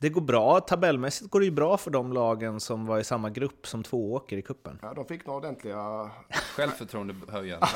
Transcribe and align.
Det 0.00 0.08
går 0.08 0.20
bra, 0.20 0.60
tabellmässigt 0.60 1.30
går 1.30 1.40
det 1.40 1.46
ju 1.46 1.52
bra 1.52 1.76
för 1.76 1.90
de 1.90 2.12
lagen 2.12 2.60
som 2.60 2.86
var 2.86 2.98
i 2.98 3.04
samma 3.04 3.30
grupp 3.30 3.66
som 3.66 3.82
två 3.82 4.14
åker 4.14 4.36
i 4.36 4.42
kuppen. 4.42 4.78
Ja, 4.82 4.94
de 4.94 5.04
fick 5.04 5.26
några 5.26 5.38
ordentliga... 5.38 6.10
Självförtroendehöjande. 6.56 7.66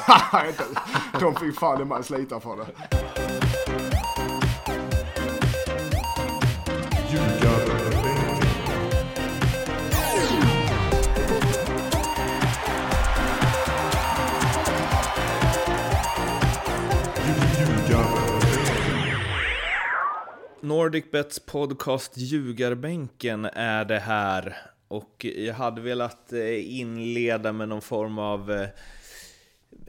de 1.20 1.34
fick 1.34 1.58
fan 1.58 1.82
i 1.82 1.84
man 1.84 2.04
slita 2.04 2.40
för 2.40 2.56
det. 2.56 3.43
NordicBets 20.64 21.38
podcast 21.38 22.16
Ljugarbänken 22.16 23.44
är 23.44 23.84
det 23.84 23.98
här. 23.98 24.56
Och 24.88 25.24
jag 25.24 25.54
hade 25.54 25.80
velat 25.80 26.32
eh, 26.32 26.78
inleda 26.78 27.52
med 27.52 27.68
någon 27.68 27.82
form 27.82 28.18
av 28.18 28.52
eh, 28.52 28.68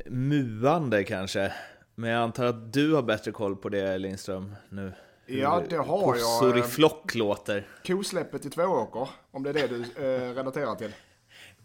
muande 0.05 1.03
kanske. 1.03 1.53
Men 1.95 2.09
jag 2.09 2.21
antar 2.21 2.45
att 2.45 2.73
du 2.73 2.93
har 2.93 3.01
bättre 3.01 3.31
koll 3.31 3.55
på 3.55 3.70
det 3.70 3.98
Lindström 3.98 4.55
nu? 4.70 4.93
Ja, 5.25 5.63
det 5.70 5.75
har 5.75 6.15
jag. 6.15 6.23
Kossor 6.23 6.57
i 6.57 6.59
eh, 6.59 6.65
flock 6.65 7.15
låter. 7.15 7.67
Kosläppet 7.85 8.45
i 8.45 8.49
Tvååker, 8.49 9.09
om 9.31 9.43
det 9.43 9.49
är 9.49 9.53
det 9.53 9.67
du 9.67 9.81
eh, 9.81 10.34
relaterar 10.34 10.76
till. 10.76 10.91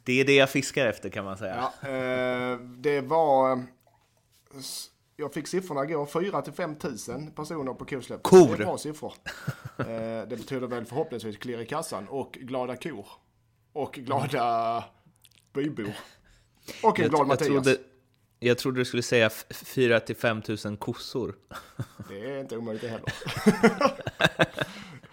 Det 0.05 0.21
är 0.21 0.25
det 0.25 0.35
jag 0.35 0.51
fiskar 0.51 0.87
efter 0.87 1.09
kan 1.09 1.25
man 1.25 1.39
säga. 1.39 1.69
Ja, 1.83 1.89
eh, 1.89 2.59
det 2.59 3.01
var 3.01 3.65
jag 5.21 5.35
fick 5.35 5.47
siffrorna 5.47 5.85
igår, 5.85 6.07
4 6.07 6.43
till 6.43 6.53
5 6.53 6.77
tusen 6.77 7.31
personer 7.31 7.75
på 7.75 7.85
kosläppet. 7.85 8.23
Kor! 8.23 8.47
Det 8.47 8.63
är 8.63 8.67
bra 8.67 8.79
siffror. 8.79 9.13
eh, 9.79 9.85
det 10.29 10.37
betyder 10.37 10.67
väl 10.67 10.85
förhoppningsvis 10.85 11.37
klirr 11.37 11.61
i 11.61 11.67
kassan 11.67 12.09
och 12.09 12.33
glada 12.33 12.77
kor. 12.77 13.07
Och 13.73 13.95
glada 13.95 14.85
bybor. 15.53 15.93
Och 16.83 16.99
en 16.99 17.03
jag, 17.03 17.11
glad 17.11 17.27
Mattias. 17.27 17.49
Jag 17.49 17.65
trodde, 17.65 17.79
jag 18.39 18.59
trodde 18.59 18.81
du 18.81 18.85
skulle 18.85 19.03
säga 19.03 19.31
4 19.51 20.01
till 20.01 20.17
5 20.17 20.43
tusen 20.43 20.77
kossor. 20.77 21.35
Det 22.09 22.31
är 22.31 22.41
inte 22.41 22.57
omöjligt 22.57 22.83
det 22.83 22.89
heller. 22.89 23.13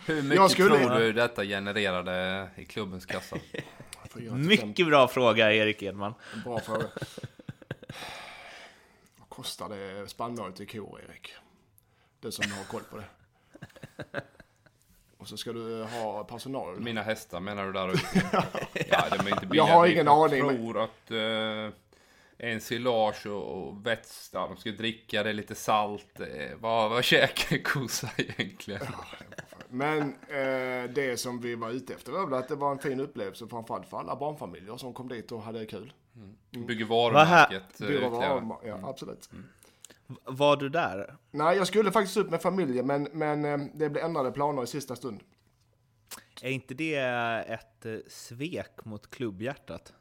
Hur 0.08 0.22
mycket 0.22 0.52
skulle... 0.52 0.80
tror 0.80 1.00
du 1.00 1.14
detta 1.14 1.46
genererade 1.46 2.50
i 2.56 2.66
klubbens 2.66 3.06
kassa? 3.06 3.38
Mycket 4.31 4.88
bra 4.88 5.08
fråga, 5.08 5.53
Erik 5.53 5.84
Edman. 5.84 6.14
Bra 6.46 6.59
fråga 6.59 6.86
kostar 9.38 9.70
det 9.70 10.10
spannmål 10.10 10.54
till 10.54 10.68
kor, 10.68 11.02
Erik? 11.10 11.34
Du 12.20 12.32
som 12.32 12.52
har 12.52 12.64
koll 12.64 12.82
på 12.82 12.98
det. 12.98 13.06
Och 15.18 15.28
så 15.28 15.38
ska 15.38 15.54
du 15.54 15.84
ha 15.84 16.24
personal. 16.24 16.80
Mina 16.80 17.02
hästar 17.02 17.40
menar 17.40 17.66
du 17.66 17.74
där 17.74 17.94
ute? 17.94 18.48
ja, 18.90 19.06
de 19.12 19.28
är 19.28 19.30
inte 19.30 19.46
billiga. 19.46 19.68
Jag 19.68 19.74
har 19.74 19.88
ingen 19.88 20.08
aning. 20.08 20.40
Jag 20.40 20.56
tror 20.56 20.84
att 20.84 21.12
uh, 21.12 21.70
ensilage 22.38 23.28
och, 23.28 23.68
och 23.68 23.86
vätska, 23.86 24.40
de 24.40 24.58
ska 24.58 24.72
dricka 24.72 25.24
det 25.24 25.34
lite 25.34 25.56
salt. 25.56 26.20
Eh, 26.20 26.58
vad, 26.60 26.90
vad 26.90 27.04
käkar 27.04 27.64
kossa 27.64 28.10
egentligen? 28.18 28.88
Men 29.70 30.02
eh, 30.02 30.90
det 30.96 31.20
som 31.20 31.42
vi 31.42 31.56
var 31.56 31.70
ute 31.70 31.94
efter 31.94 32.12
var 32.12 32.26
väl 32.26 32.40
att 32.40 32.48
det 32.48 32.56
var 32.56 32.72
en 32.72 32.80
fin 32.80 33.00
upplevelse 33.00 33.48
framförallt 33.48 33.90
för 33.90 33.98
alla 33.98 34.16
barnfamiljer 34.16 34.78
som 34.78 34.94
kom 34.94 35.08
dit 35.08 35.32
och 35.32 35.42
hade 35.42 35.66
kul. 35.66 35.94
Mm. 36.16 36.68
Bygger 36.68 36.86
varumärket. 36.86 37.78
Bygger 37.78 38.02
eh, 38.02 38.09
varumärket, 38.09 38.68
ja 38.68 38.74
mm. 38.74 38.86
absolut. 38.86 39.30
Mm. 39.32 39.46
Var 40.24 40.56
du 40.56 40.70
där? 40.70 41.16
Nej, 41.32 41.58
jag 41.58 41.68
skulle 41.68 41.92
faktiskt 41.92 42.18
upp 42.18 42.30
med 42.30 42.42
familjen 42.42 42.88
men, 42.88 43.08
men 43.12 43.46
eh, 43.46 43.58
det 43.74 43.90
blev 43.90 44.06
ändrade 44.06 44.32
planer 44.32 44.64
i 44.64 44.68
sista 44.68 44.96
stund. 44.96 45.22
Är 46.42 46.50
inte 46.50 46.74
det 46.74 46.96
ett 47.48 47.86
eh, 47.86 47.96
svek 48.08 48.86
mot 48.86 49.09
klubbhjärtat? 49.09 49.94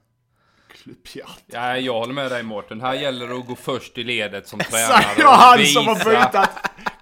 Klubbhjärtat? 0.68 1.44
Ja, 1.46 1.78
jag 1.78 1.92
håller 1.92 2.14
med 2.14 2.30
dig 2.30 2.42
Mårten. 2.42 2.80
Här 2.80 2.94
gäller 2.94 3.28
det 3.28 3.34
att 3.34 3.46
gå 3.46 3.54
först 3.54 3.98
i 3.98 4.04
ledet 4.04 4.48
som 4.48 4.58
tränare. 4.58 4.98
Exakt, 4.98 5.18
jag 5.18 5.28
han 5.28 5.66
som 5.66 5.86
har 5.86 5.94
bytt 5.94 6.48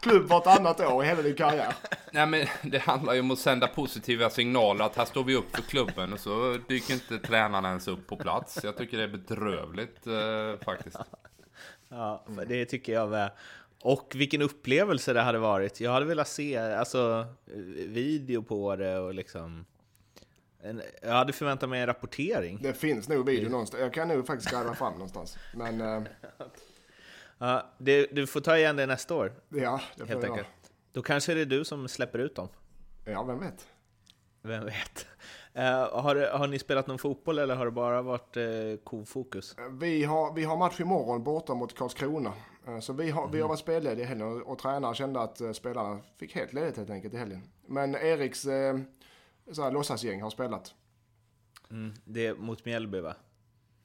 klubb 0.05 0.29
vartannat 0.29 0.81
år 0.81 1.05
i 1.05 1.07
hela 1.07 1.23
din 1.23 1.35
karriär. 1.35 1.75
Nej 2.13 2.27
men 2.27 2.47
det 2.63 2.79
handlar 2.79 3.15
ju 3.15 3.21
om 3.21 3.31
att 3.31 3.39
sända 3.39 3.67
positiva 3.67 4.31
signaler 4.31 4.85
att 4.85 4.97
här 4.97 5.05
står 5.05 5.25
vi 5.25 5.37
upp 5.37 5.57
för 5.57 5.63
klubben 5.63 6.13
och 6.13 6.21
så 6.21 6.59
dyker 6.69 6.95
inte 6.95 7.19
tränarna 7.19 7.69
ens 7.69 7.89
upp 7.89 8.07
på 8.07 8.17
plats. 8.17 8.61
Jag 8.65 8.77
tycker 8.77 8.99
det 8.99 9.03
är 9.03 9.09
bedrövligt 9.09 10.07
eh, 10.07 10.65
faktiskt. 10.65 10.97
Ja, 11.89 12.25
det 12.49 12.65
tycker 12.65 12.93
jag 12.93 13.11
med. 13.11 13.31
Och 13.83 14.13
vilken 14.15 14.43
upplevelse 14.43 15.13
det 15.13 15.21
hade 15.21 15.39
varit. 15.39 15.81
Jag 15.81 15.93
hade 15.93 16.07
velat 16.07 16.29
se 16.29 16.57
alltså, 16.57 17.27
video 17.87 18.43
på 18.43 18.77
det 18.77 18.99
och 18.99 19.15
liksom... 19.15 19.65
En, 20.63 20.83
jag 21.03 21.13
hade 21.13 21.33
förväntat 21.33 21.69
mig 21.69 21.81
en 21.81 21.87
rapportering. 21.87 22.59
Det 22.63 22.73
finns 22.73 23.09
nog 23.09 23.27
video 23.27 23.51
någonstans. 23.51 23.81
Jag 23.81 23.93
kan 23.93 24.09
nog 24.09 24.27
faktiskt 24.27 24.51
gräva 24.51 24.75
fram 24.75 24.93
någonstans. 24.93 25.39
Men... 25.55 25.81
Eh... 25.81 26.03
Ja, 27.39 27.71
det, 27.79 28.07
du 28.13 28.27
får 28.27 28.41
ta 28.41 28.57
igen 28.57 28.77
det 28.77 28.87
nästa 28.87 29.15
år. 29.15 29.33
Ja, 29.49 29.81
det 29.97 30.07
får 30.07 30.25
jag. 30.25 30.45
Då 30.93 31.03
kanske 31.03 31.35
det 31.35 31.41
är 31.41 31.47
du 31.47 31.65
som 31.65 31.89
släpper 31.89 32.19
ut 32.19 32.37
dem. 32.37 32.49
Ja, 33.05 33.23
vem 33.23 33.41
vet? 33.41 33.69
Vem 34.43 34.65
vet? 34.65 35.07
Uh, 35.57 35.63
har, 36.01 36.39
har 36.39 36.47
ni 36.47 36.59
spelat 36.59 36.87
någon 36.87 36.99
fotboll 36.99 37.39
eller 37.39 37.55
har 37.55 37.65
det 37.65 37.71
bara 37.71 38.03
varit 38.03 38.37
uh, 38.37 38.77
kofokus? 38.77 39.57
Vi 39.71 40.05
har, 40.05 40.35
vi 40.35 40.45
har 40.45 40.57
match 40.57 40.81
imorgon 40.81 41.25
borta 41.25 41.55
mot 41.55 41.75
Karlskrona. 41.75 42.33
Uh, 42.69 42.81
så 42.81 42.93
vi 42.93 43.11
har, 43.11 43.23
mm. 43.23 43.33
vi 43.33 43.39
har 43.39 43.45
mhm. 43.45 43.49
varit 43.49 43.61
spellediga 43.61 44.05
i 44.05 44.09
helgen 44.09 44.29
och, 44.29 44.53
och 44.53 44.59
tränaren 44.59 44.95
kände 44.95 45.21
att 45.21 45.41
uh, 45.41 45.53
spelarna 45.53 46.01
fick 46.17 46.35
helt 46.35 46.53
ledigt 46.53 46.77
helt 46.77 46.91
enkelt 46.91 47.15
i 47.15 47.17
helgen. 47.17 47.43
Men 47.67 47.95
Eriks 47.95 48.47
uh, 48.47 48.79
så 49.53 49.71
låtsasgäng 49.71 50.23
har 50.23 50.31
spelat. 50.31 50.75
Mm, 51.71 51.95
det 52.05 52.27
är 52.27 52.35
mot 52.35 52.65
Mjällby 52.65 53.01
va? 53.01 53.15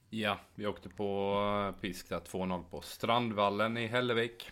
Ja, 0.09 0.39
vi 0.55 0.67
åkte 0.67 0.89
på 0.89 1.73
pisk 1.81 2.09
där 2.09 2.19
2-0 2.19 2.63
på 2.69 2.81
Strandvallen 2.81 3.77
i 3.77 3.87
Hällevik. 3.87 4.51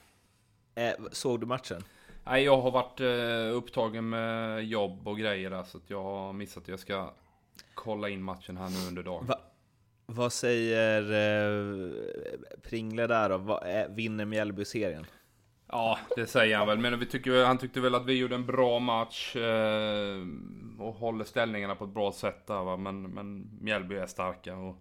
såg 1.12 1.40
du 1.40 1.46
matchen? 1.46 1.84
Nej, 2.24 2.44
jag 2.44 2.62
har 2.62 2.72
varit 2.72 3.00
eh, 3.00 3.58
upptagen 3.58 4.10
med 4.10 4.64
jobb 4.66 5.08
och 5.08 5.18
grejer 5.18 5.50
där, 5.50 5.64
så 5.64 5.78
att 5.78 5.90
jag 5.90 6.04
har 6.04 6.34
missat 6.34 6.66
det. 6.66 6.72
Jag 6.72 6.80
ska 6.80 7.14
kolla 7.74 8.10
in 8.10 8.24
matchen 8.24 8.58
här 8.58 8.70
nu 8.70 8.88
under 8.88 9.04
dagen. 9.04 9.26
Va, 9.26 9.36
vad 10.06 10.34
säger 10.34 11.02
eh, 11.02 11.92
Pringle 12.62 13.08
där 13.08 13.30
då? 13.30 13.38
Va, 13.38 13.68
eh, 13.68 13.88
vinner 13.90 14.26
Mjällby-serien? 14.26 15.06
Ja, 15.68 16.00
det 16.16 16.28
säger 16.28 16.58
han 16.58 16.68
väl. 16.68 16.80
Men 16.80 17.00
vi 17.00 17.06
tycker, 17.06 17.46
han 17.46 17.58
tyckte 17.58 17.82
väl 17.82 17.96
att 17.96 18.06
vi 18.06 18.14
gjorde 18.14 18.36
en 18.36 18.46
bra 18.46 18.80
match 18.80 19.36
eh, 19.36 20.22
och 20.80 20.94
håller 20.94 21.26
ställningarna 21.26 21.76
på 21.76 21.84
ett 21.84 21.94
bra 21.94 22.12
sätt 22.12 22.48
där. 22.48 22.64
Va? 22.64 22.78
Men, 22.78 23.04
men 23.04 23.50
Mjällby 23.62 23.96
är 23.96 24.08
starka 24.08 24.56
och, 24.56 24.76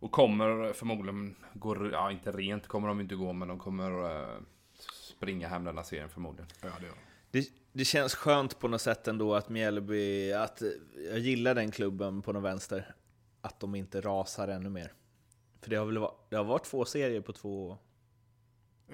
och 0.00 0.12
kommer 0.12 0.72
förmodligen 0.72 1.36
gå, 1.54 1.90
ja 1.92 2.10
inte 2.10 2.32
rent 2.32 2.66
kommer 2.66 2.88
de 2.88 3.00
inte 3.00 3.14
gå, 3.14 3.32
men 3.32 3.48
de 3.48 3.58
kommer 3.58 4.20
eh, 4.20 4.38
springa 5.16 5.48
hem 5.48 5.64
den 5.64 5.76
här 5.76 5.84
serien 5.84 6.08
förmodligen. 6.08 6.50
Ja, 6.62 6.68
det, 6.80 6.86
gör 6.86 6.94
det, 7.30 7.48
det 7.72 7.84
känns 7.84 8.14
skönt 8.14 8.58
på 8.58 8.68
något 8.68 8.80
sätt 8.80 9.08
ändå 9.08 9.34
att 9.34 9.48
Mjällby, 9.48 10.32
att 10.32 10.62
jag 11.10 11.18
gillar 11.18 11.54
den 11.54 11.70
klubben 11.70 12.22
på 12.22 12.32
något 12.32 12.42
vänster. 12.42 12.94
Att 13.40 13.60
de 13.60 13.74
inte 13.74 14.00
rasar 14.00 14.48
ännu 14.48 14.68
mer. 14.68 14.92
För 15.60 15.70
det 15.70 15.76
har 15.76 15.86
väl 15.86 15.98
varit, 15.98 16.30
det 16.30 16.36
har 16.36 16.44
varit 16.44 16.64
två 16.64 16.84
serier 16.84 17.20
på 17.20 17.32
två... 17.32 17.78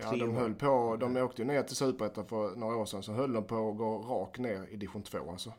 Ja, 0.03 0.17
de 0.17 0.37
höll 0.37 0.55
på, 0.55 0.97
de 1.01 1.17
åkte 1.17 1.43
ju 1.43 1.49
ner 1.49 1.63
till 1.63 1.77
Superettan 1.77 2.27
för 2.27 2.57
några 2.57 2.77
år 2.77 2.87
sedan, 2.87 3.03
så 3.03 3.13
höll 3.13 3.33
de 3.33 3.45
på 3.45 3.71
att 3.71 3.77
gå 3.77 3.99
rakt 3.99 4.39
ner 4.39 4.67
i 4.71 4.77
division 4.77 5.03
2 5.03 5.31
alltså. 5.31 5.53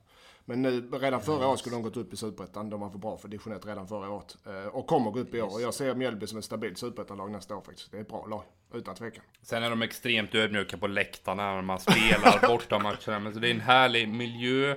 Men 0.49 0.61
nu, 0.61 0.89
redan 0.91 1.21
förra 1.21 1.47
året 1.47 1.59
skulle 1.59 1.75
de 1.75 1.81
gått 1.81 1.97
upp 1.97 2.13
i 2.13 2.17
Superettan. 2.17 2.69
De 2.69 2.79
var 2.79 2.89
för 2.89 2.97
bra 2.97 3.17
för 3.17 3.27
division 3.27 3.53
1 3.53 3.65
redan 3.65 3.87
förra 3.87 4.09
året. 4.09 4.37
Eh, 4.45 4.67
och 4.67 4.87
kommer 4.87 5.11
gå 5.11 5.19
upp 5.19 5.35
i 5.35 5.41
år. 5.41 5.53
Och 5.53 5.61
jag 5.61 5.73
ser 5.73 5.95
Mjällby 5.95 6.27
som 6.27 6.37
ett 6.37 6.45
stabilt 6.45 6.77
Superettan-lag 6.77 7.31
nästa 7.31 7.55
år 7.55 7.61
faktiskt. 7.61 7.91
Det 7.91 7.97
är 7.97 8.01
ett 8.01 8.07
bra 8.07 8.25
lag. 8.25 8.43
Utan 8.73 8.95
tvekan. 8.95 9.23
Sen 9.41 9.63
är 9.63 9.69
de 9.69 9.81
extremt 9.81 10.35
ödmjuka 10.35 10.77
på 10.77 10.87
läktarna 10.87 11.55
när 11.55 11.61
man 11.61 11.79
spelar 11.79 12.47
bortamatcherna. 12.47 13.19
Men 13.19 13.33
så 13.33 13.39
det 13.39 13.47
är 13.47 13.51
en 13.51 13.59
härlig 13.59 14.09
miljö. 14.09 14.75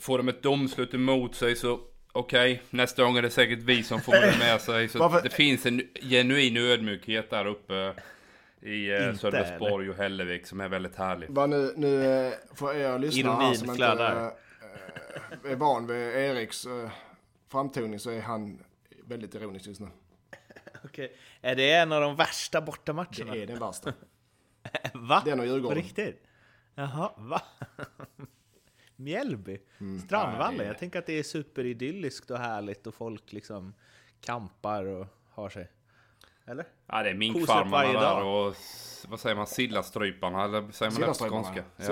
Får 0.00 0.18
de 0.18 0.28
ett 0.28 0.42
domslut 0.42 0.94
emot 0.94 1.34
sig 1.34 1.56
så 1.56 1.80
okej, 2.12 2.52
okay, 2.52 2.64
nästa 2.70 3.02
gång 3.02 3.16
är 3.16 3.22
det 3.22 3.30
säkert 3.30 3.62
vi 3.62 3.82
som 3.82 4.00
får 4.00 4.12
det 4.12 4.38
med 4.38 4.60
sig. 4.60 4.88
Så 4.88 4.98
Varför? 4.98 5.22
det 5.22 5.30
finns 5.30 5.66
en 5.66 5.82
genuin 6.02 6.56
ödmjukhet 6.56 7.30
där 7.30 7.46
uppe 7.46 7.94
i 8.62 8.90
eh, 8.90 9.14
Sölvesborg 9.14 9.90
och 9.90 9.96
Hällevik 9.96 10.46
som 10.46 10.60
är 10.60 10.68
väldigt 10.68 10.96
härlig. 10.96 11.28
Vad 11.30 11.50
nu, 11.50 11.72
nu 11.76 12.04
eh, 12.04 12.32
för 12.54 12.74
er 12.74 12.98
lyssnare 12.98 13.44
här 13.44 13.54
som 13.54 13.70
inte 13.70 14.32
är 15.44 15.56
van 15.56 15.86
vid 15.86 15.96
Eriks 15.96 16.66
äh, 16.66 16.90
framtoning 17.48 17.98
så 17.98 18.10
är 18.10 18.20
han 18.20 18.64
väldigt 19.04 19.34
ironisk 19.34 19.66
just 19.66 19.80
nu. 19.80 19.88
Okej. 20.84 21.16
Är 21.40 21.56
det 21.56 21.72
en 21.72 21.92
av 21.92 22.00
de 22.00 22.16
värsta 22.16 22.60
bortamatcherna? 22.60 23.32
Det 23.32 23.42
är 23.42 23.46
den 23.46 23.58
värsta. 23.58 23.92
va? 24.94 25.22
Den 25.24 25.40
och 25.40 25.46
Djurgården. 25.46 25.78
På 25.78 25.84
riktigt? 25.84 26.22
Jaha, 26.74 27.12
va? 27.16 27.42
Mjällby? 28.96 29.60
Mm. 29.80 30.00
Strandvallen? 30.00 30.66
Jag 30.66 30.78
tänker 30.78 30.98
att 30.98 31.06
det 31.06 31.18
är 31.18 31.22
superidylliskt 31.22 32.30
och 32.30 32.38
härligt 32.38 32.86
och 32.86 32.94
folk 32.94 33.32
liksom 33.32 33.74
kampar 34.20 34.84
och 34.84 35.06
har 35.30 35.48
sig. 35.48 35.70
Eller? 36.44 36.66
Ja, 36.86 37.02
det 37.02 37.10
är 37.10 37.14
minkfarmarna 37.14 38.00
där 38.00 38.24
och 38.24 38.56
vad 39.08 39.20
säger 39.20 39.36
man, 39.36 39.46
sillastryparna 39.46 40.44
eller 40.44 40.72
säger 40.72 40.92
man 40.92 41.00
det 41.00 41.06
på 41.06 41.24
skånska? 41.30 41.64
Ja. 41.76 41.84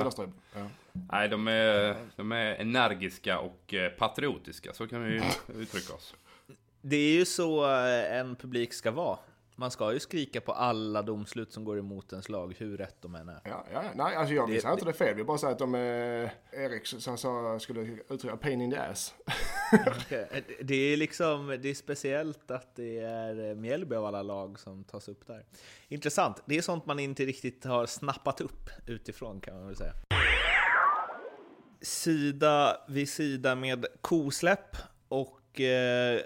Ja. 0.54 0.66
Nej, 1.12 1.28
de 1.28 1.48
är, 1.48 1.96
de 2.16 2.32
är 2.32 2.54
energiska 2.54 3.38
och 3.38 3.74
eh, 3.74 3.90
patriotiska, 3.90 4.72
så 4.72 4.88
kan 4.88 5.04
vi 5.04 5.22
uttrycka 5.58 5.94
oss. 5.94 6.14
Det 6.82 6.96
är 6.96 7.12
ju 7.12 7.24
så 7.24 7.64
eh, 7.64 8.16
en 8.18 8.36
publik 8.36 8.72
ska 8.72 8.90
vara. 8.90 9.18
Man 9.60 9.70
ska 9.70 9.92
ju 9.92 10.00
skrika 10.00 10.40
på 10.40 10.52
alla 10.52 11.02
domslut 11.02 11.52
som 11.52 11.64
går 11.64 11.78
emot 11.78 12.12
ens 12.12 12.28
lag, 12.28 12.54
hur 12.58 12.76
rätt 12.76 12.96
de 13.00 13.14
än 13.14 13.28
är. 13.28 13.40
Ja, 13.44 13.66
ja, 13.72 13.82
nej, 13.94 14.16
alltså 14.16 14.34
jag 14.34 14.46
vill 14.46 14.60
säga 14.60 14.72
inte 14.72 14.84
det 14.84 14.92
fel. 14.92 15.14
Vi 15.14 15.24
bara 15.24 15.38
säger 15.38 15.52
att 15.52 15.58
de 15.58 15.74
är, 15.74 16.32
Erik 16.52 16.86
som 16.86 17.18
sa, 17.18 17.58
skulle 17.58 17.98
uttrycka 18.08 18.36
pain 18.36 18.60
in 18.60 18.70
the 18.70 18.76
ass. 18.76 19.14
det 20.60 20.74
är 20.74 20.96
liksom, 20.96 21.58
det 21.62 21.68
är 21.68 21.74
speciellt 21.74 22.50
att 22.50 22.76
det 22.76 22.98
är 22.98 23.54
Mjällby 23.54 23.96
av 23.96 24.04
alla 24.04 24.22
lag 24.22 24.58
som 24.58 24.84
tas 24.84 25.08
upp 25.08 25.26
där. 25.26 25.44
Intressant, 25.88 26.42
det 26.46 26.56
är 26.56 26.62
sånt 26.62 26.86
man 26.86 26.98
inte 26.98 27.24
riktigt 27.24 27.64
har 27.64 27.86
snappat 27.86 28.40
upp 28.40 28.70
utifrån 28.86 29.40
kan 29.40 29.54
man 29.54 29.66
väl 29.66 29.76
säga. 29.76 29.92
Sida 31.80 32.76
vid 32.88 33.08
sida 33.08 33.54
med 33.54 33.86
kosläpp 34.00 34.76
och 35.08 35.60
eh, 35.60 36.20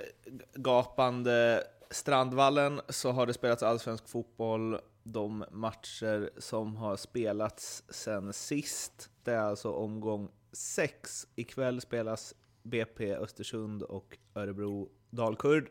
gapande 0.55 1.65
Strandvallen 1.95 2.81
så 2.89 3.11
har 3.11 3.27
det 3.27 3.35
spelats 3.35 3.63
allsvensk 3.63 4.09
fotboll 4.09 4.81
de 5.03 5.45
matcher 5.51 6.31
som 6.39 6.77
har 6.77 6.97
spelats 6.97 7.85
sen 7.89 8.33
sist. 8.33 9.11
Det 9.23 9.33
är 9.33 9.39
alltså 9.39 9.73
omgång 9.73 10.29
6. 10.53 11.27
Ikväll 11.35 11.81
spelas 11.81 12.35
BP 12.63 13.15
Östersund 13.15 13.83
och 13.83 14.19
Örebro 14.35 14.89
Dalkurd. 15.11 15.71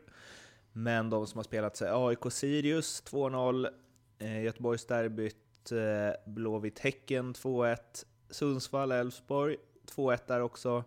Men 0.72 1.10
de 1.10 1.26
som 1.26 1.38
har 1.38 1.44
spelat 1.44 1.80
är 1.80 2.08
AIK 2.08 2.32
Sirius 2.32 3.02
2-0, 3.06 3.68
eh, 4.18 4.42
Göteborgsderbyt 4.42 5.72
eh, 5.72 6.32
Blåvitt 6.32 6.78
Häcken 6.78 7.34
2-1, 7.34 7.76
Sundsvall 8.30 8.92
Elfsborg 8.92 9.56
2-1 9.96 10.18
där 10.26 10.40
också. 10.40 10.84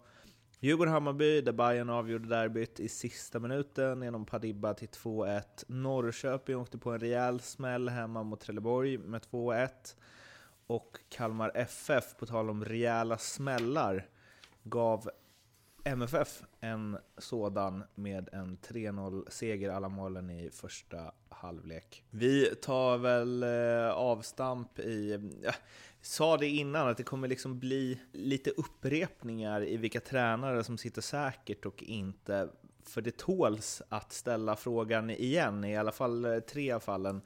Djurgården-Hammarby, 0.60 1.42
där 1.42 1.52
Bayern 1.52 1.90
avgjorde 1.90 2.28
derbyt 2.28 2.80
i 2.80 2.90
sista 2.90 3.40
minuten 3.40 4.02
genom 4.02 4.26
Padibba 4.26 4.74
till 4.74 4.88
2-1. 4.88 5.44
Norrköping 5.68 6.56
åkte 6.56 6.78
på 6.78 6.92
en 6.92 7.00
rejäl 7.00 7.40
smäll 7.40 7.90
hemma 7.90 8.24
mot 8.24 8.40
Trelleborg 8.40 8.98
med 8.98 9.22
2-1. 9.22 9.70
Och 10.68 11.00
Kalmar 11.10 11.52
FF, 11.56 12.16
på 12.18 12.26
tal 12.26 12.50
om 12.50 12.66
rejäla 12.66 13.18
smällar, 13.18 14.08
gav 14.64 15.10
MFF 15.84 16.44
en 16.60 16.98
sådan 17.18 17.84
med 17.96 18.30
en 18.32 18.58
3-0-seger, 18.58 19.70
alla 19.70 19.90
målen 19.90 20.30
i 20.30 20.50
första 20.52 21.12
halvlek. 21.30 22.04
Vi 22.10 22.56
tar 22.56 22.98
väl 22.98 23.44
eh, 23.44 23.92
avstamp 23.92 24.80
i... 24.80 25.20
Sa 26.08 26.38
det 26.38 26.48
innan, 26.48 26.88
att 26.88 26.98
det 26.98 27.04
kommer 27.04 27.28
liksom 27.28 27.60
bli 27.60 28.00
lite 28.12 28.50
upprepningar 28.50 29.68
i 29.68 29.78
vilka 29.78 30.00
tränare 30.00 30.64
som 30.64 30.78
sitter 30.78 31.02
säkert 31.02 31.66
och 31.66 31.84
inte. 31.84 32.50
För 32.84 33.02
det 33.02 33.18
tåls 33.18 33.82
att 33.90 34.14
ställa 34.14 34.56
frågan 34.56 35.10
igen, 35.10 35.64
i 35.64 35.78
alla 35.78 35.92
fall 35.92 36.26
eh, 36.26 36.40
tre 36.40 36.72
av 36.72 36.80
fallen. 36.80 37.16
Men 37.16 37.22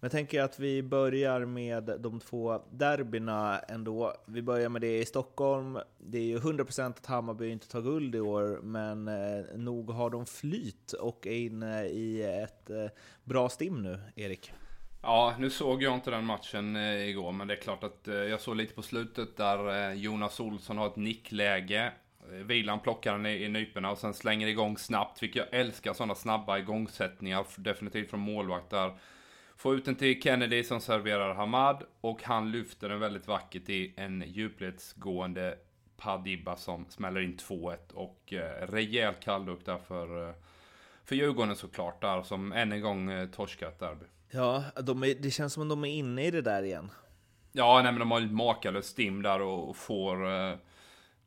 jag 0.00 0.10
tänker 0.10 0.42
att 0.42 0.58
vi 0.58 0.82
börjar 0.82 1.44
med 1.44 1.96
de 2.00 2.20
två 2.20 2.62
derbyna 2.70 3.58
ändå. 3.58 4.14
Vi 4.26 4.42
börjar 4.42 4.68
med 4.68 4.80
det 4.80 4.98
i 4.98 5.04
Stockholm. 5.04 5.78
Det 5.98 6.18
är 6.18 6.22
ju 6.22 6.38
100% 6.38 6.86
att 6.86 7.06
Hammarby 7.06 7.48
inte 7.48 7.68
tar 7.68 7.82
guld 7.82 8.14
i 8.14 8.20
år, 8.20 8.60
men 8.62 9.08
eh, 9.08 9.44
nog 9.56 9.90
har 9.90 10.10
de 10.10 10.26
flyt 10.26 10.92
och 10.92 11.26
är 11.26 11.36
inne 11.36 11.84
i 11.84 12.22
ett 12.22 12.70
eh, 12.70 12.86
bra 13.24 13.48
stim 13.48 13.82
nu, 13.82 14.00
Erik. 14.16 14.52
Ja, 15.06 15.34
nu 15.38 15.50
såg 15.50 15.82
jag 15.82 15.94
inte 15.94 16.10
den 16.10 16.24
matchen 16.24 16.76
eh, 16.76 17.08
igår, 17.08 17.32
men 17.32 17.48
det 17.48 17.54
är 17.54 17.60
klart 17.60 17.84
att 17.84 18.08
eh, 18.08 18.14
jag 18.14 18.40
såg 18.40 18.56
lite 18.56 18.74
på 18.74 18.82
slutet 18.82 19.36
där 19.36 19.90
eh, 19.90 19.94
Jonas 19.94 20.40
Olsson 20.40 20.78
har 20.78 20.86
ett 20.86 20.96
nickläge. 20.96 21.92
Vilan 22.30 22.80
plockar 22.80 23.12
den 23.12 23.26
i, 23.26 23.44
i 23.44 23.48
nyporna 23.48 23.90
och 23.90 23.98
sen 23.98 24.14
slänger 24.14 24.46
igång 24.46 24.78
snabbt, 24.78 25.22
vilket 25.22 25.46
jag 25.50 25.60
älskar 25.60 25.92
sådana 25.92 26.14
snabba 26.14 26.58
igångsättningar, 26.58 27.46
definitivt 27.56 28.10
från 28.10 28.20
målvaktar. 28.20 28.98
Får 29.56 29.74
ut 29.74 29.84
den 29.84 29.94
till 29.94 30.22
Kennedy 30.22 30.64
som 30.64 30.80
serverar 30.80 31.34
Hamad 31.34 31.82
och 32.00 32.22
han 32.22 32.50
lyfter 32.50 32.88
den 32.88 33.00
väldigt 33.00 33.28
vackert 33.28 33.68
i 33.68 33.94
en 33.96 34.24
djupledsgående 34.26 35.58
Padibba 35.96 36.56
som 36.56 36.86
smäller 36.88 37.20
in 37.20 37.36
2-1 37.36 37.92
och 37.92 38.32
eh, 38.32 38.66
rejäl 38.66 39.14
kallduck 39.14 39.64
där 39.64 39.78
för, 39.78 40.34
för 41.04 41.16
Djurgården 41.16 41.56
såklart 41.56 42.00
där 42.00 42.22
som 42.22 42.52
än 42.52 42.72
en 42.72 42.80
gång 42.80 43.10
eh, 43.10 43.28
torskat 43.28 43.78
derby. 43.78 44.06
Ja, 44.34 44.64
de 44.82 45.02
är, 45.02 45.14
det 45.14 45.30
känns 45.30 45.52
som 45.52 45.62
att 45.62 45.68
de 45.68 45.84
är 45.84 45.88
inne 45.88 46.26
i 46.26 46.30
det 46.30 46.42
där 46.42 46.62
igen. 46.62 46.90
Ja, 47.52 47.80
nej 47.82 47.92
men 47.92 47.98
de 47.98 48.10
har 48.10 48.20
ju 48.20 48.30
makalöst 48.30 48.88
stim 48.88 49.22
där 49.22 49.40
och 49.40 49.76
får, 49.76 50.26
eh, 50.26 50.56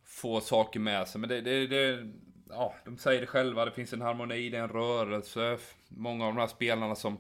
får 0.06 0.40
saker 0.40 0.80
med 0.80 1.08
sig. 1.08 1.22
Men 1.22 1.30
det, 1.30 1.42
det, 1.42 1.68
det, 1.68 2.12
ja, 2.50 2.76
de 2.86 2.98
säger 2.98 3.22
det 3.22 3.28
själva, 3.28 3.66
det 3.66 3.72
finns 3.72 3.94
en 3.94 4.02
harmoni, 4.02 4.50
det 4.50 4.58
är 4.58 4.62
en 4.62 4.70
rörelse. 4.70 5.58
Många 5.88 6.26
av 6.26 6.36
de 6.36 6.40
här 6.40 6.48
spelarna 6.48 6.96
som, 6.96 7.18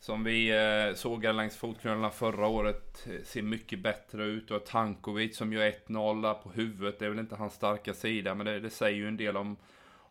som 0.00 0.24
vi 0.24 0.50
eh, 0.50 0.94
sågade 0.94 1.34
längs 1.34 1.56
fotknölarna 1.56 2.10
förra 2.10 2.46
året 2.46 3.06
eh, 3.06 3.24
ser 3.24 3.42
mycket 3.42 3.78
bättre 3.78 4.24
ut. 4.24 4.50
Och 4.50 4.66
Tankovic 4.66 5.36
som 5.36 5.52
gör 5.52 5.72
1-0 5.86 6.34
på 6.34 6.50
huvudet, 6.50 6.98
det 6.98 7.04
är 7.04 7.10
väl 7.10 7.18
inte 7.18 7.36
hans 7.36 7.54
starka 7.54 7.94
sida, 7.94 8.34
men 8.34 8.46
det, 8.46 8.60
det 8.60 8.70
säger 8.70 8.96
ju 8.96 9.08
en 9.08 9.16
del 9.16 9.36
om, 9.36 9.56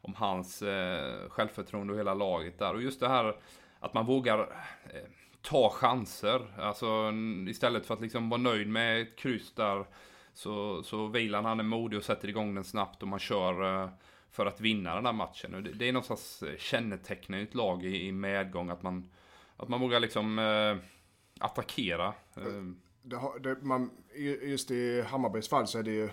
om 0.01 0.13
hans 0.13 0.61
eh, 0.61 1.29
självförtroende 1.29 1.93
och 1.93 1.99
hela 1.99 2.13
laget 2.13 2.59
där. 2.59 2.73
Och 2.73 2.81
just 2.81 2.99
det 2.99 3.07
här 3.07 3.35
att 3.79 3.94
man 3.94 4.06
vågar 4.06 4.39
eh, 4.39 5.09
ta 5.41 5.69
chanser. 5.69 6.41
Alltså 6.57 7.12
istället 7.47 7.85
för 7.85 7.94
att 7.94 8.01
liksom 8.01 8.29
vara 8.29 8.41
nöjd 8.41 8.68
med 8.68 9.01
ett 9.01 9.15
kryss 9.15 9.53
där 9.53 9.85
så, 10.33 10.83
så 10.83 11.07
Vilan 11.07 11.45
han 11.45 11.59
är 11.59 11.63
modig 11.63 12.00
och 12.00 12.06
sätter 12.06 12.27
igång 12.29 12.56
den 12.56 12.63
snabbt 12.63 13.01
och 13.01 13.07
man 13.07 13.19
kör 13.19 13.83
eh, 13.83 13.89
för 14.31 14.45
att 14.45 14.62
vinna 14.62 14.95
den 14.95 15.06
här 15.06 15.13
matchen. 15.13 15.63
Det, 15.63 15.74
det 15.74 15.89
är 15.89 15.94
någon 15.94 16.03
slags 16.03 16.44
eh, 16.44 16.57
kännetecken 16.57 17.35
i 17.35 17.41
ett 17.41 17.56
lag 17.56 17.85
i, 17.85 18.07
i 18.07 18.12
medgång 18.12 18.69
att 18.69 18.83
man, 18.83 19.09
att 19.57 19.68
man 19.68 19.81
vågar 19.81 20.00
liksom 20.00 20.39
eh, 20.39 20.77
attackera. 21.39 22.13
Det, 23.01 23.15
har, 23.15 23.39
det, 23.39 23.62
man, 23.62 23.91
just 24.41 24.71
i 24.71 25.01
Hammarbys 25.01 25.50
fall 25.50 25.68
så 25.68 25.80
är 25.80 25.83
det 25.83 25.91
ju 25.91 26.09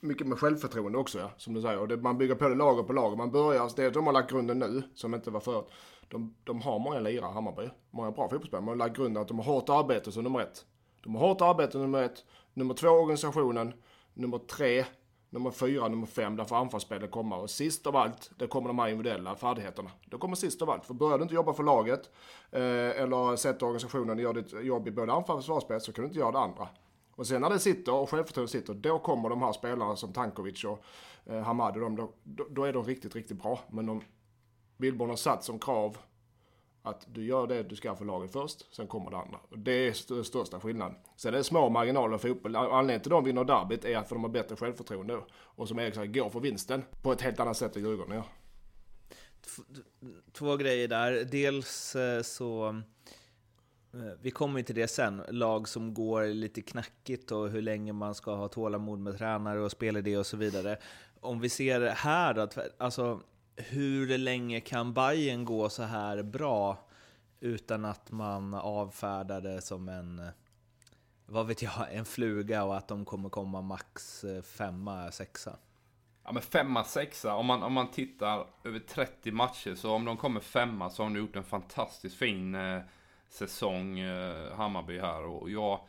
mycket 0.00 0.26
med 0.26 0.38
självförtroende 0.38 0.98
också 0.98 1.18
ja, 1.18 1.30
som 1.36 1.54
du 1.54 1.62
säger. 1.62 1.78
Och 1.78 1.88
det, 1.88 1.96
man 1.96 2.18
bygger 2.18 2.34
på 2.34 2.48
det 2.48 2.54
lager 2.54 2.82
på 2.82 2.92
lager. 2.92 3.16
Man 3.16 3.30
börjar, 3.30 3.70
det 3.76 3.90
de 3.90 4.06
har 4.06 4.12
lagt 4.12 4.30
grunden 4.30 4.58
nu, 4.58 4.82
som 4.94 5.14
inte 5.14 5.30
var 5.30 5.40
förut 5.40 5.66
de, 6.08 6.34
de 6.44 6.60
har 6.62 6.78
många 6.78 7.00
lirare, 7.00 7.32
Hammarby. 7.32 7.70
Många 7.90 8.10
bra 8.10 8.28
fotbollsspelare. 8.28 8.64
Man 8.64 8.80
har 8.80 8.86
lagt 8.86 8.96
grunden 8.96 9.22
att 9.22 9.28
de 9.28 9.38
har 9.38 9.44
hårt 9.44 9.68
arbete 9.68 10.12
som 10.12 10.24
nummer 10.24 10.40
ett. 10.40 10.64
De 11.02 11.14
har 11.14 11.28
hårt 11.28 11.40
arbete 11.40 11.78
nummer 11.78 12.02
ett. 12.02 12.24
Nummer 12.54 12.74
två 12.74 12.88
organisationen. 12.88 13.72
Nummer 14.14 14.38
tre, 14.38 14.84
nummer 15.30 15.50
fyra, 15.50 15.88
nummer 15.88 16.06
fem. 16.06 16.36
Där 16.36 16.44
får 16.44 16.56
anfallsspelet 16.56 17.10
komma. 17.10 17.36
Och 17.36 17.50
sist 17.50 17.86
av 17.86 17.96
allt, 17.96 18.30
det 18.38 18.46
kommer 18.46 18.68
de 18.68 18.78
här 18.78 18.88
individuella 18.88 19.36
färdigheterna. 19.36 19.90
Det 20.10 20.16
kommer 20.16 20.36
sist 20.36 20.62
av 20.62 20.70
allt. 20.70 20.84
För 20.84 20.94
börjar 20.94 21.18
du 21.18 21.22
inte 21.22 21.34
jobba 21.34 21.52
för 21.52 21.62
laget 21.62 22.10
eh, 22.50 23.02
eller 23.02 23.36
sätta 23.36 23.64
organisationen 23.64 24.16
och 24.16 24.22
gör 24.22 24.32
ditt 24.32 24.64
jobb 24.64 24.88
i 24.88 24.90
både 24.90 25.12
anfall 25.12 25.36
och 25.36 25.42
försvarsspel 25.42 25.80
så 25.80 25.92
kan 25.92 26.02
du 26.02 26.08
inte 26.08 26.18
göra 26.18 26.32
det 26.32 26.38
andra. 26.38 26.68
Och 27.16 27.26
sen 27.26 27.40
när 27.40 27.50
det 27.50 27.58
sitter 27.58 27.94
och 27.94 28.10
självförtroendet 28.10 28.50
sitter, 28.50 28.74
då 28.74 28.98
kommer 28.98 29.28
de 29.28 29.42
här 29.42 29.52
spelarna 29.52 29.96
som 29.96 30.12
Tankovic 30.12 30.64
och 30.64 30.84
eh, 31.26 31.42
Hamad 31.42 31.76
och 31.76 31.80
de, 31.80 31.96
då, 32.24 32.46
då, 32.50 32.64
är 32.64 32.72
de 32.72 32.84
riktigt, 32.84 33.14
riktigt 33.14 33.42
bra. 33.42 33.60
Men 33.70 33.86
de, 33.86 34.02
Billborn 34.76 35.08
har 35.08 35.16
satt 35.16 35.44
som 35.44 35.58
krav 35.58 35.98
att 36.86 37.06
du 37.14 37.24
gör 37.24 37.46
det 37.46 37.62
du 37.62 37.76
ska 37.76 37.96
för 37.96 38.04
laget 38.04 38.32
först, 38.32 38.74
sen 38.74 38.86
kommer 38.86 39.10
det 39.10 39.16
andra. 39.16 39.38
Det 39.56 39.72
är 39.72 40.14
den 40.14 40.24
största 40.24 40.60
skillnaden. 40.60 40.96
Sen 41.16 41.34
är 41.34 41.38
det 41.38 41.44
små 41.44 41.68
marginaler 41.68 42.18
för 42.18 42.28
fotboll. 42.28 42.56
Anledningen 42.56 43.00
till 43.00 43.12
att 43.12 43.16
de 43.16 43.24
vinner 43.24 43.44
derbyt 43.44 43.84
är 43.84 43.96
att 43.96 44.08
de 44.08 44.22
har 44.22 44.30
bättre 44.30 44.56
självförtroende 44.56 45.20
och 45.30 45.68
som 45.68 45.78
Erik 45.78 45.94
säger, 45.94 46.06
går 46.06 46.30
för 46.30 46.40
vinsten 46.40 46.82
på 47.02 47.12
ett 47.12 47.20
helt 47.20 47.40
annat 47.40 47.56
sätt 47.56 47.76
än 47.76 47.82
Djurgården 47.82 48.14
gör. 48.14 48.24
Två 50.32 50.56
grejer 50.56 50.88
där. 50.88 51.12
Dels 51.24 51.96
eh, 51.96 52.22
så 52.22 52.68
eh, 53.92 54.00
vi 54.20 54.30
kommer 54.30 54.62
till 54.62 54.74
det 54.74 54.88
sen, 54.88 55.22
lag 55.28 55.68
som 55.68 55.94
går 55.94 56.24
lite 56.24 56.62
knackigt 56.62 57.32
och 57.32 57.48
hur 57.48 57.62
länge 57.62 57.92
man 57.92 58.14
ska 58.14 58.34
ha 58.34 58.48
tålamod 58.48 58.98
med 58.98 59.18
tränare 59.18 59.60
och 59.60 59.70
spelidé 59.70 60.16
och 60.16 60.26
så 60.26 60.36
vidare. 60.36 60.78
Om 61.20 61.40
vi 61.40 61.48
ser 61.48 61.80
här 61.80 62.34
då. 62.34 62.48
alltså 62.78 63.20
hur 63.56 64.18
länge 64.18 64.60
kan 64.60 64.94
Bayern 64.94 65.44
gå 65.44 65.68
så 65.68 65.82
här 65.82 66.22
bra 66.22 66.78
utan 67.40 67.84
att 67.84 68.10
man 68.10 68.54
avfärdar 68.54 69.40
det 69.40 69.62
som 69.62 69.88
en, 69.88 70.22
vad 71.26 71.46
vet 71.46 71.62
jag, 71.62 71.72
en 71.90 72.04
fluga 72.04 72.64
och 72.64 72.76
att 72.76 72.88
de 72.88 73.04
kommer 73.04 73.28
komma 73.28 73.60
max 73.60 74.24
eh, 74.24 74.42
femma, 74.42 75.12
sexa? 75.12 75.56
Ja 76.24 76.32
men 76.32 76.42
femma, 76.42 76.84
sexa, 76.84 77.34
om 77.34 77.46
man, 77.46 77.62
om 77.62 77.72
man 77.72 77.90
tittar 77.90 78.46
över 78.64 78.78
30 78.78 79.32
matcher 79.32 79.74
så 79.74 79.92
om 79.92 80.04
de 80.04 80.16
kommer 80.16 80.40
femma 80.40 80.90
så 80.90 81.02
har 81.02 81.10
de 81.10 81.18
gjort 81.18 81.36
en 81.36 81.44
fantastiskt 81.44 82.16
fin 82.16 82.54
eh, 82.54 82.80
säsong, 83.28 83.98
eh, 83.98 84.52
Hammarby 84.56 84.98
här. 84.98 85.22
Och 85.22 85.50
jag, 85.50 85.80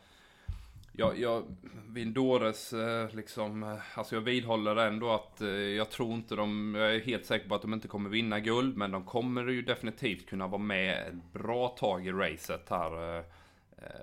jag, 0.98 1.18
jag, 1.18 1.44
Vindores, 1.88 2.72
eh, 2.72 3.14
liksom, 3.14 3.62
eh, 3.62 3.98
alltså 3.98 4.14
jag 4.14 4.22
vidhåller 4.22 4.76
ändå 4.76 5.10
att 5.10 5.40
eh, 5.40 5.48
jag 5.48 5.90
tror 5.90 6.12
inte 6.12 6.34
de, 6.34 6.74
jag 6.74 6.94
är 6.94 7.00
helt 7.00 7.26
säker 7.26 7.48
på 7.48 7.54
att 7.54 7.62
de 7.62 7.74
inte 7.74 7.88
kommer 7.88 8.10
vinna 8.10 8.40
guld, 8.40 8.76
men 8.76 8.90
de 8.90 9.04
kommer 9.04 9.46
ju 9.46 9.62
definitivt 9.62 10.28
kunna 10.28 10.46
vara 10.46 10.62
med 10.62 11.08
ett 11.08 11.32
bra 11.32 11.68
tag 11.68 12.06
i 12.06 12.12
racet 12.12 12.68
här. 12.70 13.24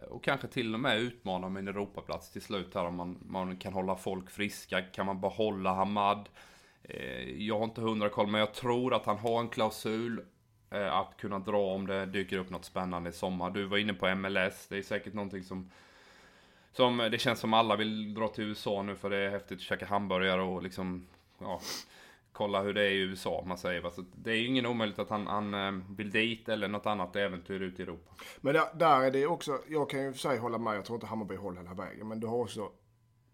Och 0.09 0.23
kanske 0.23 0.47
till 0.47 0.73
och 0.73 0.79
med 0.79 0.99
utmana 0.99 1.47
om 1.47 1.57
en 1.57 1.67
Europaplats 1.67 2.31
till 2.31 2.41
slut 2.41 2.75
här 2.75 2.85
om 2.85 2.95
man, 2.95 3.17
man 3.27 3.57
kan 3.57 3.73
hålla 3.73 3.95
folk 3.95 4.29
friska. 4.29 4.81
Kan 4.81 5.05
man 5.05 5.21
behålla 5.21 5.73
Hamad? 5.73 6.29
Jag 7.37 7.57
har 7.57 7.63
inte 7.63 7.81
hundra 7.81 8.09
koll, 8.09 8.27
men 8.27 8.39
jag 8.39 8.53
tror 8.53 8.93
att 8.93 9.05
han 9.05 9.17
har 9.17 9.39
en 9.39 9.49
klausul 9.49 10.25
att 10.69 11.17
kunna 11.17 11.39
dra 11.39 11.73
om 11.73 11.87
det 11.87 12.05
dyker 12.05 12.37
upp 12.37 12.49
något 12.49 12.65
spännande 12.65 13.09
i 13.09 13.13
sommar. 13.13 13.51
Du 13.51 13.65
var 13.65 13.77
inne 13.77 13.93
på 13.93 14.15
MLS, 14.15 14.67
det 14.67 14.77
är 14.77 14.81
säkert 14.81 15.13
någonting 15.13 15.43
som 15.43 15.69
som 16.75 16.97
det 16.97 17.17
känns 17.17 17.39
som 17.39 17.53
alla 17.53 17.75
vill 17.75 18.13
dra 18.13 18.27
till 18.27 18.43
USA 18.43 18.81
nu 18.81 18.95
för 18.95 19.09
det 19.09 19.17
är 19.17 19.29
häftigt 19.29 19.57
att 19.57 19.61
käka 19.61 19.85
hamburgare 19.85 20.41
och 20.41 20.63
liksom, 20.63 21.07
ja, 21.39 21.61
kolla 22.31 22.61
hur 22.61 22.73
det 22.73 22.81
är 22.81 22.91
i 22.91 22.99
USA, 22.99 23.43
man 23.47 23.57
säger. 23.57 23.89
Så 23.89 24.03
det 24.15 24.31
är 24.31 24.35
ju 24.35 24.47
ingen 24.47 24.65
omöjligt 24.65 24.99
att 24.99 25.09
han, 25.09 25.27
han 25.27 25.53
eh, 25.53 25.83
vill 25.97 26.11
dit 26.11 26.49
eller 26.49 26.67
något 26.67 26.85
annat 26.85 27.15
äventyr 27.15 27.59
ute 27.59 27.81
i 27.81 27.85
Europa. 27.85 28.11
Men 28.41 28.53
där, 28.53 28.65
där 28.73 29.01
är 29.01 29.11
det 29.11 29.27
också, 29.27 29.59
jag 29.67 29.89
kan 29.89 30.03
ju 30.03 30.11
för 30.11 30.19
sig 30.19 30.37
hålla 30.37 30.57
med, 30.57 30.77
jag 30.77 30.85
tror 30.85 30.95
inte 30.95 31.07
Hammarby 31.07 31.35
håller 31.35 31.61
hela 31.61 31.73
vägen, 31.73 32.07
men 32.07 32.19
du 32.19 32.27
har 32.27 32.37
också 32.37 32.69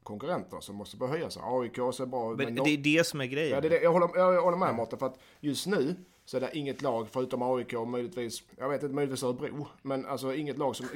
konkurrenter 0.04 0.60
som 0.60 0.76
måste 0.76 0.98
börja 0.98 1.14
höja 1.14 1.30
sig. 1.30 1.42
AIK 1.46 1.76
ser 1.76 2.06
bra 2.06 2.32
ut. 2.32 2.38
Men, 2.38 2.54
men 2.54 2.64
det 2.64 2.70
är 2.70 2.78
det 2.78 3.08
som 3.08 3.22
är 3.22 3.26
grejen. 3.26 3.56
Ja, 3.56 3.62
det 3.62 3.68
är 3.68 3.70
det. 3.70 3.82
Jag, 3.82 3.92
håller, 3.92 4.18
jag 4.18 4.42
håller 4.42 4.58
med 4.58 4.76
Mårten, 4.76 5.00
för 5.00 5.06
att 5.06 5.20
just 5.40 5.68
nu 5.68 5.96
så 6.32 6.38
är 6.38 6.42
det 6.42 6.58
inget 6.58 6.82
lag 6.82 7.10
förutom 7.10 7.42
AIK 7.42 7.74
och 7.74 7.88
möjligtvis, 7.88 8.44
jag 8.58 8.70
vet 8.70 8.84
inte, 8.84 8.96
möjligtvis 8.96 9.24
Örebro. 9.24 9.68
Men 9.82 10.06
alltså 10.06 10.34
inget 10.34 10.58
lag 10.58 10.76
som, 10.76 10.88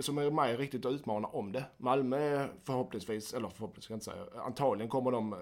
som 0.00 0.18
är 0.18 0.30
med 0.30 0.58
riktigt 0.58 0.86
att 0.86 0.92
utmana 0.92 1.28
om 1.28 1.52
det. 1.52 1.64
Malmö 1.76 2.48
förhoppningsvis, 2.64 3.34
eller 3.34 3.48
förhoppningsvis 3.48 3.84
ska 3.84 3.92
jag 3.92 3.96
inte 3.96 4.30
säga, 4.30 4.44
antagligen 4.44 4.90
kommer 4.90 5.10
de 5.10 5.32
eh, 5.32 5.38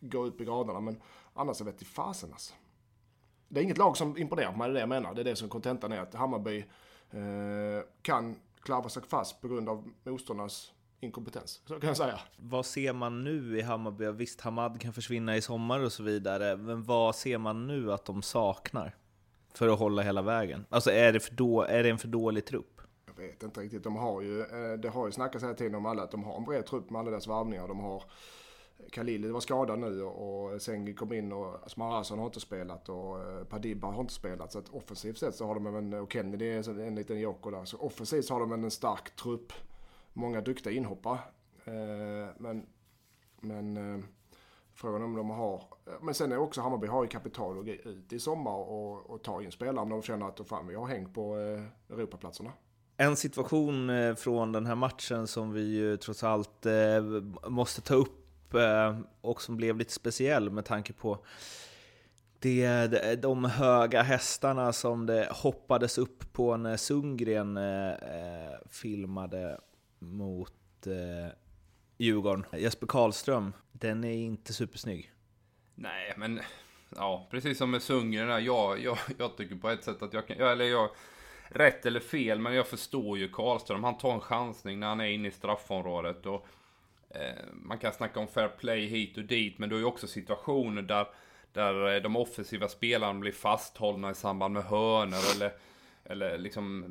gå 0.00 0.24
upp 0.24 0.40
i 0.40 0.44
graderna. 0.44 0.80
Men 0.80 1.00
annars 1.34 1.60
är 1.60 1.64
det 1.64 1.84
fasen 1.84 2.32
alltså. 2.32 2.54
Det 3.48 3.60
är 3.60 3.64
inget 3.64 3.78
lag 3.78 3.96
som 3.96 4.18
imponerar 4.18 4.52
på 4.52 4.58
mig, 4.58 4.68
det 4.68 4.72
är 4.72 4.74
det 4.74 4.80
jag 4.80 4.88
menar. 4.88 5.14
Det 5.14 5.22
är 5.22 5.24
det 5.24 5.36
som 5.36 5.48
kontentan 5.48 5.92
är, 5.92 6.00
att 6.00 6.14
Hammarby 6.14 6.58
eh, 7.10 7.84
kan 8.02 8.36
klavra 8.62 8.88
sig 8.88 9.02
fast 9.02 9.40
på 9.40 9.48
grund 9.48 9.68
av 9.68 9.90
motståndarnas 10.02 10.72
inkompetens. 11.04 11.62
Så 11.66 11.80
kan 11.80 11.88
jag 11.88 11.96
säga. 11.96 12.20
Vad 12.36 12.66
ser 12.66 12.92
man 12.92 13.24
nu 13.24 13.58
i 13.58 13.62
Hammarby? 13.62 14.06
Visst, 14.06 14.40
Hamad 14.40 14.80
kan 14.80 14.92
försvinna 14.92 15.36
i 15.36 15.42
sommar 15.42 15.80
och 15.80 15.92
så 15.92 16.02
vidare, 16.02 16.56
men 16.56 16.82
vad 16.82 17.16
ser 17.16 17.38
man 17.38 17.66
nu 17.66 17.92
att 17.92 18.04
de 18.04 18.22
saknar 18.22 18.94
för 19.54 19.68
att 19.68 19.78
hålla 19.78 20.02
hela 20.02 20.22
vägen? 20.22 20.66
Alltså 20.68 20.90
är 20.90 21.12
det, 21.12 21.20
för 21.20 21.34
då, 21.34 21.62
är 21.62 21.82
det 21.82 21.90
en 21.90 21.98
för 21.98 22.08
dålig 22.08 22.44
trupp? 22.44 22.80
Jag 23.06 23.26
vet 23.26 23.42
inte 23.42 23.60
riktigt. 23.60 23.84
De 23.84 23.96
har 23.96 24.22
ju, 24.22 24.40
eh, 24.40 24.78
det 24.78 24.88
har 24.88 25.06
ju 25.06 25.12
snackats 25.12 25.44
hela 25.44 25.54
tiden 25.54 25.74
om 25.74 25.86
alla 25.86 26.02
att 26.02 26.10
de 26.10 26.24
har 26.24 26.36
en 26.36 26.44
bred 26.44 26.66
trupp 26.66 26.90
med 26.90 27.00
alla 27.00 27.10
deras 27.10 27.26
varvningar. 27.26 27.68
De 27.68 27.80
har 27.80 28.02
Khalili 28.92 29.28
var 29.28 29.40
skadad 29.40 29.78
nu 29.78 30.02
och 30.02 30.62
Sengi 30.62 30.94
kom 30.94 31.12
in 31.12 31.32
och 31.32 31.70
Smarasson 31.70 32.18
har 32.18 32.26
inte 32.26 32.40
spelat 32.40 32.88
och 32.88 33.22
eh, 33.22 33.44
Padiba 33.44 33.90
har 33.90 34.00
inte 34.00 34.14
spelat. 34.14 34.52
Så 34.52 34.58
att 34.58 34.68
offensivt 34.68 35.18
sett 35.18 35.34
så 35.34 35.46
har 35.46 35.54
de 35.54 35.66
en, 35.66 35.92
och 35.92 36.12
Kennedy 36.12 36.48
är 36.48 36.80
en 36.80 36.94
liten 36.94 37.20
joker 37.20 37.50
där. 37.50 37.64
Så 37.64 37.78
offensivt 37.78 38.24
så 38.24 38.34
har 38.34 38.40
de 38.40 38.52
en 38.52 38.70
stark 38.70 39.16
trupp 39.16 39.52
många 40.14 40.40
duktiga 40.40 40.72
inhoppare. 40.72 41.18
Eh, 41.64 42.28
men, 42.38 42.66
men 43.40 43.76
eh, 43.76 44.04
frågan 44.74 45.02
om 45.02 45.16
de 45.16 45.30
har... 45.30 45.54
Eh, 45.86 45.92
men 46.02 46.14
sen 46.14 46.32
är 46.32 46.36
också 46.36 46.60
Hammarby 46.60 46.86
har 46.86 47.02
ju 47.02 47.08
kapital 47.08 47.58
att 47.58 47.64
gå 47.64 47.72
ut 47.72 48.12
i 48.12 48.20
sommar 48.20 48.52
och, 48.52 49.10
och 49.10 49.22
ta 49.22 49.42
in 49.42 49.52
spelare 49.52 49.82
om 49.82 49.88
de 49.88 50.02
känner 50.02 50.28
att 50.28 50.48
fan, 50.48 50.66
vi 50.66 50.74
har 50.74 50.86
hängt 50.86 51.14
på 51.14 51.36
eh, 51.38 51.94
Europaplatserna. 51.96 52.52
En 52.96 53.16
situation 53.16 53.90
från 54.16 54.52
den 54.52 54.66
här 54.66 54.74
matchen 54.74 55.26
som 55.26 55.52
vi 55.52 55.62
ju 55.62 55.96
trots 55.96 56.24
allt 56.24 56.66
måste 57.48 57.80
ta 57.80 57.94
upp 57.94 58.54
och 59.20 59.42
som 59.42 59.56
blev 59.56 59.76
lite 59.76 59.92
speciell 59.92 60.50
med 60.50 60.64
tanke 60.64 60.92
på 60.92 61.18
det, 62.38 63.22
de 63.22 63.44
höga 63.44 64.02
hästarna 64.02 64.72
som 64.72 65.06
det 65.06 65.28
hoppades 65.30 65.98
upp 65.98 66.32
på 66.32 66.56
när 66.56 66.76
Sundgren 66.76 67.58
filmade 68.70 69.60
mot 70.04 70.86
eh, 70.86 71.32
Djurgården. 71.98 72.46
Jesper 72.52 72.86
Karlström, 72.86 73.52
den 73.72 74.04
är 74.04 74.12
inte 74.12 74.52
supersnygg. 74.52 75.12
Nej, 75.74 76.14
men 76.16 76.40
ja, 76.96 77.28
precis 77.30 77.58
som 77.58 77.70
med 77.70 77.82
Sundgren. 77.82 78.44
Jag, 78.44 78.80
jag, 78.80 78.98
jag 79.18 79.36
tycker 79.36 79.56
på 79.56 79.70
ett 79.70 79.84
sätt 79.84 80.02
att 80.02 80.12
jag 80.12 80.26
kan, 80.26 80.36
eller 80.36 80.64
jag, 80.64 80.90
rätt 81.48 81.86
eller 81.86 82.00
fel, 82.00 82.38
men 82.38 82.54
jag 82.54 82.66
förstår 82.66 83.18
ju 83.18 83.28
Karlström. 83.28 83.84
Han 83.84 83.98
tar 83.98 84.14
en 84.14 84.20
chansning 84.20 84.80
när 84.80 84.86
han 84.86 85.00
är 85.00 85.08
inne 85.08 85.28
i 85.28 85.30
straffområdet. 85.30 86.26
Och, 86.26 86.46
eh, 87.10 87.44
man 87.52 87.78
kan 87.78 87.92
snacka 87.92 88.20
om 88.20 88.28
fair 88.28 88.48
play 88.48 88.86
hit 88.86 89.18
och 89.18 89.24
dit, 89.24 89.58
men 89.58 89.68
du 89.68 89.74
har 89.74 89.80
ju 89.80 89.86
också 89.86 90.06
situationer 90.06 90.82
där, 90.82 91.06
där 91.52 91.94
eh, 91.94 92.02
de 92.02 92.16
offensiva 92.16 92.68
spelarna 92.68 93.20
blir 93.20 93.32
fasthållna 93.32 94.10
i 94.10 94.14
samband 94.14 94.54
med 94.54 94.64
hörnor 94.64 95.34
eller, 95.34 95.52
eller 96.04 96.38
liksom 96.38 96.84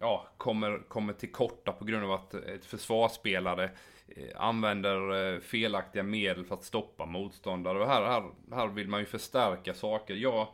ja, 0.00 0.28
kommer, 0.36 0.78
kommer 0.88 1.12
till 1.12 1.32
korta 1.32 1.72
på 1.72 1.84
grund 1.84 2.04
av 2.04 2.12
att 2.12 2.34
ett 2.34 2.64
försvarsspelare 2.64 3.70
eh, 4.08 4.40
använder 4.42 5.32
eh, 5.34 5.40
felaktiga 5.40 6.02
medel 6.02 6.44
för 6.44 6.54
att 6.54 6.64
stoppa 6.64 7.06
motståndare. 7.06 7.78
Och 7.78 7.86
här, 7.86 8.02
här, 8.02 8.30
här 8.52 8.66
vill 8.68 8.88
man 8.88 9.00
ju 9.00 9.06
förstärka 9.06 9.74
saker. 9.74 10.14
Jag, 10.14 10.48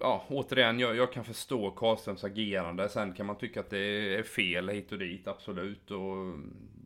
ja, 0.00 0.24
återigen, 0.28 0.80
jag, 0.80 0.96
jag 0.96 1.12
kan 1.12 1.24
förstå 1.24 1.70
Karlströms 1.70 2.24
agerande. 2.24 2.88
Sen 2.88 3.12
kan 3.12 3.26
man 3.26 3.38
tycka 3.38 3.60
att 3.60 3.70
det 3.70 4.14
är 4.18 4.22
fel 4.22 4.68
hit 4.68 4.92
och 4.92 4.98
dit, 4.98 5.28
absolut. 5.28 5.90
Och 5.90 6.38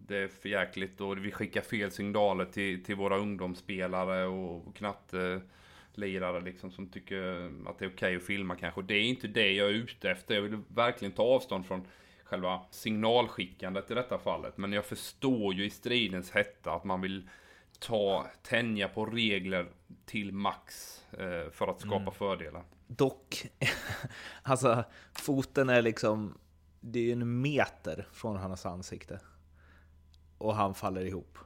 det 0.07 0.17
är 0.17 0.29
för 0.29 0.49
jäkligt 0.49 1.01
och 1.01 1.19
vi 1.19 1.31
skickar 1.31 1.61
fel 1.61 1.91
signaler 1.91 2.45
till, 2.45 2.85
till 2.85 2.97
våra 2.97 3.19
ungdomsspelare 3.19 4.27
och 4.27 4.77
knappt 4.77 5.15
lirare 5.99 6.41
liksom 6.41 6.71
som 6.71 6.89
tycker 6.89 7.51
att 7.69 7.79
det 7.79 7.85
är 7.85 7.89
okej 7.89 7.95
okay 7.95 8.17
att 8.17 8.23
filma 8.23 8.57
kanske. 8.57 8.81
Och 8.81 8.87
det 8.87 8.95
är 8.95 9.03
inte 9.03 9.29
det 9.29 9.53
jag 9.53 9.69
är 9.69 9.73
ute 9.73 10.11
efter. 10.11 10.35
Jag 10.35 10.43
vill 10.43 10.59
verkligen 10.69 11.13
ta 11.13 11.23
avstånd 11.23 11.67
från 11.67 11.87
själva 12.25 12.61
signalskickandet 12.71 13.91
i 13.91 13.95
detta 13.95 14.19
fallet. 14.19 14.57
Men 14.57 14.73
jag 14.73 14.85
förstår 14.85 15.55
ju 15.55 15.65
i 15.65 15.71
stridens 15.71 16.31
hetta 16.31 16.73
att 16.73 16.85
man 16.85 17.01
vill 17.01 17.29
ta, 17.79 18.27
tänja 18.43 18.89
på 18.89 19.07
regler 19.07 19.67
till 20.05 20.33
max 20.33 20.99
eh, 21.13 21.51
för 21.51 21.71
att 21.71 21.81
skapa 21.81 21.97
mm. 21.97 22.15
fördelar. 22.15 22.65
Dock, 22.87 23.47
alltså 24.43 24.85
foten 25.13 25.69
är 25.69 25.83
liksom, 25.83 26.39
det 26.81 26.99
är 26.99 27.03
ju 27.03 27.13
en 27.13 27.41
meter 27.41 28.07
från 28.13 28.37
hans 28.37 28.67
ansikte. 28.67 29.21
Och 30.39 30.55
han 30.55 30.75
faller 30.75 31.05
ihop. 31.05 31.39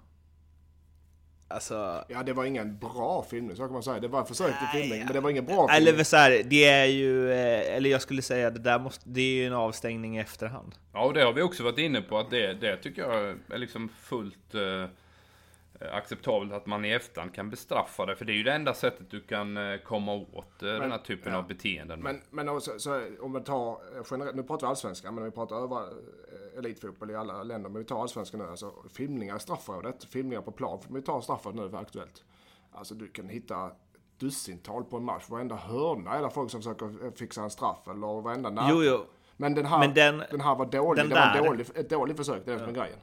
Alltså... 1.53 2.05
Ja, 2.09 2.23
det 2.23 2.33
var 2.33 2.45
ingen 2.45 2.79
bra 2.79 3.27
filmning, 3.31 3.57
så 3.57 3.63
kan 3.63 3.73
man 3.73 3.83
säga. 3.83 4.01
Det 4.01 4.09
var 4.09 4.21
en 4.21 4.27
försök 4.27 4.59
till 4.59 4.81
filmning, 4.81 4.99
ja. 4.99 5.05
men 5.05 5.15
det 5.15 5.21
var 5.21 5.31
ingen 5.31 5.45
bra 5.45 5.69
filmning. 5.69 5.95
Eller 5.95 6.05
så 6.05 6.17
här, 6.17 6.43
det 6.45 6.65
är 6.65 6.87
ju, 6.87 7.33
eh, 7.33 7.77
eller 7.77 7.91
jag 7.91 8.03
skulle 8.03 8.23
säga, 8.23 8.51
det 8.51 8.61
där 8.61 8.79
måste, 8.79 9.05
det 9.09 9.21
är 9.21 9.35
ju 9.35 9.47
en 9.47 9.53
avstängning 9.53 10.17
i 10.17 10.21
efterhand. 10.21 10.75
Ja, 10.93 11.05
och 11.05 11.15
det 11.15 11.23
har 11.23 11.33
vi 11.33 11.43
också 11.43 11.63
varit 11.63 11.79
inne 11.79 12.03
på, 12.03 12.19
att 12.19 12.31
det, 12.31 12.55
det 12.55 12.77
tycker 12.77 13.03
jag 13.03 13.39
är 13.51 13.59
liksom 13.59 13.89
fullt 13.89 14.55
eh, 14.55 14.61
acceptabelt 15.93 16.53
att 16.53 16.67
man 16.67 16.85
i 16.85 16.91
efterhand 16.91 17.35
kan 17.35 17.51
bestraffa 17.51 18.07
det. 18.07 18.17
För 18.17 18.25
det 18.25 18.33
är 18.33 18.37
ju 18.37 18.43
det 18.43 18.53
enda 18.53 18.75
sättet 18.75 19.11
du 19.11 19.21
kan 19.21 19.57
eh, 19.57 19.79
komma 19.79 20.13
åt 20.13 20.63
eh, 20.63 20.69
men, 20.69 20.81
den 20.81 20.91
här 20.91 20.99
typen 20.99 21.33
ja. 21.33 21.39
av 21.39 21.47
beteenden. 21.47 22.01
Men, 22.01 22.21
men 22.31 22.49
också, 22.49 22.79
så, 22.79 23.03
om 23.21 23.33
vi 23.33 23.41
tar 23.41 23.79
generellt, 24.11 24.37
nu 24.37 24.43
pratar 24.43 24.67
vi 24.67 24.71
allsvenskan, 24.71 25.15
men 25.15 25.25
om 25.25 25.31
vi 25.31 25.35
pratar 25.35 25.57
över 25.57 25.89
elitfotboll 26.59 27.11
i 27.11 27.15
alla 27.15 27.43
länder. 27.43 27.71
Men 27.71 27.79
vi 27.79 27.85
tar 27.85 28.03
allsvenskan 28.03 28.41
nu. 28.41 28.47
Alltså 28.47 28.73
filmningar 28.95 29.37
i 29.37 29.41
straffområdet, 29.41 30.05
filmningar 30.05 30.43
på 30.43 30.53
plan. 30.53 30.81
Vi 30.91 31.03
tar 31.03 31.21
straffet 31.21 31.55
nu 31.55 31.71
för 31.71 31.79
aktuellt. 31.79 32.25
Alltså 32.73 32.95
du 32.95 33.09
kan 33.09 33.29
hitta 33.29 33.71
dussintal 34.19 34.85
på 34.85 34.97
en 34.97 35.05
match. 35.05 35.25
Varenda 35.29 35.55
hörna 35.55 36.15
är 36.15 36.23
det 36.23 36.31
folk 36.31 36.51
som 36.51 36.63
försöker 36.63 37.17
fixa 37.17 37.43
en 37.43 37.51
straff 37.51 37.89
eller 37.89 38.23
varenda 38.23 38.51
nära. 38.51 38.67
Jo, 38.71 38.83
jo. 38.83 39.05
Men 39.37 39.55
den 39.55 39.67
här, 39.67 39.79
men 39.79 39.95
den, 39.95 40.23
den 40.31 40.41
här 40.41 40.55
var 40.55 40.67
dålig. 40.67 41.09
Det 41.09 41.15
var 41.15 41.45
dålig, 41.45 41.67
ett 41.75 41.91
dåligt 41.91 42.17
försök, 42.17 42.43
det 42.45 42.51
är 42.51 42.53
det 42.53 42.61
som 42.61 42.69
är 42.69 42.73
grejen. 42.73 42.99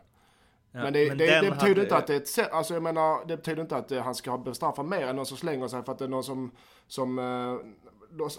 Ja, 0.71 0.83
men 0.83 0.93
det, 0.93 1.07
men 1.07 1.17
det, 1.17 1.41
det 1.41 1.51
betyder 1.51 1.67
hade... 1.67 1.81
inte 1.81 1.97
att 1.97 2.07
det 2.07 2.39
är 2.39 2.43
ett 2.43 2.53
alltså 2.53 2.73
jag 2.73 2.83
menar, 2.83 3.25
det 3.27 3.37
betyder 3.37 3.61
inte 3.61 3.77
att 3.77 3.91
han 3.91 4.15
ska 4.15 4.37
bestraffa 4.37 4.83
mer 4.83 5.07
än 5.07 5.15
någon 5.15 5.25
som 5.25 5.37
slänger 5.37 5.67
sig 5.67 5.83
för 5.83 5.91
att 5.91 5.99
det 5.99 6.05
är 6.05 6.09
någon 6.09 6.23
som, 6.23 6.51
som 6.87 7.19
uh, 7.19 7.59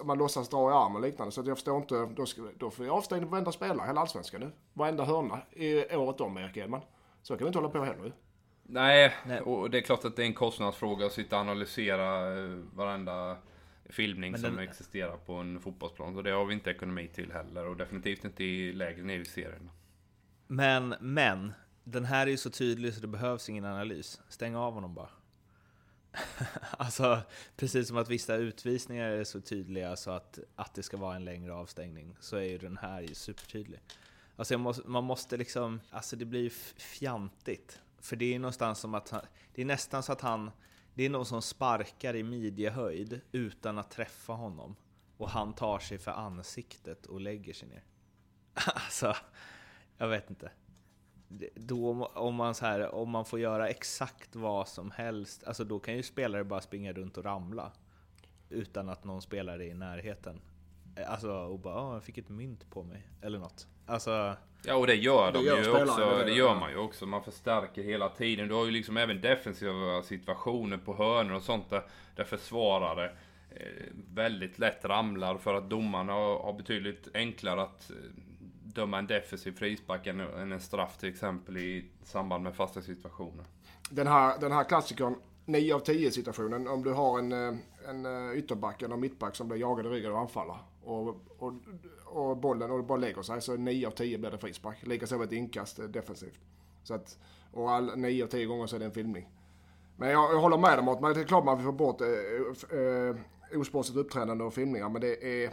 man 0.05 0.19
låtsas 0.19 0.49
dra 0.49 0.71
i 0.71 0.75
armen 0.75 0.97
och 0.97 1.03
liknande. 1.03 1.33
Så 1.33 1.43
jag 1.47 1.57
förstår 1.57 1.77
inte, 1.77 2.09
då, 2.17 2.27
ska, 2.27 2.43
då 2.59 2.71
får 2.71 2.85
vi 2.85 2.91
avstängning 2.91 3.29
på 3.29 3.31
varenda 3.31 3.53
spelare, 3.53 3.87
hela 3.87 4.01
allsvenskan 4.01 4.41
nu. 4.41 4.51
Varenda 4.73 5.05
hörna 5.05 5.41
i 5.53 5.97
året 5.97 6.21
om, 6.21 6.39
Erik 6.39 6.57
Edman. 6.57 6.81
Så 7.23 7.37
kan 7.37 7.45
vi 7.45 7.47
inte 7.47 7.59
hålla 7.59 7.71
på 7.71 7.85
heller 7.85 8.13
Nej, 8.73 9.13
och 9.45 9.71
det 9.71 9.79
är 9.79 9.83
klart 9.83 10.05
att 10.05 10.17
det 10.17 10.23
är 10.23 10.27
en 10.27 10.35
kostnadsfråga 10.35 11.07
att 11.07 11.13
sitta 11.13 11.37
och 11.37 11.43
analysera 11.43 12.39
eh, 12.39 12.51
varenda 12.75 13.37
filmning 13.89 14.33
den... 14.33 14.41
som 14.41 14.59
existerar 14.59 15.17
på 15.17 15.35
en 15.35 15.61
fotbollsplan. 15.61 16.15
Så 16.15 16.23
det 16.23 16.31
har 16.31 16.45
vi 16.45 16.55
inte 16.55 16.71
ekonomi 16.71 17.09
till 17.15 17.33
heller 17.33 17.67
och 17.67 17.77
definitivt 17.77 18.25
inte 18.25 18.45
i 18.45 18.73
lägre 18.73 19.03
ner 19.03 19.19
i 19.19 19.25
serien. 19.25 19.71
Men, 20.47 20.95
men, 21.01 21.53
den 21.91 22.05
här 22.05 22.27
är 22.27 22.31
ju 22.31 22.37
så 22.37 22.51
tydlig 22.51 22.95
så 22.95 23.01
det 23.01 23.07
behövs 23.07 23.49
ingen 23.49 23.65
analys. 23.65 24.21
Stäng 24.29 24.57
av 24.57 24.75
honom 24.75 24.95
bara. 24.95 25.11
alltså, 26.71 27.23
precis 27.57 27.89
som 27.89 27.97
att 27.97 28.09
vissa 28.09 28.35
utvisningar 28.35 29.09
är 29.11 29.25
så 29.25 29.41
tydliga 29.41 29.97
så 29.97 30.11
att, 30.11 30.39
att 30.57 30.75
det 30.75 30.83
ska 30.83 30.97
vara 30.97 31.17
en 31.17 31.25
längre 31.25 31.55
avstängning, 31.55 32.17
så 32.21 32.37
är 32.37 32.43
ju 32.43 32.59
den 32.59 32.77
här 32.77 33.01
ju 33.01 33.15
supertydlig. 33.15 33.81
Alltså 34.37 34.59
måste, 34.59 34.89
man 34.89 35.05
måste 35.05 35.37
liksom, 35.37 35.81
alltså 35.91 36.17
det 36.17 36.25
blir 36.25 36.51
fjantigt. 36.81 37.81
För 37.99 38.17
det 38.17 38.35
är 38.35 38.39
någonstans 38.39 38.79
som 38.79 38.95
att 38.95 39.11
han, 39.11 39.21
det 39.55 39.63
är 39.63 39.67
nästan 39.67 40.03
så 40.03 40.13
att 40.13 40.21
han, 40.21 40.51
det 40.95 41.05
är 41.05 41.11
någon 41.11 41.27
som 41.27 41.43
sparkar 41.43 42.17
i 42.17 42.23
midjehöjd 42.23 43.21
utan 43.33 43.79
att 43.79 43.91
träffa 43.91 44.33
honom. 44.33 44.77
Och 45.17 45.31
han 45.31 45.53
tar 45.53 45.79
sig 45.79 45.99
för 45.99 46.11
ansiktet 46.11 47.07
och 47.07 47.21
lägger 47.21 47.55
sig 47.55 47.69
ner. 47.69 47.85
Alltså, 48.75 49.17
jag 49.99 50.09
vet 50.09 50.31
inte. 50.31 50.51
Då, 51.55 52.07
om, 52.07 52.35
man 52.35 52.55
så 52.55 52.67
här, 52.67 52.95
om 52.95 53.11
man 53.11 53.25
får 53.25 53.41
göra 53.41 53.69
exakt 53.69 54.37
vad 54.37 54.69
som 54.69 54.91
helst, 54.91 55.45
alltså 55.45 55.65
då 55.65 55.79
kan 55.79 55.97
ju 55.97 56.03
spelare 56.03 56.45
bara 56.45 56.61
springa 56.61 56.93
runt 56.93 57.19
och 57.19 57.25
ramla. 57.25 57.73
Utan 58.49 58.89
att 58.89 59.05
någon 59.05 59.23
spelare 59.23 59.65
är 59.65 59.71
i 59.71 59.75
närheten. 59.75 60.41
Alltså, 61.07 61.33
och 61.33 61.59
bara 61.59 61.89
oh, 61.89 61.95
jag 61.95 62.03
fick 62.03 62.19
ett 62.19 62.29
mynt 62.29 62.71
på 62.71 62.83
mig, 62.83 63.07
eller 63.23 63.39
något. 63.39 63.67
Alltså... 63.87 64.37
Ja, 64.65 64.75
och 64.75 64.87
det 64.87 64.95
gör 64.95 65.33
de 65.33 65.45
gör 65.45 65.63
ju 65.63 65.83
också. 65.83 66.17
Det, 66.19 66.25
det 66.25 66.33
gör 66.33 66.55
man 66.55 66.71
ju 66.71 66.77
också. 66.77 67.07
Man 67.07 67.23
förstärker 67.23 67.83
hela 67.83 68.09
tiden. 68.09 68.49
Du 68.49 68.55
har 68.55 68.65
ju 68.65 68.71
liksom 68.71 68.97
även 68.97 69.21
defensiva 69.21 70.03
situationer 70.03 70.77
på 70.77 70.95
hörnor 70.95 71.35
och 71.35 71.43
sånt 71.43 71.71
där, 71.71 71.83
där 72.17 72.25
försvarare 72.25 73.05
eh, 73.51 73.87
väldigt 74.15 74.59
lätt 74.59 74.85
ramlar 74.85 75.39
för 75.39 75.55
att 75.55 75.71
domarna 75.71 76.13
har, 76.13 76.39
har 76.39 76.53
betydligt 76.53 77.09
enklare 77.15 77.63
att 77.63 77.91
eh, 77.91 77.97
döma 78.75 78.99
en 78.99 79.07
defensiv 79.07 79.53
frispark 79.53 80.07
än 80.07 80.21
en 80.21 80.61
straff 80.61 80.97
till 80.97 81.09
exempel 81.09 81.57
i 81.57 81.91
samband 82.05 82.45
med 82.45 82.55
fasta 82.55 82.83
situationer. 82.83 83.45
Den 83.91 84.07
här, 84.07 84.39
den 84.39 84.53
här 84.53 84.65
klassikern 84.65 85.15
9 85.45 85.75
av 85.75 85.81
10 85.81 86.11
situationen, 86.11 86.69
om 86.69 86.83
du 86.83 86.93
har 86.93 87.19
en, 87.19 87.33
eh, 87.33 87.55
en 87.89 88.07
eh, 88.07 88.39
ytterback 88.39 88.83
eller 88.83 88.97
mittback 88.97 89.37
som 89.37 89.49
blir 89.49 89.59
jagad 89.59 89.87
i 89.87 89.89
ryggen 89.89 90.13
och 90.13 90.19
anfaller 90.19 90.57
och, 90.85 91.09
och, 91.39 91.53
och 92.05 92.37
bollen 92.37 92.71
och 92.71 92.85
bara 92.85 92.99
lägger 92.99 93.23
sig 93.23 93.43
så 93.43 93.57
9 93.57 93.87
av 93.87 93.91
10 93.91 94.19
blir 94.19 94.31
det 94.31 94.39
frispark. 94.39 94.87
Likaså 94.87 95.23
ett 95.23 95.33
inkast 95.33 95.79
eh, 95.79 95.85
defensivt. 95.85 96.41
Så 96.83 96.95
att, 96.95 97.19
och 97.53 97.71
all, 97.71 97.97
9 97.97 98.25
av 98.25 98.29
10 98.29 98.47
gånger 98.47 98.67
så 98.67 98.77
är 98.77 98.81
det 98.81 98.87
en 98.87 98.93
filmning. 98.93 99.29
Men 99.97 100.11
jag, 100.11 100.35
jag 100.35 100.41
håller 100.41 100.59
med 100.59 100.79
om 100.79 100.89
att 100.89 101.15
det 101.15 101.21
är 101.21 101.25
klart 101.25 101.45
man 101.45 101.57
vill 101.57 101.67
få 101.67 101.73
bort 101.73 102.01
eh, 102.01 102.79
eh, 102.79 103.17
osportsligt 103.61 103.99
uppträdande 103.99 104.45
och 104.45 104.55
filmningar 104.55 104.89
men 104.89 105.01
det 105.01 105.45
är 105.45 105.51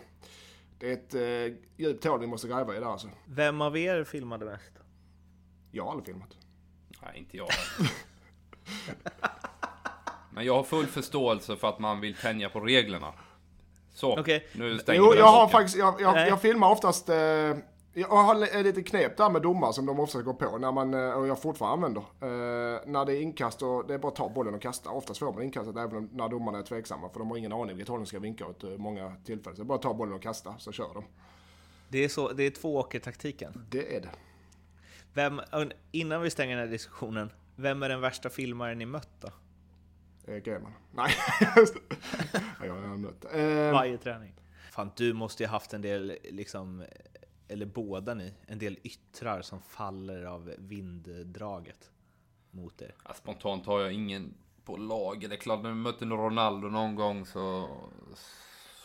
det 0.79 0.89
är 0.89 0.93
ett 0.93 1.13
eh, 1.13 1.57
djupt 1.77 2.05
hål 2.05 2.19
vi 2.19 2.27
måste 2.27 2.48
gräva 2.48 2.75
i 2.75 2.79
där 2.79 2.86
alltså. 2.86 3.10
Vem 3.25 3.62
av 3.62 3.77
er 3.77 4.03
filmade 4.03 4.46
mest? 4.46 4.72
Jag 5.72 5.84
har 5.84 5.91
aldrig 5.91 6.05
filmat. 6.05 6.38
Nej, 7.01 7.17
inte 7.19 7.38
jag 7.38 7.48
Men 10.34 10.46
jag 10.46 10.55
har 10.55 10.63
full 10.63 10.86
förståelse 10.86 11.55
för 11.55 11.69
att 11.69 11.79
man 11.79 12.01
vill 12.01 12.15
tänja 12.15 12.50
på 12.50 12.60
reglerna. 12.60 13.13
Så, 13.93 14.19
okay. 14.19 14.41
nu 14.53 14.79
stänger 14.79 15.00
Jo, 15.00 15.15
jag 15.15 15.27
har 15.27 15.48
faktiskt, 15.48 15.77
jag, 15.77 16.01
jag, 16.01 16.27
jag 16.27 16.41
filmar 16.41 16.72
oftast 16.72 17.10
eh, 17.10 17.15
jag 17.99 18.07
har 18.07 18.63
lite 18.63 18.83
knep 18.83 19.17
där 19.17 19.29
med 19.29 19.41
domar 19.41 19.71
som 19.71 19.85
de 19.85 19.99
ofta 19.99 20.21
går 20.21 20.33
på 20.33 20.57
när 20.57 20.71
man, 20.71 20.93
eh, 20.93 21.11
och 21.11 21.27
jag 21.27 21.41
fortfarande 21.41 21.87
använder. 21.87 22.01
Eh, 22.01 22.81
när 22.85 23.05
det 23.05 23.13
är 23.15 23.21
inkast 23.21 23.61
och 23.61 23.87
det 23.87 23.93
är 23.93 23.97
bara 23.97 24.07
att 24.07 24.15
ta 24.15 24.29
bollen 24.29 24.53
och 24.55 24.61
kasta. 24.61 24.89
Oftast 24.89 25.19
får 25.19 25.33
man 25.33 25.43
inkastet 25.43 25.77
även 25.77 26.09
när 26.13 26.29
domarna 26.29 26.57
är 26.57 26.63
tveksamma 26.63 27.09
för 27.09 27.19
de 27.19 27.29
har 27.29 27.37
ingen 27.37 27.53
aning 27.53 27.67
vilket 27.67 27.87
håll 27.87 27.99
de 27.99 28.05
ska 28.05 28.19
vinka 28.19 28.45
åt 28.45 28.63
eh, 28.63 28.69
många 28.69 29.15
tillfällen. 29.25 29.55
Så 29.55 29.61
det 29.61 29.65
är 29.65 29.67
bara 29.67 29.75
att 29.75 29.81
ta 29.81 29.93
bollen 29.93 30.13
och 30.13 30.21
kasta 30.21 30.57
så 30.57 30.71
kör 30.71 30.93
de. 30.93 31.03
Det 31.89 32.03
är, 32.03 32.09
så, 32.09 32.31
det 32.31 32.43
är 32.43 32.51
tvååkertaktiken? 32.51 33.65
Det 33.69 33.95
är 33.95 34.01
det. 34.01 34.09
Vem, 35.13 35.41
innan 35.91 36.21
vi 36.21 36.29
stänger 36.29 36.55
den 36.57 36.65
här 36.65 36.71
diskussionen, 36.71 37.31
vem 37.55 37.83
är 37.83 37.89
den 37.89 38.01
värsta 38.01 38.29
filmaren 38.29 38.77
ni 38.77 38.85
mött 38.85 39.09
då? 39.19 39.29
Eh, 40.33 40.37
Greiman. 40.37 40.73
Nej, 40.91 41.11
jag 42.63 42.73
har 42.73 42.97
mött. 42.97 43.25
Eh, 43.33 43.71
Varje 43.73 43.97
träning. 43.97 44.33
Fan, 44.71 44.91
du 44.95 45.13
måste 45.13 45.43
ju 45.43 45.49
haft 45.49 45.73
en 45.73 45.81
del 45.81 46.17
liksom 46.23 46.83
eller 47.47 47.65
båda 47.65 48.13
ni, 48.13 48.33
en 48.47 48.59
del 48.59 48.79
yttrar 48.83 49.41
som 49.41 49.61
faller 49.61 50.23
av 50.23 50.53
vinddraget 50.57 51.91
mot 52.51 52.81
er? 52.81 52.95
Ja, 53.05 53.13
spontant 53.13 53.65
har 53.65 53.81
jag 53.81 53.93
ingen 53.93 54.33
på 54.63 54.77
lager. 54.77 55.27
Det 55.29 55.35
är 55.35 55.39
klart, 55.39 55.63
när 55.63 55.69
vi 55.69 55.75
mötte 55.75 56.05
Ronaldo 56.05 56.67
någon 56.67 56.95
gång 56.95 57.25
så, 57.25 57.69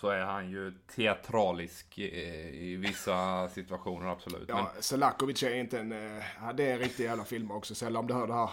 så 0.01 0.09
är 0.09 0.25
han 0.25 0.51
ju 0.51 0.75
teatralisk 0.97 1.99
i, 1.99 2.77
vissa 2.77 3.49
situationer, 3.49 4.07
absolut. 4.07 4.49
Ja, 4.49 4.71
Men... 4.75 4.83
Selakovic 4.83 5.43
är 5.43 5.55
inte 5.55 5.79
en... 5.79 5.93
Eh, 5.93 6.55
det 6.55 6.71
är 6.71 6.73
en 6.73 6.79
riktig 6.79 7.05
jävla 7.05 7.25
film 7.25 7.51
också. 7.51 7.75
Sällan 7.75 8.01
om 8.01 8.07
du 8.07 8.15
hör 8.15 8.27
det 8.27 8.35
här. 8.35 8.51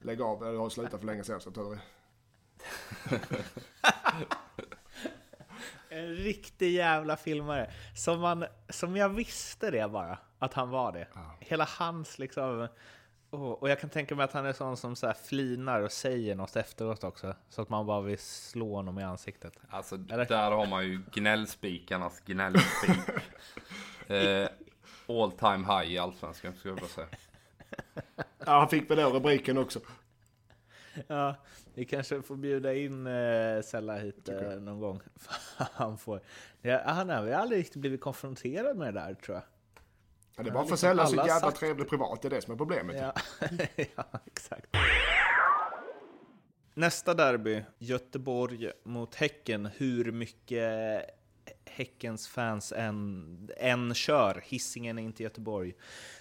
Lägg 0.00 0.22
av, 0.22 0.46
jag 0.46 0.58
har 0.58 0.68
slutat 0.68 1.00
för 1.00 1.06
länge 1.06 1.24
sedan 1.24 1.40
så 1.40 1.52
jag. 1.54 1.78
En 5.96 6.14
riktig 6.14 6.72
jävla 6.72 7.16
filmare. 7.16 7.70
Som, 7.94 8.20
man, 8.20 8.44
som 8.68 8.96
jag 8.96 9.08
visste 9.08 9.70
det 9.70 9.88
bara, 9.88 10.18
att 10.38 10.54
han 10.54 10.70
var 10.70 10.92
det. 10.92 11.08
Ja. 11.14 11.36
Hela 11.40 11.64
hans 11.78 12.18
liksom... 12.18 12.68
Oh, 13.30 13.50
och 13.50 13.70
jag 13.70 13.80
kan 13.80 13.90
tänka 13.90 14.14
mig 14.14 14.24
att 14.24 14.32
han 14.32 14.46
är 14.46 14.52
sån 14.52 14.76
som 14.76 14.96
så 14.96 15.06
här 15.06 15.14
flinar 15.14 15.80
och 15.80 15.92
säger 15.92 16.34
något 16.34 16.56
efteråt 16.56 17.04
också. 17.04 17.34
Så 17.48 17.62
att 17.62 17.68
man 17.68 17.86
bara 17.86 18.00
vill 18.00 18.18
slå 18.18 18.74
honom 18.74 18.98
i 18.98 19.02
ansiktet. 19.02 19.52
Alltså, 19.70 19.94
Eller? 19.94 20.24
där 20.24 20.50
har 20.50 20.66
man 20.66 20.84
ju 20.84 21.02
gnällspikarnas 21.12 22.20
gnällspik. 22.26 22.98
eh, 24.06 24.48
all 25.08 25.32
time 25.32 25.66
high 25.66 25.92
i 25.92 25.98
Allsvenskan, 25.98 26.54
skulle 26.54 26.72
jag 26.74 26.80
bara 26.80 26.88
säga. 26.88 27.08
Ja, 28.38 28.58
han 28.58 28.68
fick 28.68 28.90
väl 28.90 28.96
den 28.96 29.12
rubriken 29.12 29.58
också. 29.58 29.80
Ja, 31.06 31.36
vi 31.76 31.84
kanske 31.84 32.22
får 32.22 32.36
bjuda 32.36 32.74
in 32.74 33.06
eh, 33.06 33.62
Sella 33.62 33.96
hit 33.98 34.28
eh, 34.28 34.50
någon 34.50 34.80
gång. 34.80 35.00
han, 35.56 35.98
får, 35.98 36.20
ja, 36.60 36.82
han 36.86 37.08
har 37.08 37.22
väl 37.22 37.34
aldrig 37.34 37.60
riktigt 37.60 37.80
blivit 37.80 38.00
konfronterad 38.00 38.76
med 38.76 38.94
det 38.94 39.00
där 39.00 39.14
tror 39.14 39.34
jag. 39.34 39.44
Ja, 40.36 40.42
det 40.42 40.50
är 40.50 40.52
bara 40.52 40.66
för 40.66 40.76
Sella 40.76 41.06
så 41.06 41.16
jävla 41.16 41.40
sagt... 41.40 41.58
trevlig 41.58 41.88
privat, 41.88 42.22
det 42.22 42.28
är 42.28 42.30
det 42.30 42.42
som 42.42 42.52
är 42.52 42.56
problemet. 42.56 42.96
Ja, 42.96 43.12
ja 43.96 44.20
exakt. 44.26 44.66
Nästa 46.74 47.14
derby, 47.14 47.62
Göteborg 47.78 48.70
mot 48.84 49.14
Häcken. 49.14 49.66
Hur 49.76 50.12
mycket 50.12 51.04
Häckens 51.64 52.28
fans 52.28 52.72
än, 52.76 53.50
än 53.56 53.94
kör, 53.94 54.42
hissingen 54.44 54.98
är 54.98 55.02
inte 55.02 55.22
Göteborg, 55.22 55.74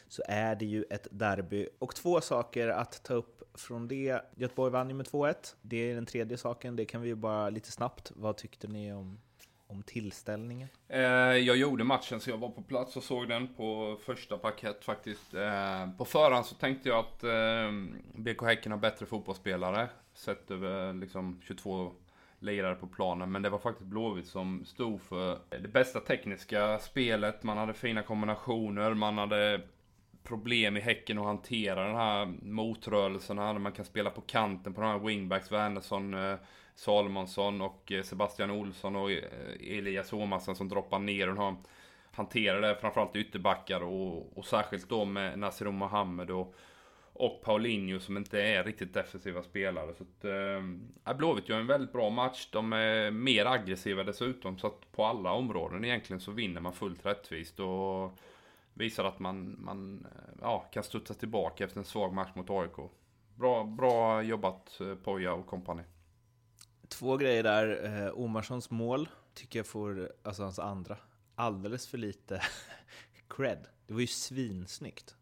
så 0.08 0.24
är 0.28 0.56
det 0.56 0.66
ju 0.66 0.84
ett 0.90 1.08
derby. 1.12 1.68
Och 1.80 1.96
två 1.96 2.22
saker 2.22 2.68
att 2.68 3.04
ta 3.04 3.14
upp 3.14 3.36
från 3.54 3.88
det. 3.88 4.22
Göteborg 4.36 4.72
vann 4.72 4.90
ju 4.90 4.96
med 4.96 5.06
2-1. 5.06 5.56
Det 5.62 5.92
är 5.92 5.96
den 5.96 6.06
tredje 6.06 6.38
saken. 6.38 6.76
Det 6.76 6.86
kan 6.86 7.02
vi 7.02 7.08
ju 7.08 7.16
bara 7.16 7.50
lite 7.50 7.72
snabbt. 7.72 8.12
Vad 8.16 8.38
tyckte 8.38 8.68
ni 8.68 8.94
om, 8.94 9.20
om 9.68 9.84
tillställningen? 9.84 10.68
Eh, 10.88 11.02
jag 11.02 11.58
gjorde 11.58 11.84
matchen 11.84 12.20
så 12.20 12.30
jag 12.30 12.38
var 12.38 12.50
på 12.50 12.62
plats 12.62 12.98
och 12.98 13.04
såg 13.04 13.30
den 13.30 13.54
på 13.56 13.98
första 14.06 14.38
parkett 14.38 14.84
faktiskt. 14.86 15.34
Eh, 15.34 15.92
på 15.98 16.06
förhand 16.06 16.46
så 16.46 16.56
tänkte 16.56 16.90
jag 16.90 17.00
att 17.00 17.24
eh, 17.24 17.72
BK 18.16 18.42
Häcken 18.42 18.72
har 18.72 18.80
bättre 18.80 19.06
fotbollsspelare. 19.06 19.90
Sett 20.14 20.52
över 20.52 20.94
liksom 20.94 21.42
22 21.44 21.92
lirare 22.40 22.76
på 22.76 22.88
planen. 22.88 23.32
Men 23.32 23.42
det 23.42 23.50
var 23.50 23.60
faktiskt 23.60 23.90
Blåvitt 23.90 24.28
som 24.28 24.66
stod 24.66 25.02
för 25.02 25.40
det 25.50 25.68
bästa 25.68 26.00
tekniska 26.00 26.80
spelet. 26.80 27.44
Man 27.44 27.58
hade 27.58 27.74
fina 27.74 28.04
kombinationer, 28.04 28.94
man 28.94 29.18
hade 29.18 29.62
problem 30.26 30.78
i 30.78 30.80
Häcken 30.80 31.18
att 31.18 31.26
hantera 31.26 31.88
den 31.88 31.96
här 31.96 32.26
motrörelserna. 32.42 33.54
När 33.54 33.60
man 33.60 33.72
kan 33.72 33.86
spela 33.86 34.10
på 34.10 34.22
kanten 34.22 34.74
på 34.74 34.82
de 34.82 34.88
här 34.88 35.00
wingbacks, 35.00 35.52
Wernersson, 35.52 36.14
eh, 36.14 36.36
Salomonsson 36.76 37.62
och 37.62 37.92
eh, 37.92 38.04
Sebastian 38.04 38.52
Olsson 38.52 38.96
och 38.96 39.12
eh, 39.12 39.78
Elias 39.78 40.14
Åmasen 40.14 40.56
som 40.56 40.70
droppar 40.70 41.00
ner 41.00 41.30
och 41.30 41.38
har 41.38 41.56
hanterar 42.16 42.62
det 42.62 42.76
framförallt 42.76 43.16
ytterbackar 43.16 43.84
och, 43.84 44.38
och 44.38 44.46
särskilt 44.46 44.90
då 44.90 45.06
med 45.06 45.40
Nasir 45.40 45.66
Mohammed 45.66 46.32
och, 46.32 46.56
och 47.14 47.42
Paulinho 47.44 48.00
som 48.00 48.18
inte 48.18 48.42
är 48.42 48.64
riktigt 48.64 48.94
defensiva 48.94 49.44
spelare. 49.44 49.94
Så 49.94 50.04
att, 50.04 50.26
eh, 50.26 51.12
äh, 51.12 51.18
Blåvitt 51.18 51.50
gör 51.50 51.60
en 51.60 51.68
väldigt 51.68 51.94
bra 51.94 52.10
match. 52.10 52.48
De 52.52 52.74
är 52.74 53.12
mer 53.12 53.46
aggressiva 53.46 54.04
dessutom. 54.04 54.58
Så 54.58 54.68
att 54.68 54.92
på 54.92 55.06
alla 55.06 55.32
områden 55.32 55.86
egentligen 55.86 56.20
så 56.20 56.32
vinner 56.32 56.62
man 56.62 56.74
fullt 56.74 57.06
rättvist. 57.06 57.60
Och 57.60 58.20
visar 58.76 59.04
att 59.04 59.20
man, 59.20 59.56
man 59.60 60.08
ja, 60.42 60.60
kan 60.72 60.84
studsa 60.84 61.14
tillbaka 61.14 61.64
efter 61.64 61.80
en 61.80 61.86
svag 61.86 62.14
match 62.14 62.32
mot 62.36 62.50
AIK. 62.50 62.92
Bra, 63.36 63.64
bra 63.64 64.22
jobbat 64.22 64.80
eh, 64.82 64.96
Poja 64.96 65.34
och 65.34 65.48
kompani. 65.48 65.84
Två 66.88 67.18
grejer 67.18 67.44
där. 67.44 67.86
Eh, 67.86 68.12
Omarssons 68.20 68.72
mål 68.72 69.10
tycker 69.34 69.60
jag 69.60 69.68
får, 69.68 70.12
alltså 70.24 70.44
hans 70.44 70.60
andra, 70.60 70.98
alldeles 71.36 71.88
för 71.88 71.98
lite 71.98 72.42
cred. 73.30 73.68
Det 73.88 73.94
var 73.94 74.02
ju 74.02 74.08
svinsnyggt. 74.08 75.16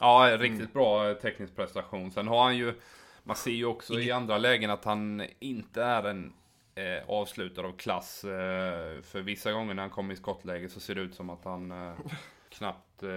Ja, 0.00 0.36
riktigt 0.38 0.60
mm. 0.60 0.72
bra 0.72 1.14
teknisk 1.14 1.56
prestation. 1.56 2.10
Sen 2.10 2.28
har 2.28 2.44
han 2.44 2.56
ju, 2.56 2.74
man 3.22 3.36
ser 3.36 3.50
ju 3.50 3.64
också 3.64 3.92
Inget... 3.92 4.06
i 4.06 4.10
andra 4.10 4.38
lägen 4.38 4.70
att 4.70 4.84
han 4.84 5.26
inte 5.38 5.82
är 5.82 6.02
en 6.02 6.32
eh, 6.74 7.08
avslutare 7.08 7.66
av 7.66 7.72
klass. 7.72 8.24
Eh, 8.24 9.02
för 9.02 9.20
vissa 9.20 9.52
gånger 9.52 9.74
när 9.74 9.82
han 9.82 9.90
kommer 9.90 10.14
i 10.14 10.16
skottläge 10.16 10.68
så 10.68 10.80
ser 10.80 10.94
det 10.94 11.00
ut 11.00 11.14
som 11.14 11.30
att 11.30 11.44
han 11.44 11.70
eh, 11.70 11.94
knappt 12.58 13.02
eh, 13.02 13.10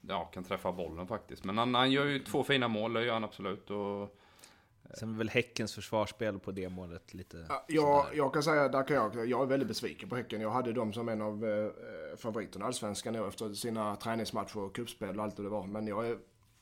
ja, 0.00 0.24
kan 0.24 0.44
träffa 0.44 0.72
bollen 0.72 1.06
faktiskt. 1.06 1.44
Men 1.44 1.58
han, 1.58 1.74
han 1.74 1.90
gör 1.90 2.04
ju 2.04 2.18
två 2.18 2.44
fina 2.44 2.68
mål, 2.68 2.92
det 2.92 3.04
gör 3.04 3.12
han 3.12 3.24
absolut. 3.24 3.70
Och, 3.70 4.16
Sen 4.94 5.14
är 5.14 5.18
väl 5.18 5.28
Häckens 5.28 5.74
försvarsspel 5.74 6.38
på 6.38 6.50
det 6.50 6.68
målet 6.68 7.14
lite... 7.14 7.46
Ja, 7.48 7.64
jag, 7.68 8.06
jag 8.14 8.32
kan 8.32 8.42
säga, 8.42 8.68
där 8.68 8.82
kan 8.82 8.96
jag, 8.96 9.28
jag 9.28 9.42
är 9.42 9.46
väldigt 9.46 9.68
besviken 9.68 10.08
på 10.08 10.16
Häcken. 10.16 10.40
Jag 10.40 10.50
hade 10.50 10.72
dem 10.72 10.92
som 10.92 11.08
en 11.08 11.22
av 11.22 11.44
eh, 11.44 12.16
favoriterna 12.16 12.64
i 12.64 12.66
Allsvenskan 12.66 13.12
nu 13.12 13.28
efter 13.28 13.54
sina 13.54 13.96
träningsmatcher 13.96 14.58
och 14.58 14.74
cupspel 14.74 15.18
och 15.18 15.24
allt 15.24 15.36
det 15.36 15.48
var. 15.48 15.66
Men 15.66 15.86
jag 15.86 16.08
är 16.08 16.18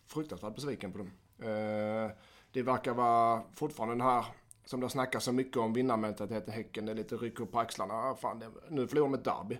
fruktansvärt 0.06 0.54
besviken 0.54 0.92
på 0.92 0.98
dem. 0.98 1.10
Eh, 1.38 2.10
det 2.52 2.62
verkar 2.62 2.94
vara 2.94 3.42
fortfarande 3.54 3.94
den 3.94 4.00
här, 4.00 4.24
som 4.64 4.80
det 4.80 4.88
snackas 4.88 5.24
så 5.24 5.32
mycket 5.32 5.56
om, 5.56 5.72
vinnarmentaliteten 5.72 6.54
i 6.54 6.56
Häcken. 6.56 6.86
Det 6.86 6.92
är 6.92 6.96
lite 6.96 7.16
ryck 7.16 7.40
upp 7.40 7.52
på 7.52 7.58
axlarna. 7.58 7.94
Ah, 7.94 8.14
fan, 8.14 8.38
det, 8.38 8.46
nu 8.68 8.86
förlorar 8.86 9.08
de 9.08 9.14
ett 9.14 9.24
derby. 9.24 9.54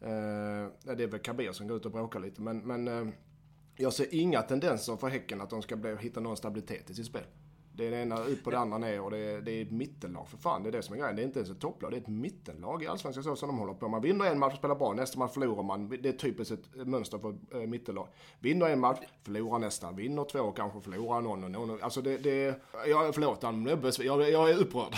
Eh, 0.00 0.94
det 0.96 1.02
är 1.02 1.06
väl 1.06 1.20
Kabir 1.20 1.52
som 1.52 1.68
går 1.68 1.76
ut 1.76 1.86
och 1.86 1.92
bråkar 1.92 2.20
lite. 2.20 2.42
Men, 2.42 2.58
men 2.58 2.88
eh, 2.88 3.14
jag 3.76 3.92
ser 3.92 4.14
inga 4.14 4.42
tendenser 4.42 4.96
för 4.96 5.08
Häcken 5.08 5.40
att 5.40 5.50
de 5.50 5.62
ska 5.62 5.76
bli, 5.76 5.96
hitta 5.96 6.20
någon 6.20 6.36
stabilitet 6.36 6.90
i 6.90 6.94
sitt 6.94 7.06
spel. 7.06 7.24
Det 7.76 7.86
är 7.86 7.90
det 7.90 7.96
ena 7.96 8.18
upp 8.18 8.46
och 8.46 8.52
det 8.52 8.58
andra 8.58 8.78
ner 8.78 9.00
och 9.00 9.10
det 9.10 9.18
är, 9.18 9.40
det 9.40 9.52
är 9.52 9.62
ett 9.62 9.70
mittenlag 9.70 10.28
för 10.28 10.36
fan. 10.36 10.62
Det 10.62 10.68
är 10.68 10.72
det 10.72 10.82
som 10.82 10.94
är 10.94 10.98
grejen. 10.98 11.16
Det 11.16 11.22
är 11.22 11.24
inte 11.24 11.38
ens 11.38 11.50
ett 11.50 11.60
topplag, 11.60 11.90
det 11.90 11.96
är 11.96 12.00
ett 12.00 12.08
mittenlag 12.08 12.82
i 12.82 12.86
Allsvenskan 12.86 13.24
så 13.24 13.36
som 13.36 13.48
de 13.48 13.58
håller 13.58 13.74
på. 13.74 13.88
Man 13.88 14.02
vinner 14.02 14.24
en 14.24 14.38
match 14.38 14.52
och 14.52 14.58
spelar 14.58 14.74
bra, 14.74 14.92
nästa 14.92 15.18
match 15.18 15.32
förlorar 15.32 15.62
man. 15.62 15.88
Det 15.88 16.08
är 16.08 16.12
typiskt 16.12 16.52
ett 16.52 16.86
mönster 16.88 17.18
för 17.18 17.60
äh, 17.60 17.66
mittenlag. 17.66 18.08
Vinner 18.38 18.66
en 18.66 18.80
match, 18.80 18.98
förlorar 19.22 19.58
nästa. 19.58 19.92
Vinner 19.92 20.24
två, 20.24 20.52
kanske 20.52 20.80
förlorar 20.80 21.20
någon 21.20 21.44
och 21.44 21.50
någon. 21.50 21.82
Alltså 21.82 22.02
det, 22.02 22.18
det 22.18 22.60
jag, 22.86 23.14
förlåt, 23.14 23.42
jag, 23.98 24.30
jag 24.30 24.50
är 24.50 24.58
upprörd. 24.58 24.94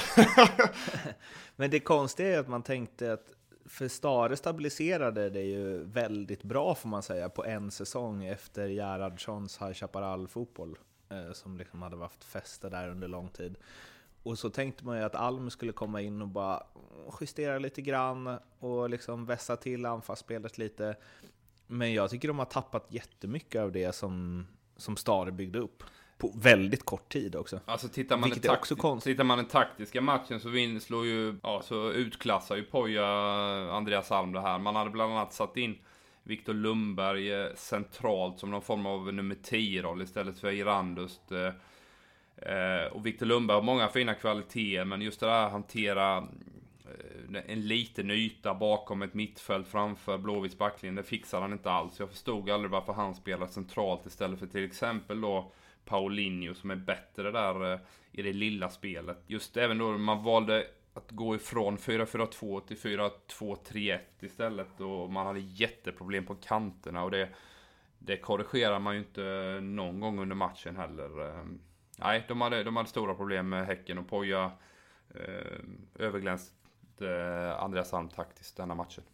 Men 1.56 1.70
det 1.70 1.80
konstiga 1.80 2.36
är 2.36 2.38
att 2.38 2.48
man 2.48 2.62
tänkte 2.62 3.12
att 3.12 3.32
för 3.68 3.88
Stare 3.88 4.36
stabiliserade 4.36 5.30
det 5.30 5.42
ju 5.42 5.84
väldigt 5.84 6.42
bra 6.42 6.74
får 6.74 6.88
man 6.88 7.02
säga 7.02 7.28
på 7.28 7.44
en 7.44 7.70
säsong 7.70 8.24
efter 8.24 8.68
Gerhardssons 8.68 9.58
High 9.62 9.72
Chaparral-fotboll. 9.72 10.78
Eh, 11.08 11.32
som 11.32 11.58
liksom 11.58 11.82
hade 11.82 11.96
haft 11.96 12.24
fäste 12.24 12.68
där 12.68 12.88
under 12.88 13.08
lång 13.08 13.28
tid. 13.28 13.56
Och 14.22 14.38
så 14.38 14.50
tänkte 14.50 14.84
man 14.84 14.96
ju 14.96 15.04
att 15.04 15.14
Alm 15.14 15.50
skulle 15.50 15.72
komma 15.72 16.00
in 16.00 16.22
och 16.22 16.28
bara 16.28 16.62
justera 17.20 17.58
lite 17.58 17.82
grann 17.82 18.38
och 18.58 18.90
liksom 18.90 19.26
vässa 19.26 19.56
till 19.56 19.86
anfallsspelet 19.86 20.58
lite. 20.58 20.96
Men 21.66 21.92
jag 21.92 22.10
tycker 22.10 22.28
de 22.28 22.38
har 22.38 22.46
tappat 22.46 22.86
jättemycket 22.88 23.62
av 23.62 23.72
det 23.72 23.94
som, 23.94 24.46
som 24.76 24.96
Stare 24.96 25.32
byggde 25.32 25.58
upp. 25.58 25.82
På 26.18 26.32
väldigt 26.36 26.84
kort 26.84 27.12
tid 27.12 27.36
också. 27.36 27.60
Alltså 27.64 27.88
tittar 27.88 28.16
man, 28.16 28.30
den, 28.30 28.50
också 28.50 29.00
tittar 29.00 29.24
man 29.24 29.38
den 29.38 29.46
taktiska 29.46 30.00
matchen 30.00 30.40
så, 30.40 30.48
vin, 30.48 30.80
slår 30.80 31.06
ju, 31.06 31.36
ja, 31.42 31.62
så 31.64 31.92
utklassar 31.92 32.56
ju 32.56 32.62
Poja 32.62 33.06
Andreas 33.72 34.12
Alm 34.12 34.32
det 34.32 34.40
här. 34.40 34.58
Man 34.58 34.76
hade 34.76 34.90
bland 34.90 35.12
annat 35.12 35.32
satt 35.32 35.56
in 35.56 35.78
Viktor 36.26 36.54
Lundberg 36.54 37.32
eh, 37.32 37.54
centralt 37.54 38.38
som 38.38 38.50
någon 38.50 38.62
form 38.62 38.86
av 38.86 39.14
nummer 39.14 39.34
10-roll 39.34 40.02
istället 40.02 40.38
för 40.38 40.50
Irandust. 40.50 41.32
Eh, 41.32 41.52
eh, 42.52 42.86
och 42.92 43.06
Viktor 43.06 43.26
Lundberg 43.26 43.54
har 43.54 43.62
många 43.62 43.88
fina 43.88 44.14
kvaliteter, 44.14 44.84
men 44.84 45.02
just 45.02 45.20
det 45.20 45.26
där 45.26 45.46
att 45.46 45.52
hantera 45.52 46.28
en 47.46 47.68
liten 47.68 48.10
yta 48.10 48.54
bakom 48.54 49.02
ett 49.02 49.14
mittfält 49.14 49.68
framför 49.68 50.18
Blåvitts 50.18 50.58
backlinje, 50.58 51.02
det 51.02 51.08
fixar 51.08 51.40
han 51.40 51.52
inte 51.52 51.70
alls. 51.70 52.00
Jag 52.00 52.10
förstod 52.10 52.50
aldrig 52.50 52.70
varför 52.70 52.92
han 52.92 53.14
spelar 53.14 53.46
centralt 53.46 54.06
istället 54.06 54.38
för 54.38 54.46
till 54.46 54.64
exempel 54.64 55.20
då 55.20 55.52
Paulinho 55.84 56.54
som 56.54 56.70
är 56.70 56.76
bättre 56.76 57.30
där 57.30 57.80
i 58.12 58.22
det 58.22 58.32
lilla 58.32 58.68
spelet. 58.68 59.18
Just 59.26 59.56
även 59.56 59.78
då 59.78 59.98
man 59.98 60.22
valde 60.22 60.66
att 60.96 61.10
gå 61.10 61.34
ifrån 61.34 61.78
4-4-2 61.78 62.66
till 62.66 62.76
4-2-3-1 62.76 63.98
istället 64.20 64.80
och 64.80 65.10
man 65.10 65.26
hade 65.26 65.40
jätteproblem 65.40 66.26
på 66.26 66.34
kanterna 66.34 67.04
och 67.04 67.10
det, 67.10 67.28
det 67.98 68.16
korrigerar 68.16 68.78
man 68.78 68.94
ju 68.94 69.00
inte 69.00 69.58
någon 69.62 70.00
gång 70.00 70.18
under 70.18 70.36
matchen 70.36 70.76
heller. 70.76 71.30
Ehm, 71.30 71.60
nej, 71.98 72.24
de 72.28 72.40
hade, 72.40 72.64
de 72.64 72.76
hade 72.76 72.88
stora 72.88 73.14
problem 73.14 73.48
med 73.48 73.66
Häcken 73.66 73.98
och 73.98 74.08
Poja 74.08 74.50
ehm, 75.14 75.86
eh, 75.94 76.06
överglänste 76.06 77.56
Andreas 77.58 77.94
Alm 77.94 78.08
taktiskt 78.08 78.56
denna 78.56 78.74
matchen. 78.74 79.04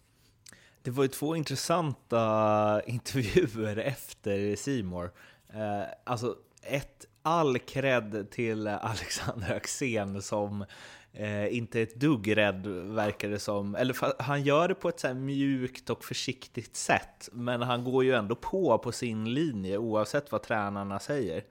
Det 0.83 0.91
var 0.91 1.03
ju 1.03 1.09
två 1.09 1.37
intressanta 1.37 2.83
intervjuer 2.87 3.77
efter 3.77 4.57
Simor. 4.57 5.13
Eh, 5.49 5.83
alltså, 6.05 6.37
ett, 6.63 7.07
all 7.23 7.59
cred 7.59 8.31
till 8.31 8.69
Alexander 8.69 9.57
Axén 9.57 10.23
som 10.23 10.65
eh, 11.13 11.57
inte 11.57 11.81
ett 11.81 11.95
dugg 11.95 12.37
rädd 12.37 12.67
verkar 12.67 13.29
det 13.29 13.39
som. 13.39 13.75
Eller 13.75 14.23
han 14.23 14.43
gör 14.43 14.69
det 14.69 14.75
på 14.75 14.89
ett 14.89 15.01
så 15.01 15.15
mjukt 15.15 15.91
och 15.91 16.05
försiktigt 16.05 16.77
sätt, 16.77 17.29
men 17.33 17.63
han 17.63 17.85
går 17.85 18.05
ju 18.05 18.13
ändå 18.13 18.35
på 18.35 18.79
på 18.79 18.93
sin 18.93 19.35
linje 19.35 19.79
oavsett 19.79 20.33
vad 20.33 20.43
tränarna 20.43 20.99
säger. 20.99 21.45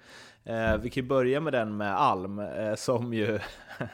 Eh, 0.43 0.77
vi 0.77 0.89
kan 0.89 1.07
börja 1.07 1.39
med 1.39 1.53
den 1.53 1.77
med 1.77 1.95
Alm, 1.95 2.39
eh, 2.39 2.75
som 2.75 3.13
ju... 3.13 3.39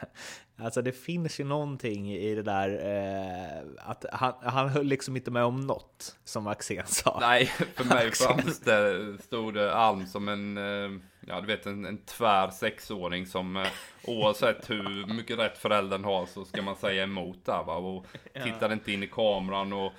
alltså 0.56 0.82
det 0.82 0.92
finns 0.92 1.40
ju 1.40 1.44
någonting 1.44 2.12
i 2.12 2.34
det 2.34 2.42
där 2.42 2.70
eh, 2.70 3.90
att 3.90 4.04
han, 4.12 4.32
han 4.42 4.68
höll 4.68 4.86
liksom 4.86 5.16
inte 5.16 5.30
med 5.30 5.44
om 5.44 5.60
något, 5.60 6.16
som 6.24 6.46
Axén 6.46 6.86
sa. 6.86 7.18
Nej, 7.20 7.46
för 7.46 7.84
mig 7.84 8.10
framstod 8.12 9.58
Alm 9.58 10.06
som 10.06 10.28
en 10.28 10.58
eh, 10.58 11.00
ja, 11.28 11.40
du 11.40 11.46
vet 11.46 11.66
en, 11.66 11.84
en 11.84 11.98
tvär 11.98 12.50
sexåring 12.50 13.26
som 13.26 13.56
eh, 13.56 13.66
oavsett 14.04 14.70
hur 14.70 15.14
mycket 15.14 15.38
rätt 15.38 15.58
föräldern 15.58 16.04
har 16.04 16.26
så 16.26 16.44
ska 16.44 16.62
man 16.62 16.76
säga 16.76 17.02
emot 17.02 17.44
där 17.44 17.64
va. 17.64 17.76
Och 17.76 18.06
ja. 18.32 18.44
tittade 18.44 18.74
inte 18.74 18.92
in 18.92 19.02
i 19.02 19.06
kameran 19.06 19.72
och 19.72 19.92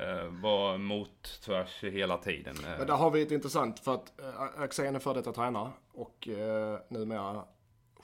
eh, 0.00 0.26
var 0.28 0.78
mot 0.78 1.40
tvärs 1.44 1.84
hela 1.84 2.18
tiden. 2.18 2.56
Eh. 2.64 2.78
Men 2.78 2.86
där 2.86 2.94
har 2.94 3.10
vi 3.10 3.22
ett 3.22 3.30
intressant 3.30 3.80
för 3.80 3.94
att 3.94 4.20
eh, 4.20 4.62
Axén 4.62 4.94
är 4.94 4.98
före 4.98 5.14
detta 5.14 5.32
tränare 5.32 5.70
och 5.92 6.28
eh, 6.28 6.78
numera 6.88 7.44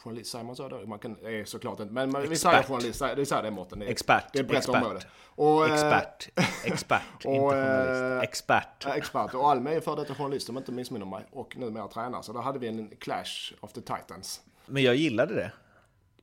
journalist, 0.03 0.31
säger 0.31 0.45
man 0.45 0.57
så 0.57 0.69
då? 0.69 0.87
Man 0.87 0.99
kan, 0.99 1.17
är 1.27 1.45
såklart 1.45 1.81
inte, 1.81 1.93
men 1.93 2.12
man, 2.12 2.29
vi 2.29 2.37
säger 2.37 2.62
journalist, 2.62 3.01
det 3.01 3.23
är 3.23 3.25
så 3.25 3.35
här 3.35 3.43
det 3.43 3.49
är 3.49 3.53
Mårten. 3.53 3.83
Expert. 3.83 4.25
Det 4.33 4.38
är 4.38 4.43
ett 4.43 4.49
brett 4.49 4.59
expert. 4.59 4.83
område. 4.83 5.01
Och, 5.35 5.67
eh, 5.67 5.73
expert. 5.73 6.29
Expert, 6.65 7.03
och, 7.25 7.35
inte 7.35 7.57
journalist. 7.57 8.03
Eh, 8.03 8.21
expert. 8.21 8.87
expert. 8.87 9.35
Och 9.35 9.51
Alme 9.51 9.75
är 9.75 9.81
före 9.81 9.97
detta 9.97 10.15
journalist 10.15 10.49
om 10.49 10.57
jag 10.57 10.61
inte 10.61 10.73
missminner 10.73 11.07
mig. 11.07 11.25
Och 11.31 11.57
numera 11.57 11.88
tränare. 11.88 12.23
Så 12.23 12.33
då 12.33 12.41
hade 12.41 12.59
vi 12.59 12.69
en 12.69 12.97
clash 13.01 13.55
of 13.61 13.73
the 13.73 13.81
titans. 13.81 14.41
Men 14.67 14.83
jag 14.83 14.95
gillade 14.95 15.35
det. 15.35 15.53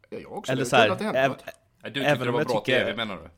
Ja, 0.09 0.17
jag 0.19 0.31
också. 0.31 0.51
Eller 0.51 0.65
så 0.65 0.75
här, 0.75 1.15
äv, 1.15 1.35
du 1.81 1.89
tyckte 1.89 2.15
det 2.15 2.31
var 2.31 2.45
bra 2.45 2.59
TV 2.59 2.95
menar 2.95 3.15
du? 3.15 3.29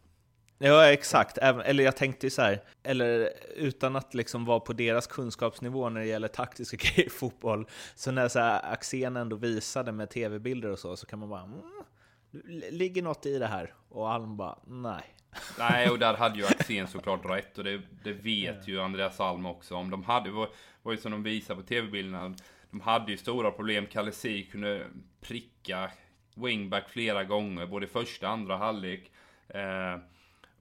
Ja, 0.63 0.85
exakt. 0.85 1.37
Även, 1.37 1.61
eller 1.61 1.83
jag 1.83 1.95
tänkte 1.95 2.25
ju 2.25 2.29
så 2.29 2.41
här, 2.41 2.63
eller 2.83 3.29
utan 3.55 3.95
att 3.95 4.13
liksom 4.13 4.45
vara 4.45 4.59
på 4.59 4.73
deras 4.73 5.07
kunskapsnivå 5.07 5.89
när 5.89 6.01
det 6.01 6.07
gäller 6.07 6.27
taktiska 6.27 6.77
grejer 6.79 7.07
i 7.07 7.09
fotboll, 7.09 7.67
så 7.95 8.11
när 8.11 8.27
så 8.27 8.39
här, 8.39 8.73
Axén 8.73 9.17
ändå 9.17 9.35
visade 9.35 9.91
med 9.91 10.09
tv-bilder 10.09 10.69
och 10.69 10.79
så, 10.79 10.97
så 10.97 11.05
kan 11.05 11.19
man 11.19 11.29
bara 11.29 11.41
mm, 11.41 11.61
ligger 12.71 13.01
något 13.01 13.25
i 13.25 13.39
det 13.39 13.47
här? 13.47 13.73
Och 13.89 14.11
Alm 14.11 14.37
bara, 14.37 14.57
nej. 14.67 15.03
Nej, 15.59 15.89
och 15.89 15.99
där 15.99 16.13
hade 16.13 16.37
ju 16.39 16.45
Axén 16.45 16.87
såklart 16.87 17.25
rätt 17.25 17.57
och 17.57 17.63
det, 17.63 17.81
det 18.03 18.13
vet 18.13 18.67
ju 18.67 18.81
Andreas 18.81 19.19
Alm 19.19 19.45
också 19.45 19.75
om. 19.75 19.89
De 19.89 20.03
hade, 20.03 20.31
var, 20.31 20.49
var 20.81 20.91
ju 20.91 20.97
som 20.97 21.11
de 21.11 21.23
visade 21.23 21.61
på 21.61 21.67
tv-bilderna, 21.67 22.35
de 22.71 22.81
hade 22.81 23.11
ju 23.11 23.17
stora 23.17 23.51
problem. 23.51 23.85
Kalle 23.85 24.11
Si 24.11 24.43
kunde 24.43 24.85
pricka 25.21 25.91
wingback 26.35 26.89
flera 26.89 27.23
gånger, 27.23 27.65
både 27.65 27.87
första 27.87 28.27
och 28.27 28.33
andra 28.33 28.57
halvlek. 28.57 29.11
Eh, 29.47 29.97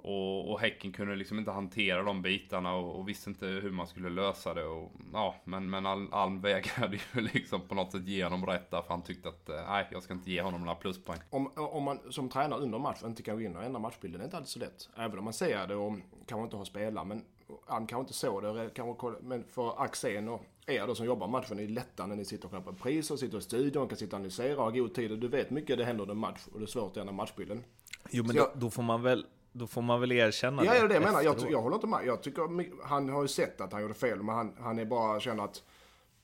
och, 0.02 0.50
och 0.50 0.60
Häcken 0.60 0.92
kunde 0.92 1.16
liksom 1.16 1.38
inte 1.38 1.50
hantera 1.50 2.02
de 2.02 2.22
bitarna 2.22 2.74
och, 2.74 2.98
och, 2.98 3.08
visste 3.08 3.30
inte 3.30 3.46
hur 3.46 3.70
man 3.70 3.86
skulle 3.86 4.10
lösa 4.10 4.54
det. 4.54 4.64
Och, 4.64 4.92
ja, 5.12 5.34
men, 5.44 5.70
men 5.70 5.86
Alm 5.86 6.40
vägrade 6.40 6.96
ju 7.14 7.20
liksom 7.20 7.60
på 7.60 7.74
något 7.74 7.92
sätt 7.92 8.08
ge 8.08 8.24
honom 8.24 8.46
rätt 8.46 8.70
där, 8.70 8.82
för 8.82 8.88
han 8.88 9.02
tyckte 9.02 9.28
att 9.28 9.48
eh, 9.48 9.56
nej, 9.68 9.86
jag 9.90 10.02
ska 10.02 10.14
inte 10.14 10.30
ge 10.30 10.42
honom 10.42 10.60
några 10.60 10.74
pluspoäng. 10.74 11.18
Om, 11.30 11.50
om 11.56 11.84
man 11.84 12.12
som 12.12 12.28
tränare 12.28 12.60
under 12.60 12.78
match 12.78 13.02
inte 13.04 13.22
kan 13.22 13.36
gå 13.36 13.42
in 13.42 13.56
och 13.56 13.64
ändra 13.64 13.80
matchbilden, 13.80 14.18
det 14.18 14.22
är 14.22 14.26
inte 14.26 14.36
alltid 14.36 14.50
så 14.50 14.58
lätt. 14.58 14.88
Även 14.96 15.18
om 15.18 15.24
man 15.24 15.32
ser 15.32 15.66
det 15.66 15.74
och 15.74 15.96
kanske 16.26 16.44
inte 16.44 16.56
har 16.56 16.64
spelat, 16.64 17.06
men 17.06 17.24
Alm 17.66 17.86
kanske 17.86 18.00
inte 18.00 18.12
såg 18.12 18.42
det. 18.42 18.70
Kanske, 18.74 19.12
men 19.22 19.44
för 19.44 19.82
Axén 19.82 20.28
och 20.28 20.44
er 20.66 20.86
då 20.86 20.94
som 20.94 21.06
jobbar 21.06 21.28
matchen 21.28 21.58
är 21.58 21.62
det 21.62 21.72
lättare 21.72 22.06
när 22.06 22.16
ni 22.16 22.24
sitter 22.24 22.46
och 22.46 22.52
köper 22.52 22.72
priser, 22.72 23.16
sitter 23.16 23.38
i 23.38 23.40
studion, 23.40 23.88
kan 23.88 23.98
sitta 23.98 24.16
och 24.16 24.20
analysera 24.20 24.56
och 24.56 24.64
ha 24.64 24.70
god 24.70 24.94
tid. 24.94 25.12
Och 25.12 25.18
du 25.18 25.28
vet 25.28 25.50
mycket 25.50 25.78
det 25.78 25.84
händer 25.84 26.02
under 26.02 26.14
match 26.14 26.40
och 26.52 26.58
det 26.58 26.64
är 26.64 26.66
svårt 26.66 26.90
att 26.90 26.96
ändra 26.96 27.12
matchbilden. 27.12 27.64
Jo, 28.10 28.24
men 28.26 28.36
då, 28.36 28.50
då 28.54 28.70
får 28.70 28.82
man 28.82 29.02
väl 29.02 29.26
då 29.52 29.66
får 29.66 29.82
man 29.82 30.00
väl 30.00 30.12
erkänna 30.12 30.64
ja, 30.64 30.72
det. 30.72 30.78
Ja, 30.78 30.88
det 30.88 30.94
jag 30.94 31.02
menar. 31.02 31.22
Jag, 31.22 31.50
jag 31.50 31.62
håller 31.62 31.76
inte 31.76 31.86
med. 31.86 32.06
Jag 32.06 32.22
tycker, 32.22 32.84
han 32.86 33.08
har 33.08 33.22
ju 33.22 33.28
sett 33.28 33.60
att 33.60 33.72
han 33.72 33.82
gjorde 33.82 33.94
fel, 33.94 34.22
men 34.22 34.34
han, 34.34 34.56
han 34.60 34.78
är 34.78 34.84
bara 34.84 35.20
känner 35.20 35.44
att 35.44 35.62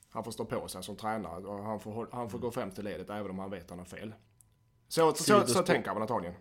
han 0.09 0.23
får 0.23 0.31
stå 0.31 0.45
på 0.45 0.67
sig 0.67 0.83
som 0.83 0.95
tränare. 0.95 1.43
Och 1.43 1.63
han 1.63 1.79
får, 1.79 2.07
han 2.11 2.29
får 2.29 2.39
gå 2.39 2.51
främst 2.51 2.79
i 2.79 2.81
ledet 2.81 3.09
även 3.09 3.29
om 3.29 3.39
han 3.39 3.51
vet 3.51 3.63
att 3.63 3.69
han 3.69 3.79
har 3.79 3.85
fel. 3.85 4.13
Så, 4.87 5.13
så, 5.13 5.23
så, 5.23 5.47
så 5.47 5.63
tänker 5.63 5.89
han 5.89 6.01
antagligen. 6.01 6.35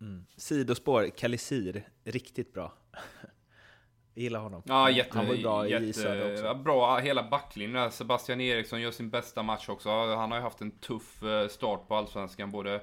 Mm. 0.00 0.26
Sidospår, 0.36 1.08
Kalisir, 1.08 1.88
riktigt 2.04 2.52
bra. 2.52 2.72
Jag 4.14 4.22
gillar 4.22 4.40
honom. 4.40 4.62
Ja, 4.66 4.90
jätte, 4.90 5.18
han 5.18 5.26
var 5.26 5.36
bra 5.36 5.68
jätte, 5.68 5.84
i 5.84 5.92
Söder 5.92 6.32
också. 6.32 6.54
Bra, 6.54 6.98
hela 6.98 7.28
backlinjen. 7.30 7.92
Sebastian 7.92 8.40
Eriksson 8.40 8.80
gör 8.80 8.90
sin 8.90 9.10
bästa 9.10 9.42
match 9.42 9.68
också. 9.68 9.90
Han 9.90 10.30
har 10.30 10.38
ju 10.38 10.42
haft 10.44 10.60
en 10.60 10.70
tuff 10.70 11.22
eh, 11.22 11.48
start 11.48 11.88
på 11.88 11.94
Allsvenskan. 11.94 12.50
Både 12.50 12.82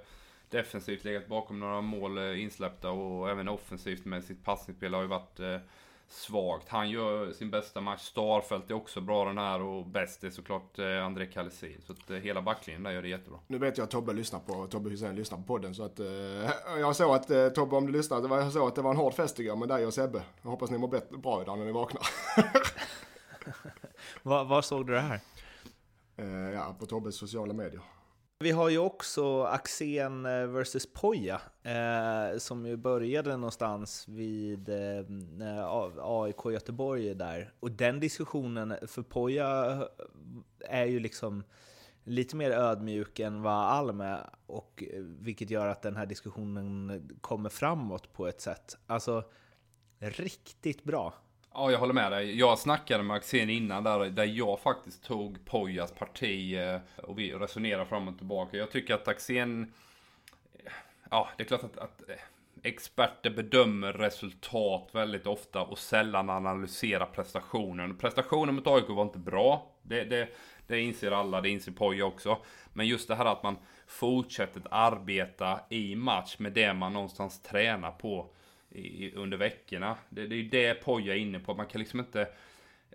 defensivt 0.51 1.03
legat 1.03 1.27
bakom 1.27 1.59
några 1.59 1.81
mål 1.81 2.17
eh, 2.17 2.41
insläppta 2.41 2.91
och 2.91 3.29
även 3.29 3.47
offensivt 3.47 4.05
med 4.05 4.23
sitt 4.23 4.45
passningsspel 4.45 4.93
har 4.93 5.01
ju 5.01 5.07
varit 5.07 5.39
eh, 5.39 5.57
svagt. 6.09 6.69
Han 6.69 6.89
gör 6.89 7.31
sin 7.31 7.51
bästa 7.51 7.81
match. 7.81 8.01
Starfelt 8.01 8.69
är 8.69 8.73
också 8.73 9.01
bra 9.01 9.25
den 9.25 9.37
här 9.37 9.61
och 9.61 9.85
bäst 9.85 10.23
är 10.23 10.29
såklart 10.29 10.79
eh, 10.79 11.05
André 11.05 11.25
Kalesi. 11.25 11.77
Så 11.85 11.93
att 11.93 12.09
eh, 12.09 12.17
hela 12.17 12.41
backlinjen 12.41 12.83
där 12.83 12.91
gör 12.91 13.01
det 13.01 13.07
jättebra. 13.07 13.39
Nu 13.47 13.57
vet 13.57 13.77
jag 13.77 13.85
att 13.85 13.91
Tobbe 13.91 14.13
lyssnar 14.13 14.39
på, 14.39 14.67
Tobbe 14.67 14.89
Hysén 14.89 15.15
lyssnar 15.15 15.37
på 15.37 15.43
podden 15.43 15.75
så 15.75 15.83
att 15.83 15.99
eh, 15.99 16.07
jag 16.79 16.95
såg 16.95 17.15
att 17.15 17.29
eh, 17.29 17.49
Tobbe 17.49 17.75
om 17.75 17.85
du 17.85 17.91
lyssnar, 17.91 18.21
det 18.21 18.27
var, 18.27 18.39
jag 18.39 18.51
såg 18.51 18.67
att 18.67 18.75
det 18.75 18.81
var 18.81 18.91
en 18.91 18.97
hård 18.97 19.13
fest 19.13 19.39
igår 19.39 19.55
med 19.55 19.67
dig 19.67 19.85
och 19.85 19.93
Sebbe. 19.93 20.21
Jag 20.41 20.49
hoppas 20.49 20.69
ni 20.69 20.77
mår 20.77 20.87
bättre, 20.87 21.17
bra 21.17 21.41
idag 21.41 21.57
när 21.57 21.65
ni 21.65 21.71
vaknar. 21.71 22.03
var, 24.23 24.45
var 24.45 24.61
såg 24.61 24.87
du 24.87 24.93
det 24.93 25.01
här? 25.01 25.19
Eh, 26.17 26.53
ja, 26.53 26.75
på 26.79 26.85
Tobbes 26.85 27.15
sociala 27.15 27.53
medier. 27.53 27.81
Vi 28.43 28.51
har 28.51 28.69
ju 28.69 28.77
också 28.77 29.43
Axén 29.43 30.25
eh, 30.25 30.47
vs 30.47 30.93
Poja, 30.93 31.41
eh, 31.63 32.37
som 32.37 32.65
ju 32.65 32.77
började 32.77 33.37
någonstans 33.37 34.07
vid 34.07 34.69
eh, 34.69 34.99
eh 35.41 35.93
AIK 35.97 36.45
Göteborg 36.45 37.15
där. 37.15 37.53
Och 37.59 37.71
den 37.71 37.99
diskussionen, 37.99 38.75
för 38.87 39.01
Poja 39.01 39.47
är 40.59 40.85
ju 40.85 40.99
liksom 40.99 41.43
lite 42.03 42.35
mer 42.35 42.51
ödmjuk 42.51 43.19
än 43.19 43.41
vad 43.41 43.53
Alm 43.53 44.01
är, 44.01 44.29
och, 44.45 44.83
eh, 44.93 45.01
vilket 45.01 45.49
gör 45.49 45.67
att 45.67 45.81
den 45.81 45.95
här 45.95 46.05
diskussionen 46.05 47.09
kommer 47.21 47.49
framåt 47.49 48.13
på 48.13 48.27
ett 48.27 48.41
sätt. 48.41 48.77
Alltså, 48.87 49.23
riktigt 49.99 50.83
bra. 50.83 51.13
Ja, 51.53 51.71
jag 51.71 51.79
håller 51.79 51.93
med 51.93 52.11
dig. 52.11 52.39
Jag 52.39 52.59
snackade 52.59 53.03
med 53.03 53.15
Axén 53.15 53.49
innan 53.49 53.83
där, 53.83 53.99
där 54.05 54.25
jag 54.25 54.59
faktiskt 54.59 55.03
tog 55.03 55.45
Pojas 55.45 55.91
parti 55.91 56.57
eh, 56.57 56.79
och 57.03 57.19
vi 57.19 57.33
resonerade 57.33 57.85
fram 57.85 58.07
och 58.07 58.17
tillbaka. 58.17 58.57
Jag 58.57 58.71
tycker 58.71 58.93
att 58.93 59.07
Axén... 59.07 59.73
Eh, 60.53 60.71
ja, 61.11 61.29
det 61.37 61.43
är 61.43 61.47
klart 61.47 61.63
att, 61.63 61.77
att 61.77 62.09
eh, 62.09 62.15
experter 62.63 63.29
bedömer 63.29 63.93
resultat 63.93 64.89
väldigt 64.91 65.27
ofta 65.27 65.61
och 65.61 65.79
sällan 65.79 66.29
analyserar 66.29 67.05
prestationen. 67.05 67.97
Prestationen 67.97 68.55
mot 68.55 68.67
AIK 68.67 68.89
var 68.89 69.03
inte 69.03 69.19
bra. 69.19 69.71
Det, 69.83 70.03
det, 70.03 70.29
det 70.67 70.81
inser 70.81 71.11
alla, 71.11 71.41
det 71.41 71.49
inser 71.49 71.71
Poja 71.71 72.05
också. 72.05 72.37
Men 72.73 72.87
just 72.87 73.07
det 73.07 73.15
här 73.15 73.25
att 73.25 73.43
man 73.43 73.57
fortsätter 73.87 74.59
att 74.59 74.67
arbeta 74.69 75.59
i 75.69 75.95
match 75.95 76.35
med 76.39 76.53
det 76.53 76.73
man 76.73 76.93
någonstans 76.93 77.41
tränar 77.41 77.91
på 77.91 78.29
i, 78.71 79.11
under 79.15 79.37
veckorna. 79.37 79.97
Det, 80.09 80.27
det 80.27 80.35
är 80.35 80.37
ju 80.37 80.49
det 80.49 80.73
Poja 80.73 81.15
är 81.15 81.19
inne 81.19 81.39
på. 81.39 81.53
Man 81.53 81.65
kan 81.65 81.79
liksom 81.79 81.99
inte... 81.99 82.27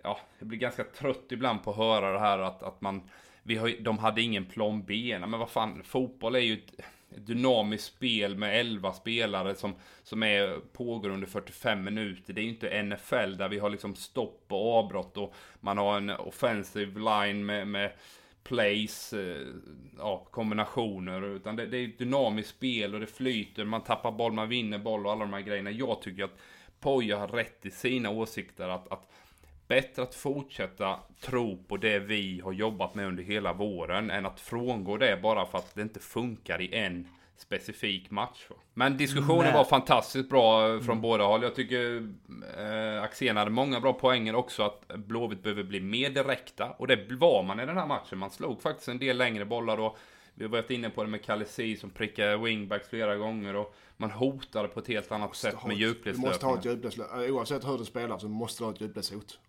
Ja, 0.03 0.19
jag 0.39 0.47
blir 0.47 0.59
ganska 0.59 0.83
trött 0.83 1.25
ibland 1.29 1.63
på 1.63 1.71
att 1.71 1.77
höra 1.77 2.11
det 2.11 2.19
här 2.19 2.39
att, 2.39 2.63
att 2.63 2.81
man... 2.81 3.09
Vi 3.43 3.55
har, 3.55 3.73
de 3.79 3.97
hade 3.97 4.21
ingen 4.21 4.45
plan 4.45 4.83
B. 4.83 5.17
Men 5.19 5.39
vad 5.39 5.49
fan, 5.49 5.83
fotboll 5.83 6.35
är 6.35 6.39
ju 6.39 6.53
ett, 6.53 6.79
ett 7.15 7.27
dynamiskt 7.27 7.95
spel 7.95 8.37
med 8.37 8.59
11 8.59 8.93
spelare 8.93 9.55
som, 9.55 9.75
som 10.03 10.23
är, 10.23 10.59
pågår 10.73 11.09
under 11.09 11.27
45 11.27 11.83
minuter. 11.83 12.33
Det 12.33 12.41
är 12.41 12.43
ju 12.43 12.49
inte 12.49 12.83
NFL 12.83 13.37
där 13.37 13.49
vi 13.49 13.59
har 13.59 13.69
liksom 13.69 13.95
stopp 13.95 14.45
och 14.47 14.73
avbrott 14.73 15.17
och 15.17 15.35
man 15.59 15.77
har 15.77 15.97
en 15.97 16.09
offensive 16.09 16.99
line 16.99 17.45
med, 17.45 17.67
med 17.67 17.91
plays, 18.47 19.13
eh, 19.13 19.47
ja, 19.97 20.27
kombinationer. 20.31 21.21
Utan 21.35 21.55
det, 21.55 21.65
det 21.65 21.77
är 21.77 21.87
ett 21.87 21.97
dynamiskt 21.97 22.49
spel 22.49 22.93
och 22.93 22.99
det 22.99 23.07
flyter. 23.07 23.65
Man 23.65 23.83
tappar 23.83 24.11
boll, 24.11 24.33
man 24.33 24.49
vinner 24.49 24.79
boll 24.79 25.05
och 25.05 25.11
alla 25.11 25.25
de 25.25 25.33
här 25.33 25.41
grejerna. 25.41 25.71
Jag 25.71 26.01
tycker 26.01 26.23
att 26.23 26.37
Poja 26.79 27.17
har 27.17 27.27
rätt 27.27 27.65
i 27.65 27.71
sina 27.71 28.09
åsikter. 28.09 28.69
Att, 28.69 28.91
att 28.91 29.11
bättre 29.67 30.03
att 30.03 30.15
fortsätta 30.15 30.99
tro 31.21 31.63
på 31.67 31.77
det 31.77 31.99
vi 31.99 32.41
har 32.43 32.53
jobbat 32.53 32.95
med 32.95 33.07
under 33.07 33.23
hela 33.23 33.53
våren 33.53 34.11
än 34.11 34.25
att 34.25 34.39
frångå 34.39 34.97
det 34.97 35.21
bara 35.21 35.45
för 35.45 35.57
att 35.57 35.75
det 35.75 35.81
inte 35.81 35.99
funkar 35.99 36.61
i 36.61 36.75
en 36.75 37.07
specifik 37.37 38.11
match. 38.11 38.47
Men 38.73 38.97
diskussionen 38.97 39.43
Nej. 39.43 39.53
var 39.53 39.65
fantastiskt 39.65 40.29
bra 40.29 40.67
från 40.67 40.89
mm. 40.89 41.01
båda 41.01 41.23
håll. 41.23 41.43
Jag 41.43 41.55
tycker 41.55 42.07
eh, 42.57 43.03
Axén 43.03 43.37
hade 43.37 43.51
många 43.51 43.79
bra 43.79 43.93
poänger 43.93 44.35
också. 44.35 44.63
Att 44.63 44.87
Blåvitt 44.87 45.43
behöver 45.43 45.63
bli 45.63 45.79
mer 45.79 46.09
direkta. 46.09 46.69
Och 46.69 46.87
det 46.87 47.07
var 47.11 47.43
man 47.43 47.59
i 47.59 47.65
den 47.65 47.77
här 47.77 47.87
matchen. 47.87 48.17
Man 48.17 48.31
slog 48.31 48.61
faktiskt 48.61 48.87
en 48.87 48.99
del 48.99 49.17
längre 49.17 49.45
bollar 49.45 49.79
och 49.79 49.97
vi 50.33 50.43
har 50.43 50.51
varit 50.51 50.71
inne 50.71 50.89
på 50.89 51.03
det 51.03 51.09
med 51.09 51.23
Kalesi 51.23 51.77
som 51.77 51.89
prickade 51.89 52.37
wingbacks 52.37 52.89
flera 52.89 53.15
gånger 53.15 53.55
och 53.55 53.75
man 53.97 54.11
hotade 54.11 54.67
på 54.67 54.79
ett 54.79 54.87
helt 54.87 55.11
annat 55.11 55.35
sätt 55.35 55.65
med 55.67 55.77
djupledslöpningar. 55.77 56.21
Du 56.21 56.29
måste 56.29 56.45
ha 56.45 56.57
ett 56.57 56.65
djupledslöp. 56.65 57.07
Oavsett 57.29 57.67
hur 57.67 57.77
du 57.77 57.85
spelar 57.85 58.17
så 58.17 58.27
måste 58.27 58.63
du 58.63 58.65
ha 58.65 58.73
ett 58.73 58.81
djupledshot. 58.81 59.39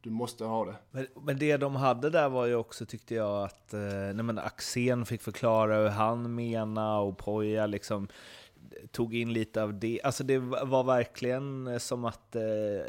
Du 0.00 0.10
måste 0.10 0.44
ha 0.44 0.64
det. 0.64 0.76
Men, 0.90 1.06
men, 1.22 1.38
det 1.38 1.56
de 1.56 1.76
hade 1.76 2.10
där 2.10 2.28
var 2.28 2.46
ju 2.46 2.54
också, 2.54 2.86
tyckte 2.86 3.14
jag, 3.14 3.44
att 3.44 3.74
eh, 3.74 3.80
nej 3.80 4.22
men 4.22 4.38
Axén 4.38 5.06
fick 5.06 5.22
förklara 5.22 5.76
hur 5.76 5.88
han 5.88 6.34
menade 6.34 6.98
och 6.98 7.18
Poja 7.18 7.66
liksom 7.66 8.08
tog 8.92 9.14
in 9.14 9.32
lite 9.32 9.62
av 9.62 9.74
det. 9.74 10.00
Alltså 10.04 10.24
det 10.24 10.38
var 10.38 10.84
verkligen 10.84 11.80
som 11.80 12.04
att 12.04 12.36
eh, 12.36 12.42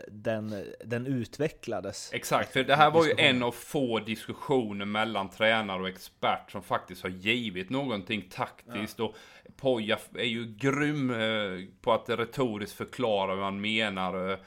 den, 0.08 0.66
den 0.86 1.08
utvecklades. 1.08 2.14
Exakt, 2.14 2.54
för 2.54 2.64
det 2.64 2.76
här 2.76 2.92
var 2.92 3.06
ju 3.06 3.14
en 3.18 3.44
av 3.44 3.52
få 3.52 4.00
diskussioner 4.00 4.86
mellan 4.86 5.30
tränare 5.30 5.82
och 5.82 5.88
expert 5.88 6.52
som 6.52 6.64
faktiskt 6.64 7.04
har 7.04 7.10
givit 7.10 7.70
någonting 7.70 8.30
taktiskt. 8.30 9.00
Ja. 9.00 9.06
Och 9.06 9.16
Poja 9.58 9.98
är 10.16 10.24
ju 10.24 10.46
grym 10.46 11.10
eh, 11.10 11.68
på 11.82 11.94
att 11.94 12.10
retoriskt 12.10 12.78
förklara 12.78 13.36
hur 13.36 13.42
han 13.42 13.62
menar. 13.62 14.32
Eh, 14.32 14.38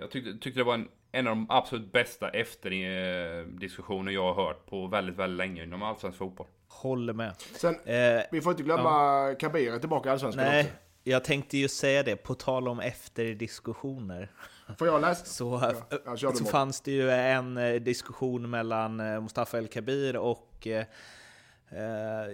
jag 0.00 0.10
tyckte, 0.10 0.32
tyckte 0.32 0.60
det 0.60 0.64
var 0.64 0.74
en 0.74 0.88
en 1.12 1.26
av 1.26 1.36
de 1.36 1.46
absolut 1.48 1.92
bästa 1.92 2.28
efterdiskussioner 2.28 4.12
jag 4.12 4.34
har 4.34 4.46
hört 4.46 4.66
på 4.66 4.86
väldigt, 4.86 5.16
väldigt 5.16 5.36
länge 5.36 5.62
inom 5.62 5.82
allsvensk 5.82 6.18
fotboll. 6.18 6.46
Håller 6.68 7.12
med. 7.12 7.34
Sen, 7.38 7.74
eh, 7.84 8.22
vi 8.32 8.40
får 8.40 8.50
inte 8.50 8.62
glömma 8.62 9.28
ja. 9.28 9.34
Kabir 9.34 9.78
tillbaka 9.78 10.08
i 10.08 10.12
allsvenskan 10.12 10.44
Nej, 10.44 10.64
också. 10.64 10.74
jag 11.02 11.24
tänkte 11.24 11.58
ju 11.58 11.68
säga 11.68 12.02
det, 12.02 12.16
på 12.16 12.34
tal 12.34 12.68
om 12.68 12.80
efterdiskussioner. 12.80 14.30
Får 14.78 14.86
jag 14.86 15.00
läsa? 15.00 15.24
Så, 15.24 15.72
ja, 16.04 16.32
så 16.32 16.44
fanns 16.44 16.80
det 16.80 16.92
ju 16.92 17.10
en 17.10 17.56
eh, 17.56 17.74
diskussion 17.74 18.50
mellan 18.50 19.00
eh, 19.00 19.20
Mustafa 19.20 19.58
El 19.58 19.68
Kabir 19.68 20.16
och 20.16 20.66
eh, 20.66 20.86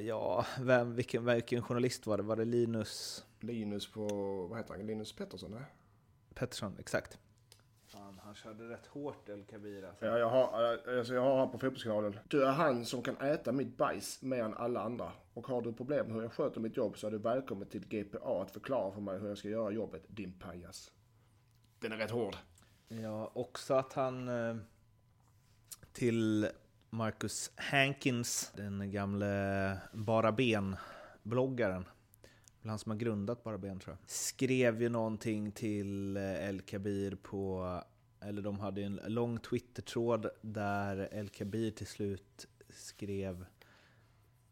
ja, 0.07 0.47
vem, 0.61 0.95
vilken, 0.95 1.25
vilken 1.25 1.63
journalist 1.63 2.07
var 2.07 2.17
det? 2.17 2.23
Var 2.23 2.37
det 2.37 2.45
Linus? 2.45 3.25
Linus 3.41 3.93
på, 3.93 4.07
vad 4.51 4.59
heter 4.59 4.75
han? 4.75 4.87
Linus 4.87 5.13
Pettersson? 5.13 5.51
Nej? 5.51 5.65
Pettersson, 6.35 6.77
exakt. 6.79 7.19
Han 8.29 8.35
körde 8.35 8.69
rätt 8.69 8.87
hårt 8.87 9.29
El 9.29 9.45
Kabir 9.45 9.85
alltså. 9.85 10.07
Ja, 10.07 10.19
jag 10.19 10.31
har, 10.31 10.79
alltså 10.99 11.15
jag 11.15 11.23
har 11.23 11.39
han 11.39 11.51
på 11.51 11.59
Fotbollskanalen. 11.59 12.19
Du 12.29 12.45
är 12.45 12.53
han 12.53 12.85
som 12.85 13.03
kan 13.03 13.17
äta 13.17 13.53
mitt 13.53 13.77
bajs 13.77 14.23
mer 14.23 14.43
än 14.43 14.55
alla 14.55 14.81
andra. 14.81 15.13
Och 15.35 15.47
har 15.47 15.63
du 15.63 15.73
problem 15.73 16.07
med 16.07 16.15
hur 16.15 16.23
jag 16.23 16.33
sköter 16.33 16.61
mitt 16.61 16.77
jobb 16.77 16.99
så 16.99 17.07
är 17.07 17.11
du 17.11 17.19
välkommen 17.19 17.69
till 17.69 17.89
GPA 17.89 18.43
att 18.43 18.51
förklara 18.51 18.93
för 18.93 19.01
mig 19.01 19.19
hur 19.19 19.29
jag 19.29 19.39
ska 19.39 19.49
göra 19.49 19.71
jobbet, 19.71 20.03
din 20.09 20.33
pajas. 20.33 20.93
Den 21.81 21.93
är 21.93 21.97
rätt 21.97 22.11
hård. 22.11 22.37
Ja, 22.89 23.31
också 23.35 23.75
att 23.75 23.93
han 23.93 24.29
eh, 24.29 24.57
till 25.93 26.49
Marcus 26.91 27.53
Hankins, 27.57 28.53
den 28.57 28.91
gamle 28.91 29.79
Bara 29.93 30.33
Ben-bloggaren, 30.33 31.85
han 32.63 32.79
som 32.79 32.91
har 32.91 32.99
grundat 32.99 33.45
Bara 33.45 33.59
Ben 33.59 33.79
tror 33.79 33.97
jag, 34.01 34.11
skrev 34.11 34.83
ju 34.83 34.89
någonting 34.89 35.53
till 35.53 36.17
eh, 36.17 36.49
El 36.49 36.61
Kabir 36.61 37.17
på, 37.23 37.65
eller 38.21 38.43
de 38.43 38.61
hade 38.61 38.83
en 38.83 39.01
lång 39.07 39.39
Twitter-tråd 39.39 40.27
där 40.41 41.09
El 41.13 41.29
Kabir 41.29 41.71
till 41.71 41.87
slut 41.87 42.49
skrev 42.69 43.47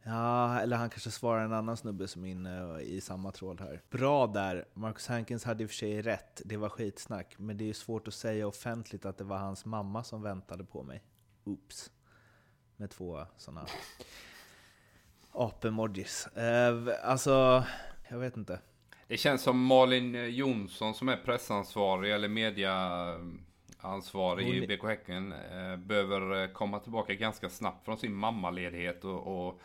Ja, 0.09 0.61
eller 0.61 0.77
han 0.77 0.91
kanske 0.91 1.11
svarar 1.11 1.45
en 1.45 1.53
annan 1.53 1.77
snubbe 1.77 2.09
som 2.09 2.25
är 2.25 2.31
inne 2.31 2.81
i 2.81 3.01
samma 3.01 3.33
tråd 3.33 3.61
här. 3.61 3.83
Bra 3.91 4.27
där, 4.27 4.65
Marcus 4.75 5.07
Hankins 5.07 5.45
hade 5.45 5.63
i 5.63 5.67
och 5.67 5.71
för 5.71 5.77
sig 5.77 6.03
rätt, 6.03 6.43
det 6.45 6.57
var 6.57 6.69
skitsnack. 6.69 7.35
Men 7.39 7.57
det 7.57 7.65
är 7.65 7.67
ju 7.67 7.75
svårt 7.75 8.09
att 8.09 8.15
säga 8.15 8.47
offentligt 8.47 9.05
att 9.05 9.19
det 9.19 9.25
var 9.25 9.39
hans 9.39 9.65
mamma 9.65 10.05
som 10.05 10.23
väntade 10.23 10.65
på 10.65 10.83
mig. 10.83 11.03
Oops. 11.45 11.91
Med 12.77 12.91
två 12.91 13.27
sådana 13.37 13.67
apemojis. 15.33 16.27
Eh, 16.27 16.89
alltså, 17.03 17.65
jag 18.09 18.19
vet 18.19 18.37
inte. 18.37 18.61
Det 19.09 19.17
känns 19.17 19.43
som 19.43 19.65
Malin 19.65 20.35
Jonsson 20.35 20.95
som 20.95 21.09
är 21.09 21.17
pressansvarig 21.17 22.15
eller 22.15 22.29
mediaansvarig 23.83 24.49
i 24.49 24.67
BK 24.67 24.85
Häcken 24.85 25.33
eh, 25.33 25.77
behöver 25.77 26.53
komma 26.53 26.79
tillbaka 26.79 27.15
ganska 27.15 27.49
snabbt 27.49 27.85
från 27.85 27.99
sin 27.99 28.15
mammaledighet 28.15 29.05
och, 29.05 29.49
och 29.49 29.61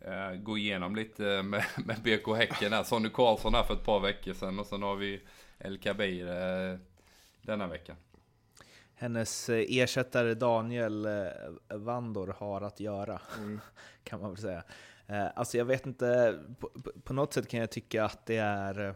eh, 0.00 0.32
gå 0.34 0.58
igenom 0.58 0.96
lite 0.96 1.22
med, 1.42 1.64
med 1.84 2.02
BK 2.02 2.36
Häcken. 2.36 2.70
Där. 2.70 2.82
Sonny 2.82 3.08
Karlsson 3.08 3.54
här 3.54 3.62
för 3.62 3.74
ett 3.74 3.84
par 3.84 4.00
veckor 4.00 4.32
sedan 4.32 4.58
och 4.58 4.66
sen 4.66 4.82
har 4.82 4.96
vi 4.96 5.20
El 5.58 5.78
Kabir 5.78 6.28
eh, 6.28 6.78
denna 7.42 7.66
vecka. 7.66 7.96
Hennes 8.94 9.48
eh, 9.48 9.64
ersättare 9.68 10.34
Daniel 10.34 11.06
eh, 11.06 11.22
Vandor 11.68 12.34
har 12.38 12.60
att 12.60 12.80
göra, 12.80 13.20
mm. 13.38 13.60
kan 14.04 14.20
man 14.20 14.30
väl 14.30 14.40
säga. 14.40 14.62
Eh, 15.06 15.26
alltså 15.34 15.58
jag 15.58 15.64
vet 15.64 15.86
inte, 15.86 16.38
på, 16.60 16.70
på, 17.04 17.12
något 17.12 17.32
sätt 17.32 17.48
kan 17.48 17.60
jag 17.60 17.70
tycka 17.70 18.04
att 18.04 18.26
det 18.26 18.36
är 18.36 18.94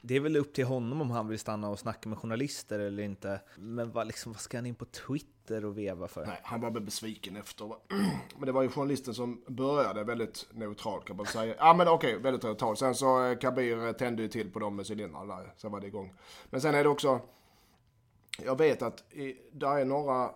det 0.00 0.16
är 0.16 0.20
väl 0.20 0.36
upp 0.36 0.52
till 0.52 0.64
honom 0.64 1.00
om 1.00 1.10
han 1.10 1.28
vill 1.28 1.38
stanna 1.38 1.68
och 1.70 1.78
snacka 1.78 2.08
med 2.08 2.18
journalister 2.18 2.78
eller 2.78 3.02
inte. 3.02 3.40
Men 3.56 3.92
vad, 3.92 4.06
liksom, 4.06 4.32
vad 4.32 4.40
ska 4.40 4.58
han 4.58 4.66
in 4.66 4.74
på 4.74 4.84
Twitter 4.84 5.64
och 5.64 5.78
veva 5.78 6.08
för? 6.08 6.26
Nej, 6.26 6.40
han 6.42 6.60
var 6.60 6.70
väl 6.70 6.82
besviken 6.82 7.36
efter. 7.36 7.66
Men 8.36 8.46
det 8.46 8.52
var 8.52 8.62
ju 8.62 8.68
journalisten 8.68 9.14
som 9.14 9.44
började 9.46 10.04
väldigt 10.04 10.46
neutralt 10.50 11.04
kan 11.04 11.16
man 11.16 11.26
säga. 11.26 11.54
Ja 11.58 11.74
men 11.74 11.88
okej, 11.88 12.10
okay, 12.10 12.22
väldigt 12.22 12.42
neutralt. 12.42 12.78
Sen 12.78 12.94
så 12.94 13.26
eh, 13.26 13.38
Kabir 13.38 13.86
eh, 13.86 13.92
tände 13.92 14.22
ju 14.22 14.28
till 14.28 14.50
på 14.50 14.58
dem 14.58 14.76
med 14.76 14.90
cylindrarna 14.90 15.36
där. 15.36 15.52
Sen 15.56 15.72
var 15.72 15.80
det 15.80 15.86
igång. 15.86 16.14
Men 16.50 16.60
sen 16.60 16.74
är 16.74 16.82
det 16.82 16.88
också 16.88 17.20
jag 18.38 18.58
vet 18.58 18.82
att 18.82 19.12
i, 19.12 19.36
där 19.52 19.78
är 19.78 19.84
några 19.84 20.30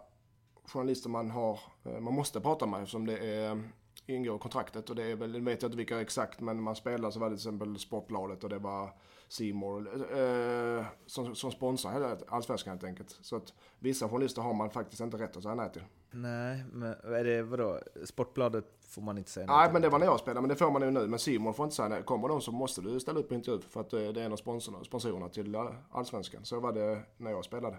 journalister 0.64 1.09
man 1.09 1.31
har, 1.31 1.61
eh, 1.85 2.01
man 2.01 2.14
måste 2.14 2.40
prata 2.40 2.66
med 2.66 2.81
eftersom 2.81 3.07
det 3.07 3.18
är, 3.18 3.62
ingår 4.07 4.37
i 4.37 4.38
kontraktet 4.38 4.90
och 4.90 4.97
det 4.97 5.03
är 5.03 5.16
väl, 5.16 5.33
nu 5.33 5.40
vet 5.40 5.62
jag 5.62 5.69
inte 5.69 5.77
vilka 5.77 6.01
exakt, 6.01 6.40
men 6.40 6.62
man 6.62 6.77
spelar 6.77 7.11
så 7.11 7.21
var 7.21 7.31
det 7.31 7.37
till 7.37 7.49
exempel 7.49 7.79
Sportbladet 7.79 8.45
och 8.45 8.51
det 8.51 8.59
var 8.59 8.90
Simor 9.29 9.88
eh, 10.19 10.85
som, 11.07 11.35
som 11.35 11.53
sponsrar 11.53 11.92
hela 11.92 12.16
allsvenskan 12.29 12.71
helt 12.71 12.85
enkelt. 12.85 13.19
Så 13.21 13.37
att 13.37 13.53
vissa 13.79 14.09
journalister 14.09 14.42
har 14.42 14.55
man 14.55 14.71
faktiskt 14.71 15.01
inte 15.01 15.16
rätt 15.16 15.37
att 15.37 15.42
säga 15.42 15.55
nej 15.55 15.73
till. 15.73 15.83
Nej, 16.11 16.64
men 16.73 16.92
är 16.92 17.25
det 17.25 17.42
vadå? 17.42 17.81
Sportbladet 18.05 18.64
får 18.88 19.03
man 19.03 19.19
inte 19.19 19.31
säga 19.31 19.47
nej 19.47 19.57
Nej, 19.57 19.73
men 19.73 19.83
det 19.83 19.88
var 19.88 19.99
när 19.99 20.07
jag 20.07 20.21
spelade, 20.21 20.40
men 20.40 20.49
det 20.49 20.57
får 20.57 20.71
man 20.71 20.83
ju 20.83 20.90
nu. 20.90 21.07
Men 21.07 21.19
Simon 21.19 21.55
får 21.55 21.64
inte 21.64 21.77
säga 21.77 21.88
nej. 21.88 22.03
Kommer 22.03 22.29
de 22.29 22.40
så 22.40 22.53
måste 22.53 22.81
du 22.81 23.01
ställa 23.01 23.21
upp 23.21 23.29
på 23.29 23.35
intervju 23.35 23.61
för 23.61 23.81
att 23.81 23.92
eh, 23.92 24.01
det 24.01 24.21
är 24.21 24.25
en 24.25 24.33
av 24.33 24.37
sponsorerna, 24.37 24.85
sponsorerna 24.85 25.29
till 25.29 25.57
allsvenskan. 25.90 26.45
Så 26.45 26.61
var 26.61 26.73
det 26.73 27.03
när 27.16 27.31
jag 27.31 27.45
spelade. 27.45 27.77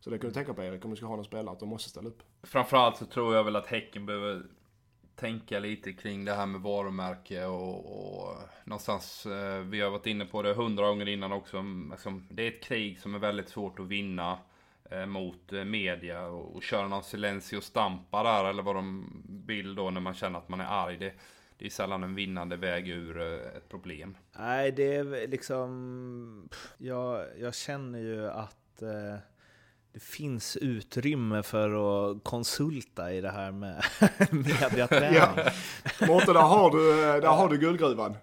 Så 0.00 0.10
det 0.10 0.18
kan 0.18 0.28
du 0.28 0.34
tänka 0.34 0.54
på 0.54 0.62
Erik, 0.62 0.84
om 0.84 0.90
du 0.90 0.96
ska 0.96 1.06
ha 1.06 1.16
någon 1.16 1.24
spelare, 1.24 1.52
att 1.52 1.60
de 1.60 1.68
måste 1.68 1.90
ställa 1.90 2.08
upp. 2.08 2.22
Framförallt 2.42 2.96
så 2.96 3.04
tror 3.04 3.34
jag 3.34 3.44
väl 3.44 3.56
att 3.56 3.66
Häcken 3.66 4.06
behöver 4.06 4.46
tänka 5.18 5.58
lite 5.58 5.92
kring 5.92 6.24
det 6.24 6.34
här 6.34 6.46
med 6.46 6.60
varumärke 6.60 7.44
och, 7.44 8.26
och 8.26 8.36
någonstans, 8.64 9.26
eh, 9.26 9.60
vi 9.60 9.80
har 9.80 9.90
varit 9.90 10.06
inne 10.06 10.24
på 10.24 10.42
det 10.42 10.54
hundra 10.54 10.88
gånger 10.88 11.08
innan 11.08 11.32
också, 11.32 11.56
mm, 11.56 11.90
liksom, 11.90 12.26
det 12.30 12.42
är 12.42 12.48
ett 12.48 12.62
krig 12.62 13.00
som 13.00 13.14
är 13.14 13.18
väldigt 13.18 13.48
svårt 13.48 13.78
att 13.78 13.86
vinna 13.86 14.38
eh, 14.90 15.06
mot 15.06 15.52
eh, 15.52 15.64
media 15.64 16.26
och, 16.26 16.56
och 16.56 16.62
köra 16.62 16.88
någon 16.88 17.02
silencio 17.02 17.60
stampa 17.60 18.22
där 18.22 18.44
eller 18.44 18.62
vad 18.62 18.74
de 18.74 19.06
vill 19.46 19.74
då 19.74 19.90
när 19.90 20.00
man 20.00 20.14
känner 20.14 20.38
att 20.38 20.48
man 20.48 20.60
är 20.60 20.86
arg. 20.86 20.96
Det, 20.96 21.12
det 21.58 21.66
är 21.66 21.70
sällan 21.70 22.02
en 22.02 22.14
vinnande 22.14 22.56
väg 22.56 22.88
ur 22.88 23.20
eh, 23.20 23.56
ett 23.56 23.68
problem. 23.68 24.16
Nej, 24.38 24.72
det 24.72 24.94
är 24.94 25.28
liksom, 25.28 26.48
jag, 26.78 27.26
jag 27.38 27.54
känner 27.54 27.98
ju 27.98 28.28
att 28.28 28.82
eh 28.82 29.18
det 29.92 30.00
finns 30.00 30.56
utrymme 30.56 31.42
för 31.42 31.70
att 32.10 32.24
konsulta 32.24 33.12
i 33.12 33.20
det 33.20 33.30
här 33.30 33.52
med 33.52 33.84
mediaträning. 34.30 35.14
ja. 35.14 35.34
Mårten, 36.06 36.34
där 36.34 36.40
har 36.40 36.70
du, 36.70 36.92
där 37.20 37.28
har 37.28 37.48
du 37.48 37.58
guldgruvan. 37.58 38.16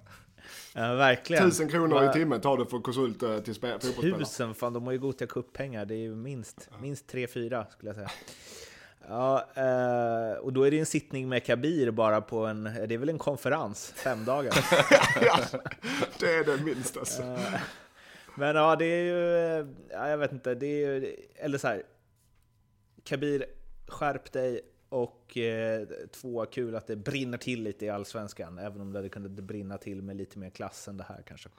Ja, 0.73 0.93
verkligen. 0.93 1.49
Tusen 1.49 1.69
kronor 1.69 2.09
i 2.09 2.13
timmen 2.13 2.41
tar 2.41 2.57
du 2.57 2.65
för 2.65 2.79
konsult 2.79 3.23
eh, 3.23 3.39
till 3.39 3.53
fotbollsspelare. 3.53 4.19
Tusen? 4.19 4.55
Fan, 4.55 4.73
de 4.73 4.85
har 4.85 4.91
ju 4.91 4.99
Gothia 4.99 5.27
Cup-pengar. 5.27 5.85
Det 5.85 5.95
är 5.95 5.99
ju 5.99 6.15
minst, 6.15 6.69
minst 6.81 7.13
3-4 7.13 7.65
skulle 7.69 7.89
jag 7.89 7.95
säga. 7.95 8.11
Ja, 9.07 9.47
eh, 9.55 10.37
och 10.37 10.53
då 10.53 10.63
är 10.63 10.71
det 10.71 10.79
en 10.79 10.85
sittning 10.85 11.29
med 11.29 11.45
Kabir 11.45 11.91
bara 11.91 12.21
på 12.21 12.45
en, 12.45 12.63
det 12.63 12.93
är 12.93 12.97
väl 12.97 13.09
en 13.09 13.17
konferens, 13.17 13.93
fem 13.95 14.25
dagar. 14.25 14.53
ja, 15.21 15.39
det 16.19 16.35
är 16.35 16.43
det 16.43 16.63
minst 16.63 16.97
alltså. 16.97 17.37
Men 18.37 18.55
ja, 18.55 18.75
det 18.75 18.85
är 18.85 19.03
ju, 19.03 19.37
eh, 19.37 19.67
ja, 19.91 20.09
jag 20.09 20.17
vet 20.17 20.31
inte, 20.31 20.55
det 20.55 20.65
är 20.65 20.77
ju, 20.77 21.15
eller 21.35 21.57
så 21.57 21.67
här. 21.67 21.83
Kabir, 23.03 23.45
skärp 23.87 24.31
dig 24.31 24.61
och 24.89 25.37
eh, 25.37 25.87
två, 26.11 26.45
kul 26.45 26.75
att 26.75 26.87
det 26.87 26.95
brinner 26.95 27.37
till 27.37 27.63
lite 27.63 27.85
i 27.85 27.89
Allsvenskan, 27.89 28.57
även 28.57 28.81
om 28.81 28.93
det 28.93 28.99
hade 28.99 29.09
kunnat 29.09 29.31
brinna 29.31 29.77
till 29.77 30.01
med 30.01 30.15
lite 30.15 30.39
mer 30.39 30.49
klass 30.49 30.87
än 30.87 30.97
det 30.97 31.05
här 31.09 31.23
kanske. 31.27 31.49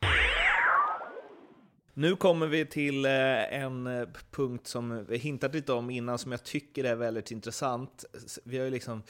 Nu 1.94 2.16
kommer 2.16 2.46
vi 2.46 2.66
till 2.66 3.04
eh, 3.04 3.62
en 3.62 3.86
eh, 3.86 4.08
punkt 4.30 4.66
som 4.66 5.04
vi 5.04 5.16
hintat 5.16 5.54
lite 5.54 5.72
om 5.72 5.90
innan, 5.90 6.18
som 6.18 6.32
jag 6.32 6.42
tycker 6.44 6.84
är 6.84 6.94
väldigt 6.94 7.30
intressant. 7.30 8.04
Vi 8.44 8.58
har 8.58 8.64
ju 8.64 8.70
liksom 8.70 9.02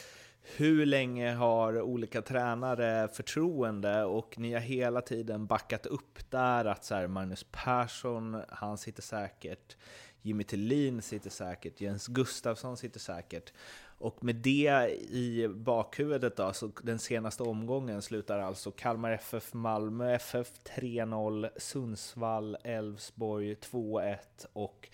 hur 0.57 0.87
länge 0.87 1.33
har 1.33 1.81
olika 1.81 2.23
tränare 2.23 3.09
förtroende 3.09 4.05
och 4.05 4.39
ni 4.39 4.53
har 4.53 4.61
hela 4.61 5.01
tiden 5.01 5.47
backat 5.47 5.87
upp 5.87 6.31
där 6.31 6.65
att 6.65 6.85
så 6.85 6.95
här, 6.95 7.07
Magnus 7.07 7.47
Persson, 7.51 8.43
han 8.49 8.79
sitter 8.79 9.03
säkert, 9.03 9.77
Jimmy 10.23 10.45
Tillin 10.45 11.03
sitter 11.03 11.31
säkert, 11.31 11.81
Jens 11.81 12.07
Gustafsson 12.07 12.77
sitter 12.77 13.01
säkert. 13.01 13.53
Och 13.99 14.25
med 14.25 14.37
det 14.37 14.91
i 15.11 15.49
bakhuvudet 15.49 16.37
då, 16.37 16.53
så 16.53 16.67
den 16.83 16.99
senaste 16.99 17.43
omgången 17.43 18.03
slutar 18.03 18.39
alltså 18.39 18.71
Kalmar 18.71 19.11
FF 19.11 19.55
Malmö 19.55 20.15
FF 20.15 20.53
3-0, 20.77 21.49
Sundsvall 21.57 22.57
Elfsborg 22.65 23.55
2-1 23.55 24.17
och 24.53 24.89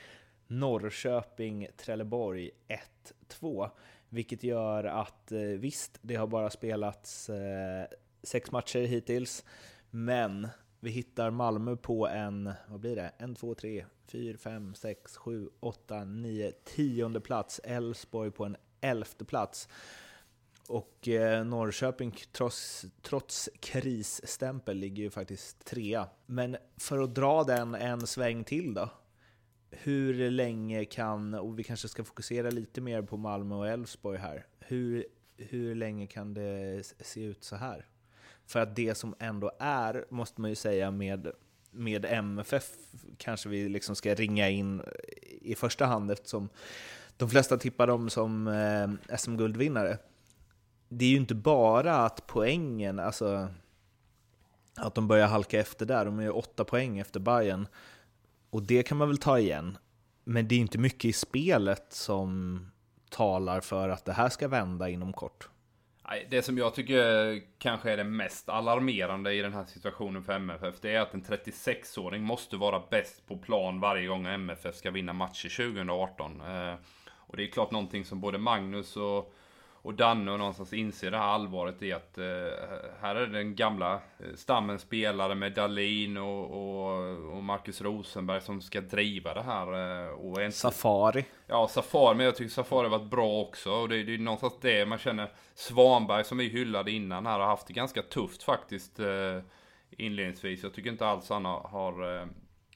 Norrköping 0.46 1.68
Trelleborg 1.76 2.50
1-2. 3.28 3.70
Vilket 4.12 4.42
gör 4.42 4.84
att 4.84 5.32
eh, 5.32 5.40
visst, 5.40 5.98
det 6.02 6.14
har 6.14 6.26
bara 6.26 6.50
spelats 6.50 7.30
eh, 7.30 7.86
sex 8.22 8.50
matcher 8.50 8.78
hittills, 8.78 9.44
men 9.90 10.48
vi 10.80 10.90
hittar 10.90 11.30
Malmö 11.30 11.76
på 11.76 12.08
en, 12.08 12.52
vad 12.68 12.80
blir 12.80 12.96
det, 12.96 13.12
en, 13.18 13.34
två, 13.34 13.54
tre, 13.54 13.84
fyra, 14.06 14.38
fem, 14.38 14.74
sex, 14.74 15.16
sju, 15.16 15.48
åtta, 15.60 16.04
nio, 16.04 16.52
tionde 16.52 17.20
plats. 17.20 17.60
Elfsborg 17.64 18.30
på 18.30 18.44
en 18.44 18.56
elfte 18.80 19.24
plats. 19.24 19.68
Och 20.68 21.08
eh, 21.08 21.44
Norrköping, 21.44 22.14
trots, 22.32 22.84
trots 23.02 23.50
krisstämpel, 23.60 24.76
ligger 24.76 25.02
ju 25.02 25.10
faktiskt 25.10 25.64
trea. 25.64 26.08
Men 26.26 26.56
för 26.76 26.98
att 26.98 27.14
dra 27.14 27.44
den 27.44 27.74
en 27.74 28.06
sväng 28.06 28.44
till 28.44 28.74
då, 28.74 28.88
hur 29.72 30.30
länge 30.30 30.84
kan, 30.84 31.34
och 31.34 31.58
vi 31.58 31.64
kanske 31.64 31.88
ska 31.88 32.04
fokusera 32.04 32.50
lite 32.50 32.80
mer 32.80 33.02
på 33.02 33.16
Malmö 33.16 33.54
och 33.54 33.68
Elfsborg 33.68 34.18
här, 34.18 34.46
hur, 34.60 35.04
hur 35.36 35.74
länge 35.74 36.06
kan 36.06 36.34
det 36.34 36.82
se 37.00 37.24
ut 37.24 37.44
så 37.44 37.56
här? 37.56 37.86
För 38.46 38.60
att 38.60 38.76
det 38.76 38.94
som 38.94 39.14
ändå 39.18 39.52
är, 39.58 40.04
måste 40.08 40.40
man 40.40 40.50
ju 40.50 40.56
säga, 40.56 40.90
med, 40.90 41.30
med 41.70 42.04
MFF 42.04 42.70
kanske 43.16 43.48
vi 43.48 43.68
liksom 43.68 43.96
ska 43.96 44.14
ringa 44.14 44.48
in 44.48 44.82
i 45.40 45.54
första 45.54 45.86
hand 45.86 46.10
eftersom 46.10 46.48
de 47.16 47.30
flesta 47.30 47.56
tippar 47.56 47.86
dem 47.86 48.10
som 48.10 48.48
eh, 48.48 49.16
SM-guldvinnare. 49.16 49.98
Det 50.88 51.04
är 51.04 51.08
ju 51.08 51.16
inte 51.16 51.34
bara 51.34 51.96
att 51.96 52.26
poängen, 52.26 52.98
alltså 52.98 53.48
att 54.76 54.94
de 54.94 55.08
börjar 55.08 55.26
halka 55.26 55.60
efter 55.60 55.86
där, 55.86 56.04
de 56.04 56.18
är 56.18 56.22
ju 56.22 56.30
åtta 56.30 56.64
poäng 56.64 56.98
efter 56.98 57.20
Bayern 57.20 57.66
och 58.52 58.62
det 58.62 58.82
kan 58.82 58.98
man 58.98 59.08
väl 59.08 59.18
ta 59.18 59.38
igen. 59.38 59.78
Men 60.24 60.48
det 60.48 60.54
är 60.54 60.58
inte 60.58 60.78
mycket 60.78 61.04
i 61.04 61.12
spelet 61.12 61.86
som 61.92 62.60
talar 63.10 63.60
för 63.60 63.88
att 63.88 64.04
det 64.04 64.12
här 64.12 64.28
ska 64.28 64.48
vända 64.48 64.88
inom 64.88 65.12
kort. 65.12 65.48
Det 66.30 66.42
som 66.42 66.58
jag 66.58 66.74
tycker 66.74 67.40
kanske 67.58 67.90
är 67.90 67.96
det 67.96 68.04
mest 68.04 68.48
alarmerande 68.48 69.34
i 69.34 69.42
den 69.42 69.52
här 69.52 69.64
situationen 69.64 70.24
för 70.24 70.32
MFF, 70.32 70.74
det 70.80 70.94
är 70.94 71.00
att 71.00 71.14
en 71.14 71.22
36-åring 71.22 72.22
måste 72.22 72.56
vara 72.56 72.82
bäst 72.90 73.26
på 73.26 73.36
plan 73.36 73.80
varje 73.80 74.06
gång 74.06 74.26
MFF 74.26 74.76
ska 74.76 74.90
vinna 74.90 75.12
matcher 75.12 75.60
eh, 75.60 75.66
2018. 75.66 76.42
Och 77.10 77.36
det 77.36 77.42
är 77.42 77.46
klart 77.46 77.70
någonting 77.70 78.04
som 78.04 78.20
både 78.20 78.38
Magnus 78.38 78.96
och 78.96 79.34
och 79.82 79.94
Danne 79.94 80.32
och 80.32 80.38
någonstans 80.38 80.72
inser 80.72 81.10
det 81.10 81.16
här 81.16 81.24
allvaret 81.24 81.82
i 81.82 81.92
att 81.92 82.18
eh, 82.18 82.24
här 83.00 83.14
är 83.14 83.26
den 83.26 83.54
gamla 83.54 83.94
eh, 83.94 84.34
stammen 84.34 84.78
spelare 84.78 85.34
med 85.34 85.52
Dalin 85.52 86.16
och, 86.16 86.50
och, 86.50 87.34
och, 87.36 87.42
Marcus 87.44 87.80
Rosenberg 87.80 88.40
som 88.40 88.60
ska 88.60 88.80
driva 88.80 89.34
det 89.34 89.42
här. 89.42 90.02
Eh, 90.06 90.08
och 90.08 90.42
en, 90.42 90.52
Safari. 90.52 91.24
Ja, 91.46 91.68
Safari, 91.68 92.16
men 92.16 92.26
jag 92.26 92.36
tycker 92.36 92.50
Safari 92.50 92.88
har 92.88 92.98
varit 92.98 93.10
bra 93.10 93.40
också. 93.40 93.70
Och 93.72 93.88
det, 93.88 94.02
det 94.02 94.14
är 94.14 94.18
någonstans 94.18 94.58
det 94.60 94.86
man 94.86 94.98
känner. 94.98 95.32
Svanberg 95.54 96.24
som 96.24 96.38
vi 96.38 96.48
hyllade 96.48 96.90
innan 96.90 97.26
här 97.26 97.38
har 97.38 97.46
haft 97.46 97.66
det 97.66 97.72
ganska 97.72 98.02
tufft 98.02 98.42
faktiskt 98.42 99.00
eh, 99.00 99.40
inledningsvis. 99.90 100.62
Jag 100.62 100.74
tycker 100.74 100.90
inte 100.90 101.06
alls 101.06 101.28
han 101.30 101.44
har, 101.44 101.60
har 101.60 102.20
eh, 102.20 102.26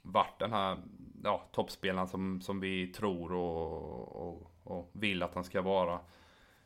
varit 0.03 0.39
den 0.39 0.53
här 0.53 0.77
ja, 1.25 1.49
toppspelaren 1.53 2.09
som, 2.09 2.41
som 2.41 2.61
vi 2.61 2.87
tror 2.87 3.33
och, 3.33 4.29
och, 4.29 4.53
och 4.65 4.91
vill 4.93 5.23
att 5.23 5.35
han 5.35 5.45
ska 5.45 5.63
vara. 5.63 6.01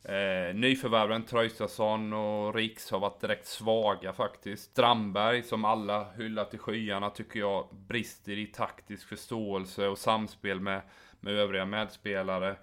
Eh, 0.02 0.54
nyförvärven 0.54 1.22
Traustason 1.22 2.12
och 2.12 2.54
Riks 2.54 2.90
har 2.90 2.98
varit 2.98 3.20
direkt 3.20 3.46
svaga 3.46 4.12
faktiskt. 4.12 4.70
Strandberg 4.70 5.42
som 5.42 5.64
alla 5.64 6.12
hyllat 6.12 6.54
i 6.54 6.58
skyarna 6.58 7.10
tycker 7.10 7.40
jag 7.40 7.68
brister 7.88 8.32
i 8.32 8.46
taktisk 8.46 9.08
förståelse 9.08 9.88
och 9.88 9.98
samspel 9.98 10.60
med, 10.60 10.82
med 11.20 11.34
övriga 11.34 11.66
medspelare. 11.66 12.56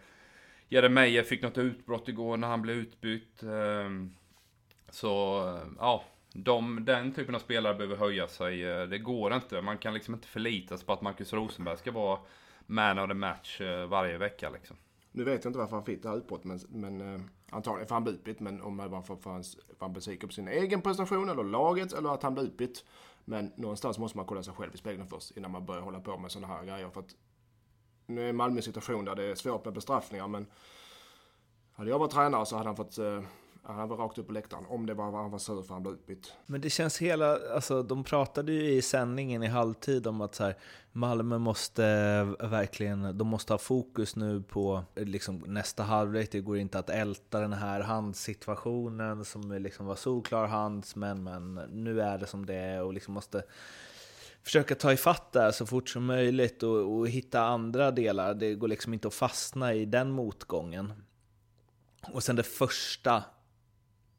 Jeremejeff 0.69 1.27
fick 1.27 1.41
något 1.41 1.57
utbrott 1.57 2.07
igår 2.07 2.37
när 2.37 2.47
han 2.47 2.61
blev 2.61 2.77
utbytt. 2.77 3.43
Ehm, 3.43 4.03
eh, 4.05 4.91
så 4.91 5.43
ja, 5.79 6.03
de, 6.33 6.85
den 6.85 7.13
typen 7.13 7.35
av 7.35 7.39
spelare 7.39 7.73
behöver 7.73 7.95
höja 7.95 8.27
sig. 8.27 8.65
Eh, 8.65 8.83
det 8.83 8.97
går 8.97 9.33
inte. 9.33 9.61
Man 9.61 9.77
kan 9.77 9.93
liksom 9.93 10.13
inte 10.13 10.27
förlita 10.27 10.77
sig 10.77 10.85
på 10.85 10.93
att 10.93 11.01
Marcus 11.01 11.33
Rosenberg 11.33 11.77
ska 11.77 11.91
vara 11.91 12.19
man 12.65 12.99
of 12.99 13.07
the 13.07 13.13
match 13.13 13.61
eh, 13.61 13.87
varje 13.87 14.17
vecka 14.17 14.49
liksom. 14.49 14.77
Nu 15.17 15.23
vet 15.23 15.43
jag 15.43 15.49
inte 15.49 15.59
varför 15.59 15.75
han 15.75 15.85
fick 15.85 16.03
det 16.03 16.09
här 16.09 16.17
utbrottet, 16.17 16.45
men, 16.45 16.59
men 16.69 17.13
eh, 17.13 17.21
antagligen 17.49 17.87
för 17.87 17.95
han 17.95 18.03
blev 18.03 18.15
utbytt. 18.15 18.39
Men 18.39 18.61
om 18.61 18.77
det 18.77 18.87
var 18.87 19.01
för, 19.01 19.15
för, 19.15 19.29
hans, 19.29 19.55
för 19.55 19.85
han 19.85 19.93
besviken 19.93 20.29
på 20.29 20.33
sin 20.33 20.47
egen 20.47 20.81
prestation 20.81 21.29
eller 21.29 21.43
laget 21.43 21.93
eller 21.93 22.09
att 22.09 22.23
han 22.23 22.33
blev 22.33 22.45
utbytt. 22.45 22.85
Men 23.25 23.51
någonstans 23.55 23.97
måste 23.97 24.17
man 24.17 24.25
kolla 24.25 24.43
sig 24.43 24.53
själv 24.53 24.73
i 24.73 24.77
spegeln 24.77 25.07
först 25.07 25.37
innan 25.37 25.51
man 25.51 25.65
börjar 25.65 25.81
hålla 25.81 25.99
på 25.99 26.17
med 26.17 26.31
sådana 26.31 26.53
här 26.53 26.65
grejer. 26.65 26.89
För 26.89 26.99
att 26.99 27.15
nu 28.05 28.29
är 28.29 28.33
Malmö 28.33 28.57
en 28.57 28.63
situation 28.63 29.05
där 29.05 29.15
det 29.15 29.23
är 29.23 29.35
svårt 29.35 29.65
med 29.65 29.73
bestraffningar, 29.73 30.27
men 30.27 30.45
hade 31.71 31.89
jag 31.89 31.99
varit 31.99 32.11
tränare 32.11 32.45
så 32.45 32.57
hade 32.57 32.69
han 32.69 32.75
fått 32.75 32.97
eh, 32.97 33.21
han 33.73 33.89
var 33.89 33.97
rakt 33.97 34.17
upp 34.17 34.27
på 34.27 34.33
läktaren. 34.33 34.65
Om 34.69 34.85
det 34.85 34.93
var 34.93 35.11
han 35.11 35.31
var 35.31 35.39
sur 35.39 35.61
för 35.61 35.73
han 35.73 35.83
blev 35.83 35.95
utbytt. 35.95 36.33
Men 36.45 36.61
det 36.61 36.69
känns 36.69 36.97
hela, 36.97 37.37
alltså 37.53 37.83
de 37.83 38.03
pratade 38.03 38.51
ju 38.51 38.71
i 38.71 38.81
sändningen 38.81 39.43
i 39.43 39.47
halvtid 39.47 40.07
om 40.07 40.21
att 40.21 40.35
så 40.35 40.43
här, 40.43 40.55
Malmö 40.91 41.37
måste 41.37 41.83
verkligen, 42.39 43.17
de 43.17 43.27
måste 43.27 43.53
ha 43.53 43.57
fokus 43.57 44.15
nu 44.15 44.41
på 44.41 44.83
liksom, 44.95 45.43
nästa 45.47 45.83
halvlek. 45.83 46.31
Det 46.31 46.41
går 46.41 46.57
inte 46.57 46.79
att 46.79 46.89
älta 46.89 47.39
den 47.39 47.53
här 47.53 47.81
handsituationen 47.81 49.25
som 49.25 49.51
liksom 49.51 49.85
var 49.85 49.95
solklar 49.95 50.47
hands, 50.47 50.95
men, 50.95 51.23
men 51.23 51.55
nu 51.55 52.01
är 52.01 52.17
det 52.17 52.27
som 52.27 52.45
det 52.45 52.55
är 52.55 52.83
och 52.83 52.93
liksom 52.93 53.13
måste 53.13 53.43
försöka 54.43 54.75
ta 54.75 54.93
ifatt 54.93 55.31
det 55.31 55.53
så 55.53 55.65
fort 55.65 55.89
som 55.89 56.05
möjligt 56.05 56.63
och, 56.63 56.97
och, 56.97 57.07
hitta 57.09 57.41
andra 57.41 57.91
delar. 57.91 58.33
Det 58.33 58.55
går 58.55 58.67
liksom 58.67 58.93
inte 58.93 59.07
att 59.07 59.13
fastna 59.13 59.73
i 59.73 59.85
den 59.85 60.11
motgången. 60.11 60.93
Och 62.13 62.23
sen 62.23 62.35
det 62.35 62.43
första 62.43 63.23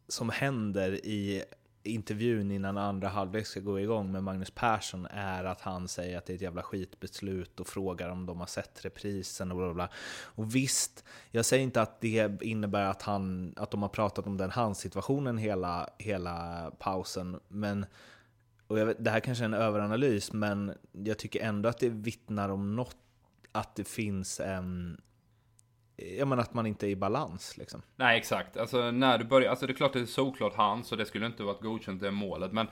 som 0.09 0.31
händer 0.31 0.93
i 1.07 1.45
intervjun 1.83 2.51
innan 2.51 2.79
andra 2.79 3.09
halvlek 3.09 3.47
ska 3.47 3.61
gå 3.61 3.81
igång 3.81 4.13
med 4.13 4.23
Magnus 4.23 4.51
Persson 4.51 5.07
är 5.11 5.45
att 5.45 5.61
han 5.61 5.89
säger 5.89 6.19
att 6.19 6.27
det 6.27 6.33
är 6.33 6.35
ett 6.35 6.43
jävla 6.43 6.63
skitbeslut 6.63 7.61
och 7.61 7.67
frågar 7.67 8.09
om 8.09 8.27
de 8.27 8.41
har 8.41 8.47
sett 8.47 8.85
reprisen 8.85 9.51
och 9.51 9.57
bla 9.57 9.75
bla. 9.75 9.89
Och 10.23 10.55
visst, 10.55 11.05
jag 11.31 11.45
säger 11.45 11.65
inte 11.65 11.83
att 11.83 12.01
det 12.01 12.43
innebär 12.43 12.85
att, 12.85 13.03
han, 13.03 13.55
att 13.57 13.71
de 13.71 13.83
har 13.83 13.89
pratat 13.89 14.27
om 14.27 14.37
den 14.37 14.51
handsituationen 14.51 15.39
hela, 15.39 15.89
hela 15.99 16.71
pausen, 16.79 17.41
men 17.49 17.87
och 18.67 18.77
vet, 18.77 19.05
det 19.05 19.11
här 19.11 19.21
kanske 19.21 19.45
är 19.45 19.49
en 19.49 19.55
överanalys, 19.55 20.33
men 20.33 20.75
jag 20.93 21.19
tycker 21.19 21.41
ändå 21.41 21.69
att 21.69 21.79
det 21.79 21.89
vittnar 21.89 22.49
om 22.49 22.77
något, 22.77 22.97
att 23.53 23.75
det 23.77 23.85
finns 23.85 24.41
en 24.41 25.01
jag 25.99 26.29
menar 26.29 26.43
att 26.43 26.55
man 26.55 26.67
inte 26.67 26.87
är 26.87 26.91
i 26.91 26.97
balans 26.97 27.57
liksom. 27.59 27.83
Nej, 27.97 28.19
exakt. 28.19 28.57
Alltså 28.57 28.91
när 28.91 29.19
du 29.19 29.25
börjar, 29.25 29.51
alltså 29.51 29.67
det 29.67 29.73
är 29.73 29.75
klart 29.75 29.93
det 29.93 30.01
är 30.01 30.07
såklart 30.07 30.55
hans 30.55 30.93
och 30.93 30.99
det 30.99 31.07
skulle 31.07 31.27
inte 31.27 31.43
varit 31.43 31.61
godkänt 31.61 32.03
det 32.03 32.11
målet, 32.11 32.53
men 32.53 32.67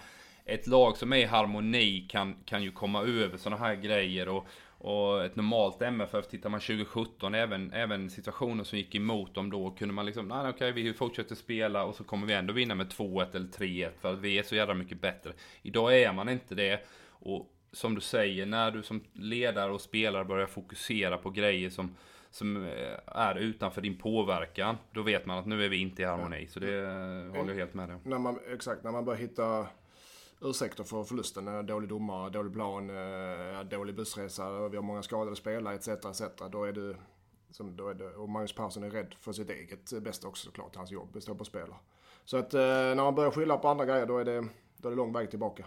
ett 0.45 0.67
lag 0.67 0.97
som 0.97 1.13
är 1.13 1.17
i 1.17 1.25
harmoni 1.25 2.07
kan, 2.11 2.35
kan 2.45 2.63
ju 2.63 2.73
komma 2.73 3.03
över 3.03 3.37
sådana 3.37 3.65
här 3.65 3.75
grejer 3.75 4.29
och, 4.29 4.47
och 4.79 5.25
ett 5.25 5.37
normalt 5.37 5.83
MFF, 5.83 6.29
tittar 6.29 6.51
man 6.51 6.61
2017, 6.61 7.35
även, 7.35 7.73
även 7.73 8.11
situationer 8.11 8.65
som 8.65 8.79
gick 8.79 8.95
emot 8.95 9.35
dem 9.35 9.51
då, 9.51 9.71
kunde 9.71 9.95
man 9.95 10.07
liksom, 10.07 10.29
nej 10.29 10.49
okej, 10.49 10.73
vi 10.73 10.95
fortsätter 10.95 11.35
spela 11.35 11.85
och 11.85 11.95
så 11.95 12.05
kommer 12.05 12.27
vi 12.27 12.35
ändå 12.35 12.53
vinna 12.53 12.75
med 12.75 12.87
2-1 12.87 13.37
eller 13.37 13.49
3-1 13.49 13.91
för 14.01 14.13
att 14.13 14.19
vi 14.19 14.39
är 14.39 14.43
så 14.43 14.55
jävla 14.55 14.75
mycket 14.75 15.01
bättre. 15.01 15.33
Idag 15.63 15.99
är 15.99 16.13
man 16.13 16.29
inte 16.29 16.55
det. 16.55 16.87
Och 17.09 17.53
som 17.73 17.95
du 17.95 18.01
säger, 18.01 18.47
när 18.47 18.71
du 18.71 18.83
som 18.83 19.05
ledare 19.13 19.73
och 19.73 19.81
spelare 19.81 20.25
börjar 20.25 20.47
fokusera 20.47 21.19
på 21.19 21.31
grejer 21.31 21.71
som 21.71 21.95
som 22.31 22.57
eh, 22.57 22.99
är 23.07 23.35
utanför 23.35 23.81
din 23.81 23.99
påverkan, 23.99 24.77
då 24.93 25.03
vet 25.03 25.27
man 25.27 25.39
att 25.39 25.47
nu 25.47 25.65
är 25.65 25.69
vi 25.69 25.77
inte 25.77 26.03
i 26.03 26.05
harmoni. 26.05 26.47
Så 26.47 26.61
det 26.61 26.71
ja. 26.71 27.39
håller 27.39 27.49
jag 27.49 27.55
helt 27.55 27.75
med 27.75 27.89
dig 27.89 27.99
när 28.05 28.19
man, 28.19 28.39
Exakt, 28.53 28.85
när 28.85 28.93
man 28.93 29.05
börjar 29.05 29.21
hitta 29.21 29.67
ursäkter 30.41 30.85
för 30.85 31.05
förlusten. 31.05 31.67
Dålig 31.67 31.89
domare, 31.89 32.31
dålig 32.31 32.53
plan, 32.53 32.91
eh, 32.91 33.61
dålig 33.65 33.95
bussresa, 33.95 34.69
vi 34.69 34.77
har 34.77 34.83
många 34.83 35.03
skadade 35.03 35.37
spelare 35.37 35.75
etc. 35.75 35.89
etc. 35.89 36.23
Då 36.51 36.65
är 36.65 36.73
det, 36.73 36.97
som, 37.51 37.77
då 37.77 37.89
är 37.89 37.95
det, 37.95 38.09
och 38.11 38.29
Magnus 38.29 38.53
Persson 38.53 38.83
är 38.83 38.91
rädd 38.91 39.15
för 39.21 39.33
sitt 39.33 39.51
eget 39.51 40.03
bästa 40.03 40.29
också 40.29 40.45
såklart. 40.47 40.77
Hans 40.77 40.91
jobb 40.91 41.23
står 41.23 41.35
på 41.35 41.45
spel. 41.45 41.75
Så 42.25 42.37
att 42.37 42.55
eh, 42.55 42.61
när 42.61 42.95
man 42.95 43.15
börjar 43.15 43.31
skylla 43.31 43.57
på 43.57 43.69
andra 43.69 43.85
grejer 43.85 44.07
då 44.07 44.19
är 44.19 44.25
det, 44.25 44.49
då 44.77 44.89
är 44.89 44.91
det 44.91 44.97
lång 44.97 45.13
väg 45.13 45.31
tillbaka. 45.31 45.65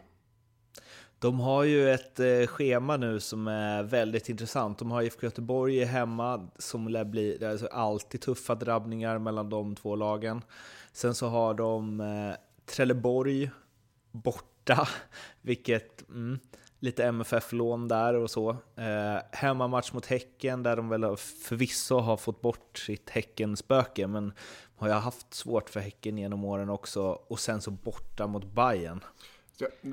De 1.20 1.40
har 1.40 1.64
ju 1.64 1.90
ett 1.90 2.20
eh, 2.20 2.48
schema 2.48 2.98
nu 2.98 3.20
som 3.20 3.48
är 3.48 3.84
väldigt 3.84 4.30
intressant. 4.30 4.80
De 4.80 4.92
har 4.92 5.02
IFK 5.02 5.26
Göteborg 5.26 5.84
hemma 5.84 6.50
som 6.58 6.88
lär 6.88 7.04
bli 7.04 7.46
alltså 7.46 7.68
alltid 7.68 8.22
tuffa 8.22 8.56
drabbningar 8.56 9.20
mellan 9.20 9.50
de 9.50 9.76
två 9.76 9.96
lagen. 9.96 10.42
Sen 10.92 11.16
så 11.16 11.28
har 11.28 11.54
de 11.54 12.02
eh, 12.02 12.36
Trelleborg 12.66 13.52
borta, 14.12 14.88
vilket 15.42 16.10
mm, 16.10 16.40
lite 16.80 17.06
MFF-lån 17.06 17.88
där 17.88 18.14
och 18.14 18.32
så. 18.32 18.50
Eh, 18.76 19.18
hemmamatch 19.32 19.94
mot 19.94 20.06
Häcken 20.06 20.64
där 20.64 20.76
de 20.76 20.90
väl 20.90 21.18
förvisso 21.18 22.00
har 22.00 22.18
fått 22.18 22.42
bort 22.42 22.78
sitt 22.78 23.10
Häckenspöke, 23.10 24.08
men 24.08 24.34
har 24.76 24.88
ju 24.88 24.94
haft 24.94 25.34
svårt 25.34 25.70
för 25.70 25.80
Häcken 25.80 26.18
genom 26.18 26.46
åren 26.46 26.70
också. 26.70 27.02
Och 27.04 27.40
sen 27.40 27.62
så 27.62 27.72
borta 27.72 28.28
mot 28.28 28.46
Bayern. 28.46 29.04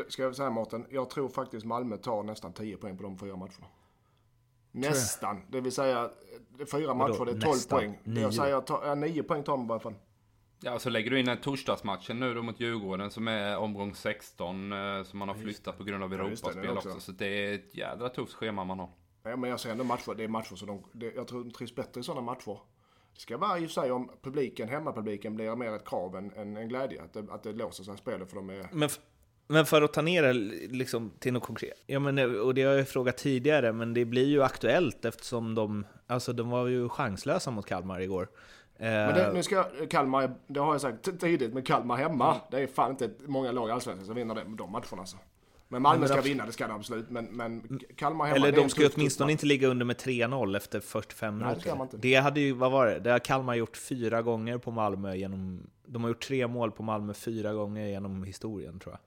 Ska 0.08 0.22
jag 0.22 0.36
säga 0.36 0.50
Mårten, 0.50 0.86
jag 0.90 1.10
tror 1.10 1.28
faktiskt 1.28 1.66
Malmö 1.66 1.96
tar 1.96 2.22
nästan 2.22 2.52
10 2.52 2.76
poäng 2.76 2.96
på 2.96 3.02
de 3.02 3.18
fyra 3.18 3.36
matcherna. 3.36 3.66
Nästan, 4.72 5.42
det 5.48 5.60
vill 5.60 5.72
säga 5.72 6.10
fyra 6.72 6.94
matcher, 6.94 7.24
det 7.24 7.30
är 7.30 7.40
12 7.40 7.54
nästan? 7.54 7.78
poäng. 7.78 7.98
Nio. 8.04 8.22
Jag 8.22 8.34
säger 8.34 8.62
ja, 8.68 8.94
9 8.94 9.22
poäng 9.22 9.42
tar 9.42 9.52
de 9.52 9.66
i 9.66 9.70
alla 9.70 9.80
fall. 9.80 9.94
Ja, 10.60 10.78
så 10.78 10.90
lägger 10.90 11.10
du 11.10 11.20
in 11.20 11.26
den 11.26 11.40
torsdagsmatchen 11.40 12.20
nu 12.20 12.34
då 12.34 12.42
mot 12.42 12.60
Djurgården 12.60 13.10
som 13.10 13.28
är 13.28 13.56
omgång 13.56 13.94
16 13.94 14.72
eh, 14.72 15.02
som 15.02 15.18
man 15.18 15.28
har 15.28 15.34
flyttat 15.34 15.78
på 15.78 15.84
grund 15.84 16.04
av 16.04 16.12
Europaspel 16.12 16.64
ja, 16.64 16.72
också. 16.72 17.00
Så 17.00 17.12
det 17.12 17.26
är 17.26 17.54
ett 17.54 17.74
jädra 17.74 18.08
tufft 18.08 18.34
schema 18.34 18.64
man 18.64 18.78
har. 18.78 18.90
Ja, 19.22 19.36
men 19.36 19.50
jag 19.50 19.60
säger 19.60 19.72
ändå 19.72 19.84
matcher, 19.84 20.14
det 20.14 20.24
är 20.24 20.28
matcher 20.28 20.54
som 20.54 20.68
de, 20.68 20.84
det, 20.92 21.14
jag 21.14 21.28
tror 21.28 21.44
de 21.44 21.50
trivs 21.50 21.74
bättre 21.74 22.00
i 22.00 22.04
sådana 22.04 22.20
matcher. 22.20 22.58
Det 23.14 23.20
ska 23.20 23.36
vara 23.36 23.58
i 23.58 23.66
och 23.66 23.70
för 23.70 23.80
sig 23.80 23.92
om 23.92 24.10
publiken, 24.22 24.68
hemmapubliken 24.68 25.34
blir 25.34 25.56
mer 25.56 25.72
ett 25.72 25.88
krav 25.88 26.16
än, 26.16 26.32
än 26.32 26.56
en 26.56 26.68
glädje. 26.68 27.02
Att 27.02 27.12
det, 27.12 27.26
att 27.30 27.42
det 27.42 27.52
låser 27.52 27.84
sig 27.84 27.96
spelet 27.96 28.30
för 28.30 28.36
de 28.36 28.50
är... 28.50 28.68
Men 28.72 28.88
men 29.46 29.66
för 29.66 29.82
att 29.82 29.92
ta 29.92 30.02
ner 30.02 30.22
det 30.22 30.32
liksom 30.76 31.10
till 31.18 31.32
något 31.32 31.42
konkret. 31.42 31.82
Ja, 31.86 31.98
men, 31.98 32.40
och 32.40 32.54
det 32.54 32.62
har 32.62 32.74
jag 32.74 32.88
frågat 32.88 33.16
tidigare, 33.16 33.72
men 33.72 33.94
det 33.94 34.04
blir 34.04 34.26
ju 34.26 34.42
aktuellt 34.42 35.04
eftersom 35.04 35.54
de, 35.54 35.86
alltså, 36.06 36.32
de 36.32 36.50
var 36.50 36.66
ju 36.66 36.88
chanslösa 36.88 37.50
mot 37.50 37.66
Kalmar 37.66 38.00
igår. 38.00 38.28
Men 38.78 39.14
det, 39.14 39.32
nu 39.32 39.42
ska 39.42 39.64
Kalmar, 39.90 40.34
det 40.46 40.60
har 40.60 40.74
jag 40.74 40.80
sagt 40.80 41.20
tidigt, 41.20 41.52
men 41.52 41.62
Kalmar 41.62 41.96
hemma, 41.96 42.30
mm. 42.30 42.40
det 42.50 42.60
är 42.60 42.66
fan 42.66 42.90
inte 42.90 43.10
många 43.26 43.52
lag 43.52 43.68
i 43.68 43.72
Allsvenskan 43.72 44.06
som 44.06 44.14
vinner 44.14 44.34
de, 44.34 44.56
de 44.56 44.72
matcherna. 44.72 44.98
Alltså. 44.98 45.16
Men 45.68 45.82
Malmö 45.82 46.00
men 46.00 46.08
ska 46.08 46.20
vinna, 46.20 46.46
det 46.46 46.52
ska 46.52 46.66
de 46.66 46.76
absolut. 46.76 47.10
Men, 47.10 47.24
men 47.24 47.80
Kalmar 47.96 48.26
hemma... 48.26 48.36
Eller 48.36 48.52
de 48.52 48.68
ska 48.68 48.88
åtminstone 48.94 49.32
inte 49.32 49.46
ligga 49.46 49.68
under 49.68 49.86
med 49.86 49.96
3-0 49.96 50.56
efter 50.56 50.80
45 50.80 51.38
minuter. 51.38 51.74
Nej, 51.76 51.88
det, 51.90 51.96
det 51.96 52.14
hade 52.14 52.40
ju, 52.40 52.52
vad 52.52 52.72
var 52.72 52.86
det? 52.86 52.98
Det 52.98 53.10
har 53.10 53.18
Kalmar 53.18 53.54
gjort 53.54 53.76
fyra 53.76 54.22
gånger 54.22 54.58
på 54.58 54.70
Malmö 54.70 55.14
genom... 55.14 55.70
De 55.86 56.02
har 56.02 56.08
gjort 56.08 56.22
tre 56.22 56.46
mål 56.46 56.72
på 56.72 56.82
Malmö 56.82 57.14
fyra 57.14 57.52
gånger 57.52 57.86
genom 57.86 58.24
historien, 58.24 58.78
tror 58.78 58.92
jag. 58.92 59.00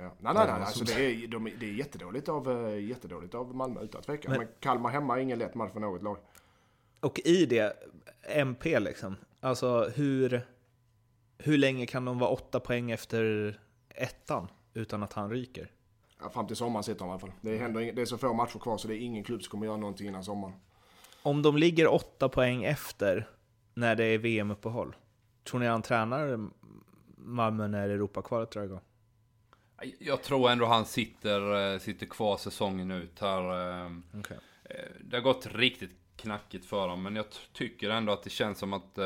Ja. 0.00 0.12
Nej, 0.18 0.34
nej, 0.34 0.46
nej. 0.46 0.62
Alltså, 0.62 0.84
det, 0.84 0.92
är, 0.92 1.28
de, 1.28 1.44
det 1.60 1.66
är 1.66 1.72
jättedåligt 1.72 2.28
av, 2.28 2.50
eh, 2.50 2.84
jättedåligt 2.84 3.34
av 3.34 3.54
Malmö 3.54 3.80
utan 3.82 4.02
tvekan. 4.02 4.30
Men, 4.30 4.40
men 4.40 4.48
Kalmar 4.60 4.90
hemma 4.90 5.16
är 5.16 5.22
ingen 5.22 5.38
lätt 5.38 5.54
match 5.54 5.72
för 5.72 5.80
något 5.80 6.02
lag. 6.02 6.16
Och 7.00 7.20
i 7.24 7.46
det, 7.46 7.76
MP 8.22 8.80
liksom. 8.80 9.16
Alltså 9.40 9.90
hur, 9.94 10.46
hur 11.38 11.58
länge 11.58 11.86
kan 11.86 12.04
de 12.04 12.18
vara 12.18 12.30
åtta 12.30 12.60
poäng 12.60 12.90
efter 12.90 13.58
ettan 13.88 14.48
utan 14.74 15.02
att 15.02 15.12
han 15.12 15.30
ryker? 15.30 15.70
Ja, 16.22 16.30
fram 16.30 16.46
till 16.46 16.56
sommaren 16.56 16.84
sitter 16.84 17.00
han 17.00 17.08
i 17.08 17.12
alla 17.12 17.20
fall. 17.20 17.32
Det, 17.40 17.56
händer, 17.56 17.92
det 17.92 18.02
är 18.02 18.06
så 18.06 18.18
få 18.18 18.32
matcher 18.32 18.58
kvar 18.58 18.78
så 18.78 18.88
det 18.88 18.94
är 18.94 18.98
ingen 18.98 19.24
klubb 19.24 19.42
som 19.42 19.50
kommer 19.50 19.66
göra 19.66 19.76
någonting 19.76 20.06
innan 20.06 20.24
sommaren. 20.24 20.54
Om 21.22 21.42
de 21.42 21.56
ligger 21.56 21.88
åtta 21.88 22.28
poäng 22.28 22.64
efter 22.64 23.28
när 23.74 23.96
det 23.96 24.04
är 24.04 24.18
VM-uppehåll, 24.18 24.96
tror 25.44 25.60
ni 25.60 25.66
han 25.66 25.82
tränar 25.82 26.48
Malmö 27.16 27.68
när 27.68 27.88
Europakvalet 27.88 28.50
drar 28.50 28.62
igång? 28.62 28.80
Jag 29.98 30.22
tror 30.22 30.50
ändå 30.50 30.66
han 30.66 30.84
sitter, 30.84 31.72
eh, 31.72 31.78
sitter 31.78 32.06
kvar 32.06 32.36
säsongen 32.36 32.90
ut 32.90 33.20
här. 33.20 33.42
Eh, 33.84 33.90
okay. 34.18 34.36
Eh, 34.64 34.90
det 35.00 35.16
har 35.16 35.22
gått 35.22 35.46
riktigt 35.46 35.96
knackigt 36.16 36.66
för 36.66 36.88
dem, 36.88 37.02
men 37.02 37.16
jag 37.16 37.24
tycker 37.52 37.90
ändå 37.90 38.12
att 38.12 38.22
det 38.22 38.30
känns 38.30 38.58
som 38.58 38.72
att 38.72 38.98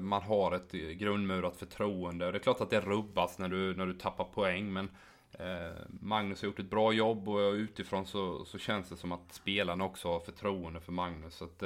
man 0.00 0.22
har 0.22 0.52
ett 0.52 0.72
grundmurat 0.72 1.56
förtroende. 1.56 2.30
Det 2.30 2.38
är 2.38 2.42
klart 2.42 2.60
att 2.60 2.70
det 2.70 2.80
rubbas 2.80 3.38
när 3.38 3.48
du, 3.48 3.76
när 3.76 3.86
du 3.86 3.94
tappar 3.94 4.24
poäng, 4.24 4.72
men 4.72 4.90
Magnus 5.88 6.42
har 6.42 6.46
gjort 6.46 6.58
ett 6.58 6.70
bra 6.70 6.92
jobb 6.92 7.28
och 7.28 7.52
utifrån 7.52 8.06
så, 8.06 8.44
så 8.44 8.58
känns 8.58 8.88
det 8.88 8.96
som 8.96 9.12
att 9.12 9.32
spelarna 9.32 9.84
också 9.84 10.08
har 10.08 10.20
förtroende 10.20 10.80
för 10.80 10.92
Magnus. 10.92 11.34
Så 11.34 11.44
att, 11.44 11.58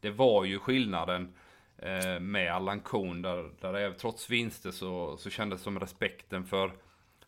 det 0.00 0.10
var 0.10 0.44
ju 0.44 0.58
skillnaden 0.58 1.34
med 2.20 2.52
Allan 2.52 2.80
Kuhn, 2.80 3.22
där, 3.22 3.50
där 3.60 3.72
det, 3.72 3.92
trots 3.92 4.30
vinster 4.30 4.70
så, 4.70 5.16
så 5.16 5.30
kändes 5.30 5.60
det 5.60 5.64
som 5.64 5.80
respekten 5.80 6.44
för 6.44 6.72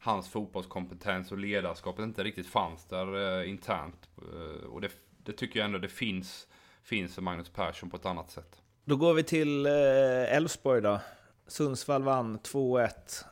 hans 0.01 0.29
fotbollskompetens 0.29 1.33
och 1.33 1.39
ledarskapet 1.39 2.03
inte 2.03 2.25
riktigt 2.25 2.47
fanns 2.47 2.85
där 2.85 3.41
eh, 3.41 3.51
internt. 3.51 4.09
Eh, 4.19 4.67
och 4.67 4.81
det, 4.81 4.91
det, 5.25 5.33
tycker 5.33 5.59
jag 5.59 5.67
ändå 5.67 5.79
det 5.79 5.89
finns, 5.89 6.47
finns 6.83 7.15
för 7.15 7.23
Magnus 7.23 7.49
Persson 7.49 7.91
på 7.91 7.97
ett 7.97 8.07
annat 8.07 8.31
sätt. 8.31 8.63
Då 8.85 8.97
går 8.97 9.15
vi 9.15 9.23
till 9.23 9.67
eh, 9.67 10.37
Elfsborg 10.37 10.83
då. 10.83 11.01
Sundsvall 11.47 12.03
vann 12.03 12.39
2-1. 12.39 12.89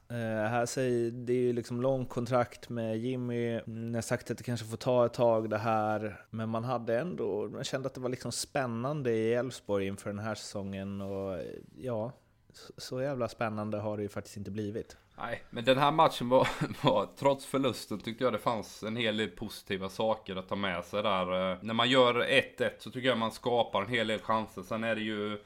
Eh, 0.08 0.16
här 0.50 0.66
säger, 0.66 1.10
det 1.10 1.32
är 1.32 1.36
ju 1.36 1.52
liksom 1.52 1.82
långt 1.82 2.08
kontrakt 2.08 2.68
med 2.68 2.98
Jimmy. 2.98 3.48
Mm, 3.48 3.92
Ni 3.92 3.94
har 3.94 4.02
sagt 4.02 4.30
att 4.30 4.38
det 4.38 4.44
kanske 4.44 4.66
får 4.66 4.76
ta 4.76 5.06
ett 5.06 5.12
tag 5.12 5.50
det 5.50 5.58
här. 5.58 6.20
Men 6.30 6.48
man 6.48 6.64
hade 6.64 6.98
ändå, 6.98 7.48
man 7.48 7.64
kände 7.64 7.86
att 7.86 7.94
det 7.94 8.00
var 8.00 8.08
liksom 8.08 8.32
spännande 8.32 9.12
i 9.12 9.34
Elfsborg 9.34 9.86
inför 9.86 10.10
den 10.10 10.18
här 10.18 10.34
säsongen. 10.34 11.00
Och 11.00 11.40
ja, 11.76 12.12
så 12.76 13.02
jävla 13.02 13.28
spännande 13.28 13.78
har 13.78 13.96
det 13.96 14.02
ju 14.02 14.08
faktiskt 14.08 14.36
inte 14.36 14.50
blivit. 14.50 14.96
Nej, 15.20 15.42
men 15.50 15.64
den 15.64 15.78
här 15.78 15.90
matchen 15.90 16.28
var, 16.28 16.48
var, 16.82 17.08
trots 17.18 17.46
förlusten 17.46 17.98
tyckte 17.98 18.24
jag 18.24 18.32
det 18.32 18.38
fanns 18.38 18.82
en 18.82 18.96
hel 18.96 19.16
del 19.16 19.28
positiva 19.28 19.88
saker 19.88 20.36
att 20.36 20.48
ta 20.48 20.56
med 20.56 20.84
sig 20.84 21.02
där. 21.02 21.52
Eh, 21.52 21.58
när 21.60 21.74
man 21.74 21.90
gör 21.90 22.14
1-1 22.14 22.70
så 22.78 22.90
tycker 22.90 23.08
jag 23.08 23.18
man 23.18 23.32
skapar 23.32 23.82
en 23.82 23.88
hel 23.88 24.06
del 24.06 24.20
chanser. 24.20 24.62
Sen 24.62 24.84
är 24.84 24.94
det 24.94 25.00
ju 25.00 25.38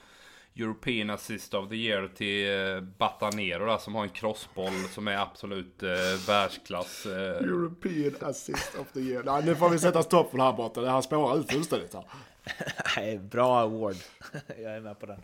European 0.57 1.11
Assist 1.11 1.55
of 1.55 1.69
the 1.69 1.75
Year 1.75 2.09
till 2.09 2.75
eh, 2.75 2.81
Batanero 2.81 3.67
där, 3.67 3.79
som 3.79 3.95
har 3.95 4.03
en 4.03 4.09
crossboll 4.09 4.73
som 4.91 5.09
är 5.09 5.17
absolut 5.17 5.83
eh, 5.83 5.89
världsklass. 6.27 7.07
Eh. 7.07 7.37
European 7.37 8.15
Assist 8.21 8.79
of 8.79 8.93
the 8.93 9.01
Year. 9.01 9.23
Nej, 9.23 9.45
nu 9.45 9.55
får 9.55 9.69
vi 9.69 9.79
sätta 9.79 10.03
stopp 10.03 10.31
på 10.31 10.37
det 10.37 10.43
här 10.43 10.53
borta. 10.53 10.81
Det 10.81 10.91
här 10.91 11.01
spårar 11.01 11.39
ut 11.39 11.53
fullständigt 11.53 11.95
här. 11.95 12.05
Nej, 12.97 13.19
bra 13.19 13.61
award. 13.61 13.97
Jag 14.47 14.77
är 14.77 14.81
med 14.81 14.99
på 14.99 15.07
den. 15.07 15.23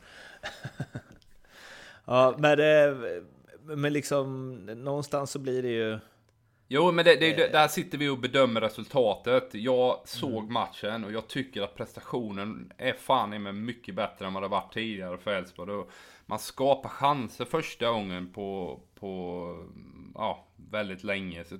ja, 2.05 2.35
men, 2.39 2.61
eh, 2.61 3.23
men 3.77 3.93
liksom 3.93 4.55
någonstans 4.67 5.31
så 5.31 5.39
blir 5.39 5.63
det 5.63 5.69
ju... 5.69 5.99
Jo, 6.71 6.93
men 6.93 7.05
det, 7.05 7.17
det, 7.17 7.53
där 7.53 7.69
sitter 7.69 7.99
vi 7.99 8.09
och 8.09 8.19
bedömer 8.19 8.61
resultatet. 8.61 9.49
Jag 9.53 10.01
såg 10.05 10.43
mm. 10.43 10.53
matchen 10.53 11.05
och 11.05 11.13
jag 11.13 11.29
tycker 11.29 11.63
att 11.63 11.75
prestationen 11.75 12.73
är 12.79 12.93
fan 12.93 13.43
mig 13.43 13.53
mycket 13.53 13.95
bättre 13.95 14.27
än 14.27 14.35
vad 14.35 14.43
det 14.43 14.49
varit 14.49 14.73
tidigare 14.73 15.19
för 15.19 15.31
Elfsborg. 15.31 15.87
Man 16.27 16.39
skapar 16.39 16.89
chanser 16.89 17.45
första 17.45 17.91
gången 17.91 18.33
på, 18.33 18.81
på 18.95 19.67
ja, 20.15 20.47
väldigt 20.71 21.05
länge. 21.05 21.45
Så 21.45 21.59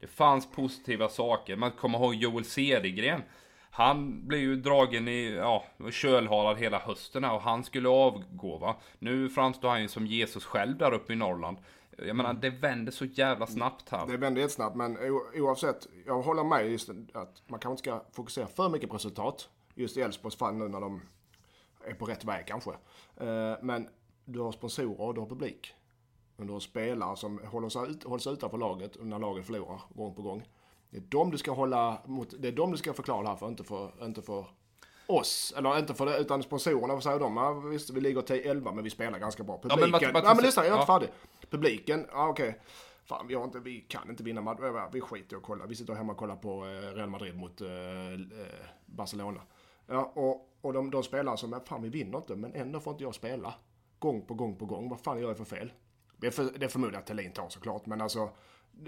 det 0.00 0.06
fanns 0.06 0.52
positiva 0.52 1.08
saker. 1.08 1.56
Man 1.56 1.70
kommer 1.70 1.98
ihåg 1.98 2.14
Joel 2.14 2.44
Cedergren. 2.44 3.22
Han 3.70 4.26
blev 4.28 4.40
ju 4.40 4.56
dragen 4.56 5.08
i, 5.08 5.34
ja, 5.34 5.64
kölhalad 5.90 6.58
hela 6.58 6.78
hösten 6.78 7.24
och 7.24 7.40
han 7.40 7.64
skulle 7.64 7.88
avgå 7.88 8.58
va. 8.58 8.76
Nu 8.98 9.28
framstår 9.28 9.68
han 9.68 9.82
ju 9.82 9.88
som 9.88 10.06
Jesus 10.06 10.44
själv 10.44 10.78
där 10.78 10.94
uppe 10.94 11.12
i 11.12 11.16
Norrland. 11.16 11.56
Jag 11.98 12.16
menar, 12.16 12.34
det 12.34 12.50
vänder 12.50 12.92
så 12.92 13.04
jävla 13.04 13.46
snabbt 13.46 13.88
här. 13.88 14.06
Det 14.06 14.16
vänder 14.16 14.40
jättesnabbt, 14.40 14.76
men 14.76 14.98
oavsett. 15.34 15.86
Jag 16.06 16.22
håller 16.22 16.44
med 16.44 16.70
just 16.70 16.90
att 17.14 17.42
man 17.46 17.60
kanske 17.60 17.70
inte 17.70 17.82
ska 17.82 18.16
fokusera 18.16 18.46
för 18.46 18.68
mycket 18.68 18.88
på 18.88 18.96
resultat. 18.96 19.48
Just 19.74 19.96
i 19.96 20.00
Elfsborgs 20.00 20.36
fall 20.36 20.54
nu 20.54 20.68
när 20.68 20.80
de 20.80 21.02
är 21.84 21.94
på 21.94 22.04
rätt 22.04 22.24
väg 22.24 22.46
kanske. 22.46 22.70
Eh, 23.16 23.54
men 23.62 23.88
du 24.24 24.40
har 24.40 24.52
sponsorer 24.52 25.00
och 25.00 25.14
du 25.14 25.20
har 25.20 25.28
publik. 25.28 25.74
Men 26.36 26.46
du 26.46 26.52
har 26.52 26.60
spelare 26.60 27.16
som 27.16 27.40
håller 27.44 27.68
sig, 27.68 27.90
ut, 27.90 28.04
håller 28.04 28.18
sig 28.18 28.32
utanför 28.32 28.58
laget 28.58 28.96
när 29.00 29.18
laget 29.18 29.46
förlorar 29.46 29.80
gång 29.94 30.14
på 30.14 30.22
gång. 30.22 30.48
Det 30.90 30.96
är 30.96 31.00
dem 31.00 31.30
du 31.30 31.38
ska 31.38 31.52
hålla 31.52 32.02
mot, 32.06 32.34
det 32.38 32.48
är 32.48 32.52
dem 32.52 32.70
du 32.70 32.76
ska 32.76 32.92
förklara 32.92 33.22
det 33.22 33.28
här 33.28 33.36
för, 33.36 33.48
inte 33.48 33.64
för, 33.64 34.04
inte 34.04 34.22
för 34.22 34.46
oss. 35.06 35.54
Eller 35.56 35.78
inte 35.78 35.94
för 35.94 36.06
det, 36.06 36.18
utan 36.18 36.42
sponsorerna, 36.42 36.94
vad 36.94 37.02
säger 37.02 37.18
de? 37.18 37.36
Ja, 37.36 37.52
visst, 37.52 37.90
vi 37.90 38.00
ligger 38.00 38.22
till 38.22 38.40
11 38.44 38.72
men 38.72 38.84
vi 38.84 38.90
spelar 38.90 39.18
ganska 39.18 39.42
bra. 39.42 39.58
Publiken, 39.58 40.00
ja 40.02 40.10
men, 40.12 40.22
ja, 40.24 40.34
men 40.34 40.44
lyssna, 40.44 40.64
jag 40.64 40.72
är 40.72 40.80
inte 40.80 40.92
ja. 40.92 40.98
färdig. 40.98 41.08
Publiken, 41.50 42.06
ja 42.12 42.28
okej. 42.28 42.48
Okay. 42.48 42.60
Fan, 43.04 43.26
vi, 43.26 43.34
inte, 43.34 43.60
vi 43.60 43.80
kan 43.80 44.10
inte 44.10 44.22
vinna. 44.22 44.88
Vi 44.92 45.00
skiter 45.00 45.36
i 45.36 45.38
att 45.38 45.42
kolla. 45.42 45.66
Vi 45.66 45.74
sitter 45.74 45.94
hemma 45.94 46.12
och 46.12 46.18
kollar 46.18 46.36
på 46.36 46.64
eh, 46.64 46.94
Real 46.94 47.10
Madrid 47.10 47.36
mot 47.36 47.60
eh, 47.60 47.68
eh, 47.68 48.66
Barcelona. 48.86 49.40
Ja, 49.86 50.12
och, 50.14 50.48
och 50.60 50.72
de, 50.72 50.90
de 50.90 51.02
spelar 51.02 51.36
som, 51.36 51.60
fan 51.64 51.82
vi 51.82 51.88
vinner 51.88 52.18
inte, 52.18 52.36
men 52.36 52.54
ändå 52.54 52.80
får 52.80 52.92
inte 52.92 53.04
jag 53.04 53.14
spela. 53.14 53.54
Gång 53.98 54.26
på 54.26 54.34
gång 54.34 54.56
på 54.56 54.66
gång. 54.66 54.88
Vad 54.88 55.00
fan 55.00 55.20
gör 55.20 55.28
jag 55.28 55.36
för 55.36 55.44
fel? 55.44 55.72
Det, 56.16 56.26
är 56.26 56.30
för, 56.30 56.58
det 56.58 56.68
förmodar 56.68 56.92
jag 56.92 57.00
att 57.00 57.06
Thelin 57.06 57.32
tar 57.32 57.48
såklart, 57.48 57.86
men 57.86 58.00
alltså 58.00 58.30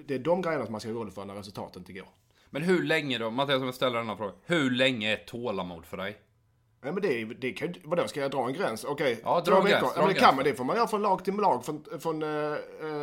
det 0.06 0.14
är 0.14 0.18
de 0.18 0.42
grejerna 0.42 0.64
som 0.64 0.72
man 0.72 0.80
ska 0.80 0.90
vara 0.90 0.98
orolig 0.98 1.14
för 1.14 1.24
när 1.24 1.34
resultatet 1.34 1.76
inte 1.76 1.92
går. 1.92 2.08
Men 2.50 2.62
hur 2.62 2.82
länge 2.82 3.18
då, 3.18 3.30
Mattias 3.30 3.60
om 3.60 3.64
jag 3.64 3.74
ställer 3.74 3.98
denna 3.98 4.16
fråga. 4.16 4.32
Hur 4.44 4.70
länge 4.70 5.12
är 5.12 5.16
tålamod 5.16 5.86
för 5.86 5.96
dig? 5.96 6.18
Ja, 6.84 6.92
men 6.92 7.02
det, 7.02 7.24
det 7.24 7.52
kan 7.52 7.74
vadå, 7.84 8.08
ska 8.08 8.20
jag 8.20 8.30
dra 8.30 8.46
en 8.46 8.52
gräns? 8.52 8.84
Okej, 8.84 9.12
okay, 9.12 9.22
ja, 9.24 9.40
dra 9.40 9.56
en 9.56 9.64
gräns. 9.64 9.92
Ja, 9.96 10.02
men 10.04 10.08
det 10.08 10.20
kan 10.20 10.36
man, 10.36 10.44
det 10.44 10.54
får 10.54 10.64
man 10.64 10.76
göra 10.76 10.86
från 10.86 11.02
lag 11.02 11.24
till 11.24 11.34
lag, 11.34 11.64
från, 11.64 11.84
från 12.00 12.22
uh, 12.22 12.56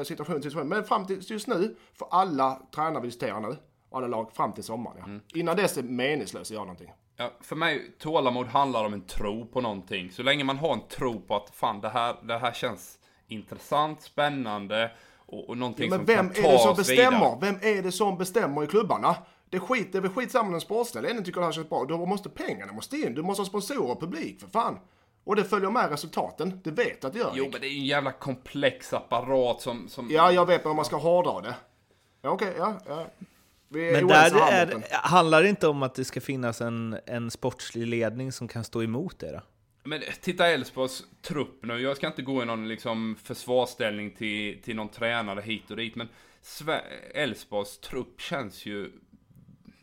situation 0.03 0.35
till 0.35 0.51
situation. 0.51 0.69
Men 0.69 0.83
fram 0.83 1.05
till 1.05 1.31
just 1.31 1.47
nu, 1.47 1.75
för 1.93 2.07
alla 2.11 2.61
tränare 2.75 3.01
vi 3.01 3.07
diskuterar 3.07 3.39
nu, 3.39 3.55
alla 3.91 4.07
lag 4.07 4.31
fram 4.33 4.53
till 4.53 4.63
sommaren. 4.63 4.97
Ja. 4.99 5.05
Mm. 5.05 5.21
Innan 5.33 5.55
dess 5.55 5.77
är 5.77 5.81
det 5.81 5.89
meningslöst 5.89 6.51
att 6.51 6.55
göra 6.55 6.63
någonting. 6.63 6.91
Ja, 7.15 7.31
för 7.41 7.55
mig, 7.55 7.91
tålamod 7.99 8.47
handlar 8.47 8.85
om 8.85 8.93
en 8.93 9.01
tro 9.01 9.45
på 9.45 9.61
någonting. 9.61 10.11
Så 10.11 10.23
länge 10.23 10.43
man 10.43 10.57
har 10.57 10.73
en 10.73 10.87
tro 10.89 11.21
på 11.21 11.35
att 11.35 11.49
fan, 11.55 11.81
det 11.81 11.89
här, 11.89 12.15
det 12.23 12.37
här 12.37 12.51
känns 12.51 12.99
intressant, 13.27 14.01
spännande 14.01 14.91
och, 15.31 15.49
och 15.49 15.57
någonting 15.57 15.89
ja, 15.91 15.97
men 15.97 15.99
som 15.99 16.15
vem 16.15 16.29
kan 16.29 16.45
är 16.45 16.51
det 16.51 16.59
som 16.59 16.75
bestämmer? 16.75 17.37
Vem 17.41 17.55
är 17.61 17.81
det 17.81 17.91
som 17.91 18.17
bestämmer 18.17 18.63
i 18.63 18.67
klubbarna? 18.67 19.15
Det, 19.49 19.59
skit, 19.59 19.91
det 19.91 19.97
är 19.97 20.01
väl 20.01 20.11
skitsamma 20.11 20.53
om 20.53 20.61
sportställe 20.61 21.21
tycker 21.23 21.39
det 21.39 21.45
här 21.45 21.51
känns 21.51 21.69
bra. 21.69 21.85
Då 21.85 22.05
måste 22.05 22.29
pengarna 22.29 22.73
måste 22.73 22.97
in. 22.97 23.13
Du 23.13 23.21
måste 23.21 23.41
ha 23.41 23.45
sponsorer 23.45 23.91
och 23.91 23.99
publik 23.99 24.39
för 24.39 24.47
fan. 24.47 24.79
Och 25.23 25.35
det 25.35 25.43
följer 25.43 25.69
med 25.69 25.89
resultaten. 25.89 26.61
Det 26.63 26.71
vet 26.71 27.05
att 27.05 27.13
det 27.13 27.19
gör. 27.19 27.31
Jo, 27.33 27.49
men 27.51 27.61
det 27.61 27.67
är 27.67 27.69
ju 27.69 27.79
en 27.79 27.85
jävla 27.85 28.11
komplex 28.11 28.93
apparat 28.93 29.61
som... 29.61 29.87
som... 29.87 30.07
Ja, 30.11 30.31
jag 30.31 30.45
vet, 30.45 30.63
men 30.63 30.69
om 30.69 30.75
man 30.75 30.85
ska 30.85 30.97
hårdra 30.97 31.41
det. 31.41 31.55
Ja, 32.21 32.29
okej, 32.29 32.47
okay, 32.47 32.59
ja, 32.59 32.79
ja. 32.87 33.05
men 33.67 34.07
där 34.07 34.51
är, 34.51 34.83
handlar 34.91 35.43
det 35.43 35.49
inte 35.49 35.67
om 35.67 35.83
att 35.83 35.95
det 35.95 36.05
ska 36.05 36.21
finnas 36.21 36.61
en, 36.61 36.97
en 37.05 37.31
sportslig 37.31 37.87
ledning 37.87 38.31
som 38.31 38.47
kan 38.47 38.63
stå 38.63 38.83
emot 38.83 39.19
det 39.19 39.31
då? 39.31 39.41
Men 39.83 40.01
titta 40.21 40.47
Elfsborgs 40.47 41.03
trupp 41.21 41.65
nu. 41.65 41.79
Jag 41.79 41.97
ska 41.97 42.07
inte 42.07 42.21
gå 42.21 42.43
i 42.43 42.45
någon 42.45 42.67
liksom 42.67 43.15
försvarsställning 43.23 44.11
till, 44.11 44.61
till 44.61 44.75
någon 44.75 44.89
tränare 44.89 45.41
hit 45.41 45.71
och 45.71 45.77
dit. 45.77 45.95
Men 45.95 46.07
Elfsborgs 47.13 47.77
trupp 47.77 48.21
känns 48.21 48.65
ju 48.65 48.91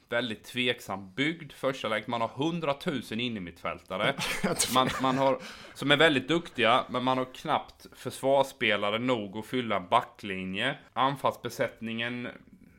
väldigt 0.09 0.45
tveksam 0.45 1.15
byggd 1.15 1.53
första 1.53 1.89
läget. 1.89 2.07
Man 2.07 2.21
har 2.21 2.31
100 2.37 2.75
000 2.87 3.03
innermittfältare. 3.11 4.15
Man, 4.75 4.89
man 5.03 5.19
har, 5.19 5.39
som 5.75 5.91
är 5.91 5.97
väldigt 5.97 6.29
duktiga, 6.29 6.85
men 6.89 7.05
man 7.05 7.19
har 7.19 7.35
knappt 7.35 7.87
försvarsspelare 7.93 8.99
nog 8.99 9.37
att 9.37 9.47
fylla 9.47 9.77
en 9.77 9.89
backlinje. 9.89 10.79
Anfallsbesättningen 10.93 12.29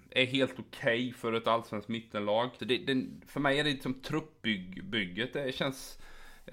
är 0.09 0.25
helt 0.25 0.59
okej 0.59 1.07
okay 1.07 1.13
för 1.13 1.33
ett 1.33 1.47
allsvenskt 1.47 1.89
mittenlag. 1.89 2.49
Så 2.59 2.65
det, 2.65 2.77
det, 2.77 3.05
för 3.27 3.39
mig 3.39 3.59
är 3.59 3.63
det 3.63 3.69
liksom 3.69 3.93
truppbygget, 3.93 5.33
det 5.33 5.55
känns 5.55 5.99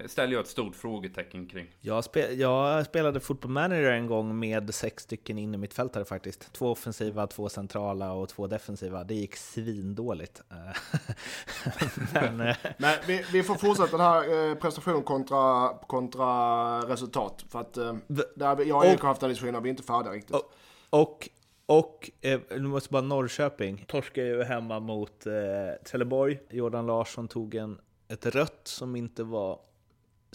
ställer 0.05 0.33
jag 0.33 0.41
ett 0.41 0.47
stort 0.47 0.75
frågetecken 0.75 1.47
kring. 1.47 1.67
Jag, 1.81 2.03
spel, 2.03 2.39
jag 2.39 2.85
spelade 2.85 3.19
Football 3.19 3.51
Manager 3.51 3.91
en 3.91 4.07
gång 4.07 4.39
med 4.39 4.75
sex 4.75 5.03
stycken 5.03 5.37
innermittfältare 5.37 6.05
faktiskt. 6.05 6.53
Två 6.53 6.71
offensiva, 6.71 7.27
två 7.27 7.49
centrala 7.49 8.13
och 8.13 8.29
två 8.29 8.47
defensiva. 8.47 9.03
Det 9.03 9.15
gick 9.15 9.35
svindåligt. 9.35 10.41
Men, 12.13 12.41
eh, 12.41 12.55
Men 12.77 12.97
vi, 13.07 13.25
vi, 13.31 13.43
får 13.43 13.55
fortsätta 13.55 13.97
den 13.97 14.05
här 14.05 14.49
eh, 14.49 14.55
prestation 14.55 15.03
kontra, 15.03 15.73
kontra 15.87 16.79
resultat. 16.79 17.45
För 17.49 17.59
att 17.59 17.77
eh, 17.77 17.95
där 18.35 18.65
jag 18.65 18.77
och 18.77 18.85
Erik 18.85 19.01
har 19.01 19.07
haft 19.07 19.23
en 19.23 19.29
diskussion 19.29 19.63
vi 19.63 19.69
är 19.69 19.71
inte 19.71 19.83
färdiga 19.83 20.13
riktigt. 20.13 20.35
Och, 20.35 20.53
och 20.89 21.29
och, 21.67 22.11
eh, 22.21 22.39
nu 22.49 22.67
måste 22.67 22.89
bara 22.89 23.01
Norrköping, 23.01 23.85
torskade 23.87 24.27
ju 24.27 24.43
hemma 24.43 24.79
mot 24.79 25.25
eh, 25.25 25.83
Trelleborg. 25.85 26.39
Jordan 26.49 26.85
Larsson 26.85 27.27
tog 27.27 27.55
en, 27.55 27.79
ett 28.07 28.25
rött 28.25 28.61
som 28.63 28.95
inte 28.95 29.23
var 29.23 29.59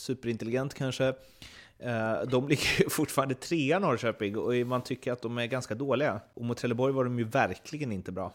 superintelligent 0.00 0.74
kanske. 0.74 1.14
Eh, 1.78 2.22
de 2.28 2.48
ligger 2.48 2.90
fortfarande 2.90 3.34
trea 3.34 3.78
Norrköping 3.78 4.36
och 4.36 4.54
man 4.54 4.82
tycker 4.82 5.12
att 5.12 5.22
de 5.22 5.38
är 5.38 5.46
ganska 5.46 5.74
dåliga. 5.74 6.20
Och 6.34 6.44
mot 6.44 6.58
Trelleborg 6.58 6.92
var 6.92 7.04
de 7.04 7.18
ju 7.18 7.24
verkligen 7.24 7.92
inte 7.92 8.12
bra. 8.12 8.32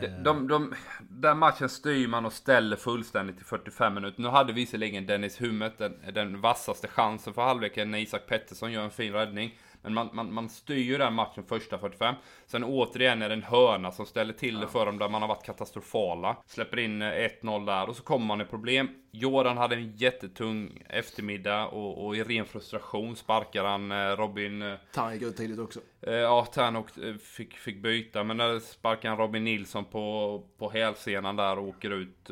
De, 0.00 0.22
de, 0.22 0.48
de, 0.48 0.74
den 1.00 1.38
matchen 1.38 1.68
styr 1.68 2.08
man 2.08 2.26
och 2.26 2.32
ställer 2.32 2.76
fullständigt 2.76 3.40
i 3.40 3.44
45 3.44 3.94
minuter. 3.94 4.22
Nu 4.22 4.28
hade 4.28 4.52
visserligen 4.52 5.06
Dennis 5.06 5.40
Hummet 5.40 5.78
den, 5.78 5.96
den 6.14 6.40
vassaste 6.40 6.88
chansen 6.88 7.34
för 7.34 7.42
halvleken 7.42 7.90
när 7.90 7.98
Isak 7.98 8.26
Pettersson 8.26 8.72
gör 8.72 8.84
en 8.84 8.90
fin 8.90 9.12
räddning. 9.12 9.58
Men 9.82 9.94
man, 9.94 10.10
man, 10.12 10.32
man 10.32 10.48
styr 10.48 10.82
ju 10.82 10.98
den 10.98 11.14
matchen 11.14 11.44
första 11.44 11.78
45. 11.78 12.14
Sen 12.46 12.64
återigen 12.64 13.22
är 13.22 13.28
det 13.28 13.34
en 13.34 13.42
hörna 13.42 13.92
som 13.92 14.06
ställer 14.06 14.32
till 14.32 14.60
det 14.60 14.68
för 14.68 14.86
dem 14.86 14.98
där 14.98 15.08
man 15.08 15.22
har 15.22 15.28
varit 15.28 15.44
katastrofala. 15.44 16.36
Släpper 16.46 16.78
in 16.78 17.02
1-0 17.02 17.60
eh, 17.60 17.64
där 17.64 17.88
och 17.88 17.96
så 17.96 18.02
kommer 18.02 18.26
man 18.26 18.40
i 18.40 18.44
problem. 18.44 18.88
Jordan 19.10 19.56
hade 19.56 19.76
en 19.76 19.96
jättetung 19.96 20.82
eftermiddag 20.88 21.66
och, 21.66 22.06
och 22.06 22.16
i 22.16 22.22
ren 22.22 22.46
frustration 22.46 23.16
sparkar 23.16 23.64
han 23.64 23.92
eh, 23.92 23.96
Robin... 23.96 24.62
Eh, 24.62 24.74
Tarn 24.92 25.12
gick 25.12 25.22
ut 25.22 25.36
tidigt 25.36 25.58
också. 25.58 25.80
Ja, 26.00 26.44
Tarn 26.44 27.18
fick, 27.18 27.54
fick 27.54 27.82
byta. 27.82 28.24
Men 28.24 28.36
där 28.36 28.60
sparkar 28.60 29.08
han 29.08 29.18
Robin 29.18 29.44
Nilsson 29.44 29.84
på, 29.84 30.46
på 30.58 30.70
hälsenan 30.70 31.36
där 31.36 31.58
och 31.58 31.68
åker 31.68 31.90
ut. 31.90 32.30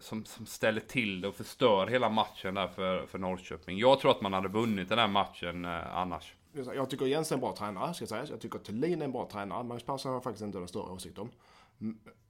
Som, 0.00 0.24
som 0.24 0.46
ställer 0.46 0.80
till 0.80 1.20
det 1.20 1.28
och 1.28 1.34
förstör 1.34 1.86
hela 1.86 2.08
matchen 2.08 2.54
där 2.54 2.68
för, 2.68 3.06
för 3.06 3.18
Norrköping. 3.18 3.78
Jag 3.78 4.00
tror 4.00 4.10
att 4.10 4.20
man 4.20 4.32
hade 4.32 4.48
vunnit 4.48 4.88
den 4.88 4.98
här 4.98 5.08
matchen 5.08 5.64
annars. 5.64 6.34
Jag 6.66 6.90
tycker 6.90 7.06
Jens 7.06 7.30
är 7.32 7.36
en 7.36 7.40
bra 7.40 7.56
tränare, 7.56 7.94
ska 7.94 8.06
sägas. 8.06 8.30
Jag 8.30 8.40
tycker 8.40 8.58
Thulin 8.58 9.00
är 9.00 9.04
en 9.04 9.12
bra 9.12 9.28
tränare. 9.32 9.64
Magnus 9.64 9.82
Persson 9.82 10.08
har 10.08 10.16
jag 10.16 10.22
faktiskt 10.22 10.44
inte 10.44 10.58
någon 10.58 10.68
större 10.68 10.92
åsikt 10.92 11.18
om. 11.18 11.30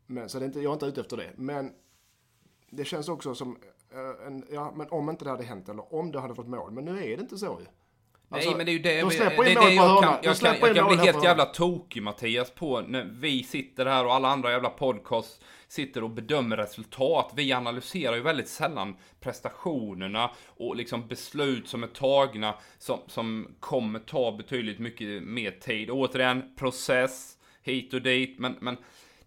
Men, 0.07 0.29
så 0.29 0.39
det 0.39 0.45
är 0.45 0.47
inte, 0.47 0.61
jag 0.61 0.70
är 0.70 0.74
inte 0.74 0.87
ute 0.87 1.01
efter 1.01 1.16
det. 1.16 1.33
Men 1.37 1.72
det 2.70 2.85
känns 2.85 3.09
också 3.09 3.35
som, 3.35 3.57
eh, 3.91 4.26
en, 4.26 4.45
ja, 4.51 4.72
men 4.76 4.89
om 4.91 5.11
inte 5.11 5.24
det 5.24 5.31
hade 5.31 5.45
hänt 5.45 5.68
eller 5.68 5.95
om 5.95 6.12
det 6.12 6.20
hade 6.20 6.35
fått 6.35 6.49
mål. 6.49 6.70
Men 6.70 6.85
nu 6.85 7.05
är 7.05 7.16
det 7.16 7.22
inte 7.22 7.39
så 7.39 7.61
ju. 7.61 7.66
Alltså, 8.31 8.49
Nej 8.51 8.57
men 8.57 8.66
det 8.66 8.72
är 8.72 8.74
ju 8.74 8.79
det, 8.79 9.01
de 9.01 9.11
släpper 9.11 9.45
det, 9.45 9.51
in 9.51 9.59
det, 9.61 9.74
jag 9.74 10.03
kan, 10.03 10.18
jag 10.22 10.37
kan, 10.37 10.57
jag 10.61 10.76
kan 10.76 10.89
bli 10.89 10.97
helt 10.97 11.24
jävla 11.24 11.45
tokig 11.45 12.03
Mattias 12.03 12.51
på 12.51 12.81
när 12.81 13.05
vi 13.05 13.43
sitter 13.43 13.87
här 13.87 14.05
och 14.05 14.14
alla 14.14 14.29
andra 14.29 14.51
jävla 14.51 14.70
podcasts 14.70 15.41
sitter 15.68 16.03
och 16.05 16.11
bedömer 16.11 16.57
resultat. 16.57 17.33
Vi 17.37 17.53
analyserar 17.53 18.16
ju 18.16 18.22
väldigt 18.22 18.49
sällan 18.49 18.97
prestationerna 19.20 20.31
och 20.47 20.76
liksom 20.76 21.09
beslut 21.09 21.68
som 21.68 21.83
är 21.83 21.87
tagna 21.87 22.55
som, 22.79 23.01
som 23.07 23.49
kommer 23.61 23.99
ta 23.99 24.33
betydligt 24.33 24.79
mycket 24.79 25.22
mer 25.22 25.51
tid. 25.51 25.91
Återigen, 25.91 26.55
process 26.57 27.35
hit 27.62 27.95
och 27.95 28.03
dit, 28.03 28.39
men, 28.39 28.57
men 28.61 28.76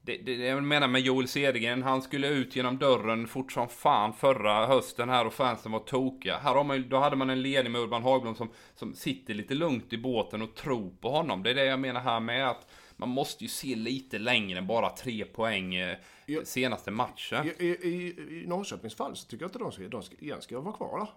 det, 0.04 0.18
det, 0.18 0.36
jag 0.36 0.64
menar 0.64 0.88
med 0.88 1.02
Joel 1.02 1.28
Cedergren, 1.28 1.84
han 1.84 2.02
skulle 2.02 2.28
ut 2.28 2.56
genom 2.56 2.78
dörren 2.78 3.28
fort 3.28 3.52
som 3.52 3.70
fan 3.70 4.14
förra 4.14 4.66
hösten 4.66 5.10
här 5.10 5.28
och 5.28 5.34
fansen 5.34 5.72
var 5.72 5.80
tokiga. 5.80 6.38
Här 6.38 6.56
har 6.56 6.64
man, 6.64 6.89
då 6.89 6.97
hade 6.97 7.16
man 7.16 7.30
en 7.30 7.41
ledning 7.41 7.72
med 7.72 7.82
Urban 7.82 8.04
Hagblom 8.04 8.36
som, 8.36 8.49
som 8.76 8.95
sitter 8.95 9.34
lite 9.34 9.54
lugnt 9.54 9.93
i 9.93 9.97
båten 9.97 10.41
och 10.41 10.56
tror 10.56 10.89
på 11.02 11.10
honom. 11.10 11.43
Det 11.43 11.49
är 11.49 11.56
det 11.56 11.66
jag 11.66 11.80
menar 11.80 12.02
här 12.02 12.20
med 12.20 12.49
att 12.49 12.68
man 12.97 13.10
måste 13.10 13.43
ju 13.43 13.47
se 13.47 13.76
lite 13.76 14.20
längre 14.20 14.60
än 14.60 14.68
bara 14.68 14.89
tre 14.89 15.26
poäng 15.26 15.76
eh, 15.76 15.97
senaste 16.43 16.91
matchen. 16.91 17.45
I, 17.60 17.66
i, 17.66 18.16
I 18.41 18.43
Norrköpings 18.47 18.95
fall 18.95 19.16
så 19.16 19.28
tycker 19.28 19.43
jag 19.43 19.49
inte 19.49 19.60
de 19.60 19.72
ska, 19.72 19.88
de 19.88 20.04
ska, 20.04 20.16
igen 20.16 20.41
ska 20.41 20.60
vara 20.60 20.76
kvar 20.76 20.99
där. 20.99 21.08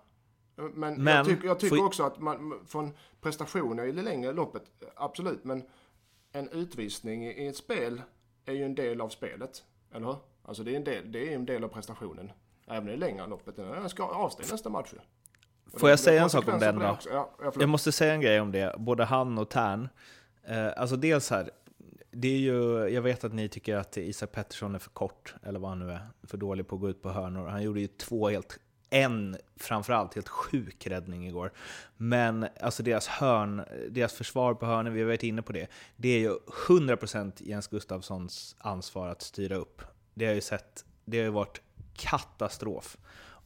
Men, 0.75 0.95
men 0.95 1.17
jag, 1.17 1.27
tycker, 1.27 1.47
jag 1.47 1.61
tycker 1.61 1.85
också 1.85 2.03
att 2.03 2.21
man 2.21 2.61
från 2.67 2.93
prestationer 3.21 3.87
i 3.87 3.93
det 3.93 4.03
längre 4.03 4.33
loppet, 4.33 4.63
absolut, 4.97 5.45
men 5.45 5.63
en 6.33 6.49
utvisning 6.49 7.27
i 7.27 7.47
ett 7.47 7.57
spel 7.57 8.03
är 8.45 8.53
ju 8.53 8.65
en 8.65 8.75
del 8.75 9.01
av 9.01 9.09
spelet. 9.09 9.65
Eller 9.95 10.07
hur? 10.07 10.17
Alltså 10.43 10.63
det 10.63 10.73
är 10.73 10.77
en 10.77 10.85
del, 10.85 11.13
det 11.13 11.33
är 11.33 11.35
en 11.35 11.47
del 11.47 11.65
av 11.65 11.69
prestationen. 11.69 12.33
Även 12.67 12.89
i 12.89 12.91
det 12.91 12.97
längre 12.97 13.27
loppet. 13.27 13.55
Jag 13.59 13.91
ska 13.91 14.05
avstå 14.05 14.43
nästa 14.53 14.71
match. 14.71 14.93
Får 15.77 15.91
jag 15.91 15.99
säga 15.99 16.23
en 16.23 16.31
sak 16.31 16.49
om 16.49 16.59
den 16.59 16.79
då? 16.79 16.99
Ja, 17.11 17.31
jag, 17.43 17.55
jag 17.61 17.69
måste 17.69 17.93
säga 17.93 18.15
en 18.15 18.21
grej 18.21 18.41
om 18.41 18.53
det. 18.53 18.75
Både 18.79 19.05
han 19.05 19.39
och 19.39 19.49
Tern. 19.49 19.89
Eh, 20.45 20.73
alltså 20.77 20.97
dels 20.97 21.31
här, 21.31 21.51
det 22.11 22.29
är 22.29 22.39
ju, 22.39 22.89
jag 22.89 23.03
vet 23.03 23.25
att 23.25 23.33
ni 23.33 23.49
tycker 23.49 23.77
att 23.77 23.97
Isak 23.97 24.33
Pettersson 24.33 24.75
är 24.75 24.79
för 24.79 24.91
kort, 24.91 25.35
eller 25.43 25.61
vad 25.61 25.71
han 25.71 25.79
nu 25.79 25.93
är, 25.93 26.07
för 26.23 26.37
dålig 26.37 26.69
på 26.69 26.75
att 26.75 26.81
gå 26.81 26.89
ut 26.89 27.03
på 27.03 27.11
hörnor. 27.11 27.47
Han 27.47 27.63
gjorde 27.63 27.81
ju 27.81 27.87
två 27.87 28.29
helt 28.29 28.61
en 28.95 29.37
framförallt 29.57 30.15
helt 30.15 30.29
sjuk 30.29 30.87
räddning 30.87 31.27
igår. 31.27 31.53
Men 31.97 32.47
alltså 32.61 32.83
deras 32.83 33.07
hörn, 33.07 33.65
deras 33.91 34.13
försvar 34.13 34.55
på 34.55 34.67
hörnen, 34.67 34.93
vi 34.93 35.01
har 35.01 35.07
varit 35.07 35.23
inne 35.23 35.43
på 35.43 35.53
det, 35.53 35.67
det 35.97 36.09
är 36.09 36.19
ju 36.19 36.37
100% 36.69 37.33
Jens 37.37 37.69
Gustafssons 37.69 38.57
ansvar 38.59 39.09
att 39.09 39.23
styra 39.23 39.57
upp. 39.57 39.83
Det 40.15 40.27
har 40.27 40.35
ju 40.35 40.41
sett, 40.41 40.85
det 41.05 41.19
har 41.19 41.25
ju 41.25 41.31
varit 41.31 41.61
katastrof. 41.95 42.97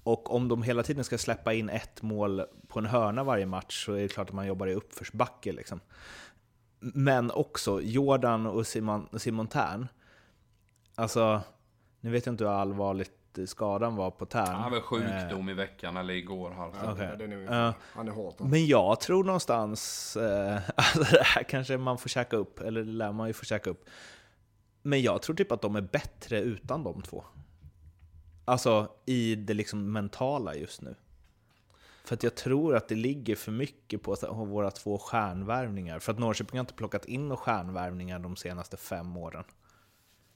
Och 0.03 0.35
om 0.35 0.49
de 0.49 0.63
hela 0.63 0.83
tiden 0.83 1.05
ska 1.05 1.19
släppa 1.19 1.53
in 1.53 1.69
ett 1.69 2.03
mål 2.03 2.43
på 2.69 2.79
en 2.79 2.87
hörna 2.87 3.25
varje 3.25 3.47
match 3.47 3.85
så 3.85 3.93
är 3.93 4.03
det 4.03 4.09
klart 4.09 4.29
att 4.29 4.35
man 4.35 4.47
jobbar 4.47 4.67
i 4.67 4.75
uppförsbacke. 4.75 5.53
Liksom. 5.53 5.81
Men 6.81 7.31
också 7.31 7.81
Jordan 7.81 8.47
och 8.47 8.67
Simon, 8.67 9.09
Simon 9.17 9.47
Tern. 9.47 9.89
Alltså, 10.95 11.43
nu 12.01 12.11
vet 12.11 12.27
jag 12.27 12.33
inte 12.33 12.45
hur 12.45 12.51
allvarligt 12.51 13.18
skadan 13.47 13.97
var 13.97 14.11
på 14.11 14.27
tärn. 14.27 14.47
Han 14.47 14.63
hade 14.63 14.81
sjukdom 14.81 15.49
eh, 15.49 15.53
i 15.53 15.55
veckan 15.55 15.97
eller 15.97 16.15
igår. 16.15 16.55
Alltså. 16.59 16.93
Okay. 16.93 17.07
Ja, 17.07 17.25
är 17.25 17.69
uh, 17.69 17.75
han 17.93 18.09
är 18.09 18.13
hårt. 18.13 18.39
Men 18.39 18.67
jag 18.67 19.01
tror 19.01 19.25
någonstans, 19.25 20.17
eh, 20.17 20.61
alltså 20.75 20.99
det 21.15 21.23
här 21.25 21.43
kanske 21.43 21.77
man 21.77 21.99
får 21.99 22.09
käka 22.09 22.37
upp, 22.37 22.61
eller 22.61 22.85
det 22.85 22.93
lär 22.93 23.13
man 23.13 23.27
ju 23.27 23.33
få 23.33 23.45
käka 23.45 23.71
upp. 23.71 23.85
Men 24.83 25.03
jag 25.03 25.23
tror 25.23 25.37
typ 25.37 25.53
att 25.53 25.63
de 25.63 25.77
är 25.77 25.81
bättre 25.81 26.41
utan 26.41 26.85
de 26.85 27.03
två. 27.03 27.25
Alltså 28.45 28.89
i 29.07 29.35
det 29.35 29.55
liksom 29.55 29.93
mentala 29.93 30.55
just 30.55 30.83
nu. 30.83 30.95
För 32.05 32.15
att 32.15 32.23
jag 32.23 32.35
tror 32.35 32.77
att 32.77 32.89
det 32.89 32.95
ligger 32.95 33.37
för 33.37 33.53
mycket 33.53 34.03
på 34.03 34.17
våra 34.33 34.71
två 34.71 34.99
stjärnvärvningar. 34.99 35.99
För 35.99 36.13
att 36.13 36.19
Norrköping 36.19 36.59
har 36.59 36.61
inte 36.61 36.75
plockat 36.75 37.05
in 37.05 37.29
några 37.29 37.37
stjärnvärvningar 37.37 38.19
de 38.19 38.37
senaste 38.37 38.77
fem 38.77 39.17
åren. 39.17 39.45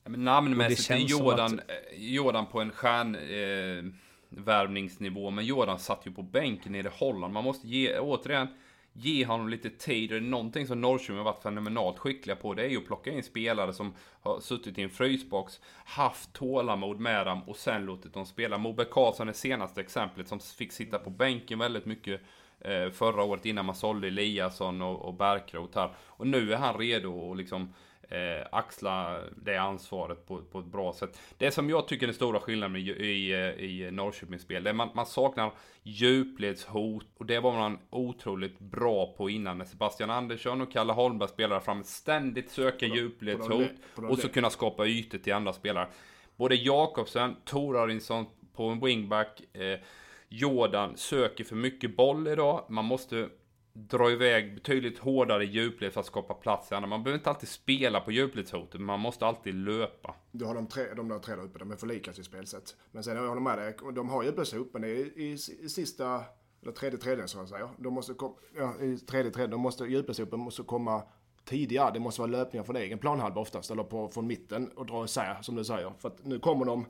Men 0.04 0.24
namnmässigt 0.24 0.90
är 0.90 0.96
Jordan, 0.96 1.58
att... 1.58 1.70
Eh, 1.70 1.76
Jordan 1.96 2.46
på 2.46 2.60
en 2.60 2.70
stjärnvärvningsnivå. 2.70 5.28
Eh, 5.28 5.34
men 5.34 5.46
Jordan 5.46 5.78
satt 5.78 6.06
ju 6.06 6.10
på 6.10 6.22
bänken 6.22 6.72
nere 6.72 6.88
i 6.88 6.90
Holland. 6.94 7.32
Man 7.32 7.44
måste 7.44 7.68
ge, 7.68 7.98
återigen, 7.98 8.48
ge 8.92 9.24
honom 9.24 9.48
lite 9.48 9.70
tid. 9.70 10.12
Och 10.12 10.20
det 10.20 10.26
är 10.26 10.30
någonting 10.30 10.66
som 10.66 10.80
Norrköping 10.80 11.16
har 11.16 11.24
varit 11.24 11.42
fenomenalt 11.42 11.98
skickliga 11.98 12.36
på. 12.36 12.54
Det 12.54 12.62
är 12.62 12.68
ju 12.68 12.78
att 12.78 12.86
plocka 12.86 13.10
in 13.10 13.22
spelare 13.22 13.72
som 13.72 13.94
har 14.22 14.40
suttit 14.40 14.78
i 14.78 14.82
en 14.82 14.90
frysbox, 14.90 15.60
haft 15.84 16.32
tålamod 16.32 17.00
med 17.00 17.26
dem 17.26 17.42
och 17.46 17.56
sen 17.56 17.86
låtit 17.86 18.14
dem 18.14 18.26
spela. 18.26 18.58
Moberg 18.58 18.88
Karlsson 18.90 19.28
är 19.28 19.32
senaste 19.32 19.80
exemplet 19.80 20.28
som 20.28 20.40
fick 20.40 20.72
sitta 20.72 20.98
på 20.98 21.10
bänken 21.10 21.58
väldigt 21.58 21.86
mycket 21.86 22.20
eh, 22.60 22.90
förra 22.90 23.22
året 23.22 23.46
innan 23.46 23.64
man 23.64 23.74
sålde 23.74 24.08
Eliasson 24.08 24.82
och, 24.82 25.02
och 25.02 25.14
Bärkroth 25.14 25.78
här. 25.78 25.90
Och 25.98 26.26
nu 26.26 26.52
är 26.52 26.56
han 26.56 26.78
redo 26.78 27.30
att 27.30 27.36
liksom 27.36 27.74
eh, 28.12 28.46
axla 28.52 29.18
det 29.36 29.56
ansvaret 29.56 30.26
på, 30.26 30.42
på 30.42 30.58
ett 30.58 30.66
bra 30.66 30.92
sätt. 30.92 31.20
Det 31.38 31.50
som 31.50 31.70
jag 31.70 31.88
tycker 31.88 32.04
är 32.04 32.08
den 32.08 32.14
stora 32.14 32.40
skillnaden 32.40 32.76
i, 32.76 32.80
i, 32.80 33.32
i 33.58 33.90
Norrköpings 33.90 34.42
spel, 34.42 34.64
det 34.64 34.70
är 34.70 34.74
man, 34.74 34.88
man 34.94 35.06
saknar 35.06 35.52
djupledshot 35.82 37.06
och 37.18 37.26
det 37.26 37.40
var 37.40 37.52
man 37.52 37.78
otroligt 37.90 38.58
bra 38.58 39.14
på 39.16 39.30
innan 39.30 39.58
när 39.58 39.64
Sebastian 39.64 40.10
Andersson 40.10 40.60
och 40.60 40.72
Kalle 40.72 40.92
Holmberg 40.92 41.28
spelade 41.28 41.60
fram 41.60 41.84
ständigt 41.84 42.50
söka 42.50 42.86
djupledshot 42.86 43.70
och 43.94 44.18
så 44.18 44.28
kunna 44.28 44.50
skapa 44.50 44.86
ytor 44.86 45.18
till 45.18 45.32
andra 45.32 45.52
spelare. 45.52 45.88
Både 46.36 46.54
Jakobsen, 46.54 47.36
Torarinsson 47.44 48.26
på 48.54 48.64
en 48.64 48.80
wingback, 48.80 49.42
eh, 49.52 49.78
Jordan 50.28 50.96
söker 50.96 51.44
för 51.44 51.56
mycket 51.56 51.96
boll 51.96 52.28
idag. 52.28 52.64
Man 52.68 52.84
måste 52.84 53.28
dra 53.72 54.10
iväg 54.10 54.54
betydligt 54.54 54.98
hårdare 54.98 55.44
i 55.44 55.46
djupled 55.46 55.92
för 55.92 56.00
att 56.00 56.06
skapa 56.06 56.34
plats. 56.34 56.72
i 56.72 56.74
andra. 56.74 56.88
Man 56.88 57.02
behöver 57.02 57.18
inte 57.18 57.30
alltid 57.30 57.48
spela 57.48 58.00
på 58.00 58.12
djupledshotet, 58.12 58.74
men 58.74 58.84
man 58.86 59.00
måste 59.00 59.26
alltid 59.26 59.54
löpa. 59.54 60.14
Du 60.30 60.44
har 60.44 60.54
de, 60.54 60.66
tre, 60.66 60.94
de 60.96 61.08
där 61.08 61.18
tre 61.18 61.34
där 61.34 61.42
uppe, 61.42 61.58
de 61.58 61.70
är 61.70 61.76
för 61.76 61.86
lika 61.86 62.10
i 62.10 62.14
spelsätt. 62.24 62.76
Men 62.90 63.04
sen 63.04 63.16
jag 63.16 63.28
håller 63.28 63.40
med 63.40 63.58
dig, 63.58 63.76
de 63.94 64.08
har 64.08 64.22
djupledshot, 64.22 64.72
men 64.72 64.82
det 64.82 64.88
är 64.88 64.94
i, 64.94 65.12
i, 65.16 65.32
i 65.32 65.68
sista, 65.68 66.24
eller 66.62 66.72
tredje 66.72 66.98
tredje 66.98 67.28
som 67.28 67.40
jag 67.40 67.48
säger. 67.48 67.68
De 67.78 67.94
måste 67.94 68.14
kom, 68.14 68.34
ja, 68.56 68.74
i 68.80 68.98
tredje 68.98 69.30
tredje, 69.30 69.50
de 69.50 69.60
måste, 69.60 69.84
djupledshopen 69.84 70.40
måste 70.40 70.62
komma 70.62 71.02
tidigare. 71.44 71.90
Det 71.94 72.00
måste 72.00 72.20
vara 72.20 72.30
löpningar 72.30 72.64
från 72.64 72.76
egen 72.76 72.98
planhalva 72.98 73.40
oftast, 73.40 73.70
eller 73.70 73.84
på, 73.84 74.08
från 74.08 74.26
mitten 74.26 74.68
och 74.68 74.86
dra 74.86 75.04
isär, 75.04 75.38
som 75.42 75.54
du 75.54 75.64
säger. 75.64 75.92
För 75.98 76.08
att 76.08 76.24
nu 76.24 76.38
kommer 76.38 76.64
de 76.64 76.86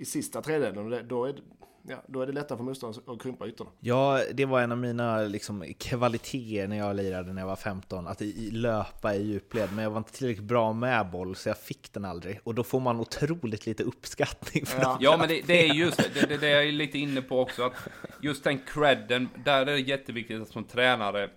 i 0.00 0.04
sista 0.04 0.42
tredjedelen 0.42 1.08
då 1.08 1.24
är 1.24 1.34
ja, 1.82 1.96
då 2.06 2.22
är 2.22 2.26
det 2.26 2.32
lättare 2.32 2.56
för 2.56 2.64
motståndaren 2.64 3.14
att 3.14 3.22
krympa 3.22 3.46
ytorna. 3.46 3.70
Ja, 3.80 4.20
det 4.32 4.44
var 4.44 4.60
en 4.60 4.72
av 4.72 4.78
mina 4.78 5.22
liksom, 5.22 5.64
kvaliteter 5.78 6.68
när 6.68 6.76
jag 6.76 6.96
lirade 6.96 7.32
när 7.32 7.42
jag 7.42 7.46
var 7.46 7.56
15, 7.56 8.06
att 8.06 8.22
i, 8.22 8.50
löpa 8.50 9.14
i 9.14 9.22
djupled, 9.22 9.68
men 9.74 9.84
jag 9.84 9.90
var 9.90 9.98
inte 9.98 10.12
tillräckligt 10.12 10.46
bra 10.46 10.72
med 10.72 11.10
boll 11.10 11.36
så 11.36 11.48
jag 11.48 11.58
fick 11.58 11.92
den 11.92 12.04
aldrig. 12.04 12.40
Och 12.44 12.54
då 12.54 12.64
får 12.64 12.80
man 12.80 13.00
otroligt 13.00 13.66
lite 13.66 13.82
uppskattning 13.82 14.66
för 14.66 14.80
Ja, 14.80 14.98
ja 15.00 15.16
men 15.16 15.28
det, 15.28 15.42
det, 15.46 15.68
är 15.68 15.74
just 15.74 15.96
det, 15.96 16.28
det, 16.28 16.36
det 16.36 16.48
är 16.48 16.62
jag 16.62 16.74
lite 16.74 16.98
inne 16.98 17.22
på 17.22 17.40
också, 17.40 17.62
att 17.62 17.74
just 18.22 18.44
den 18.44 18.58
credden, 18.58 19.28
där 19.44 19.60
är 19.60 19.64
det 19.66 19.80
jätteviktigt 19.80 20.42
att 20.42 20.48
som 20.48 20.64
tränare 20.64 21.30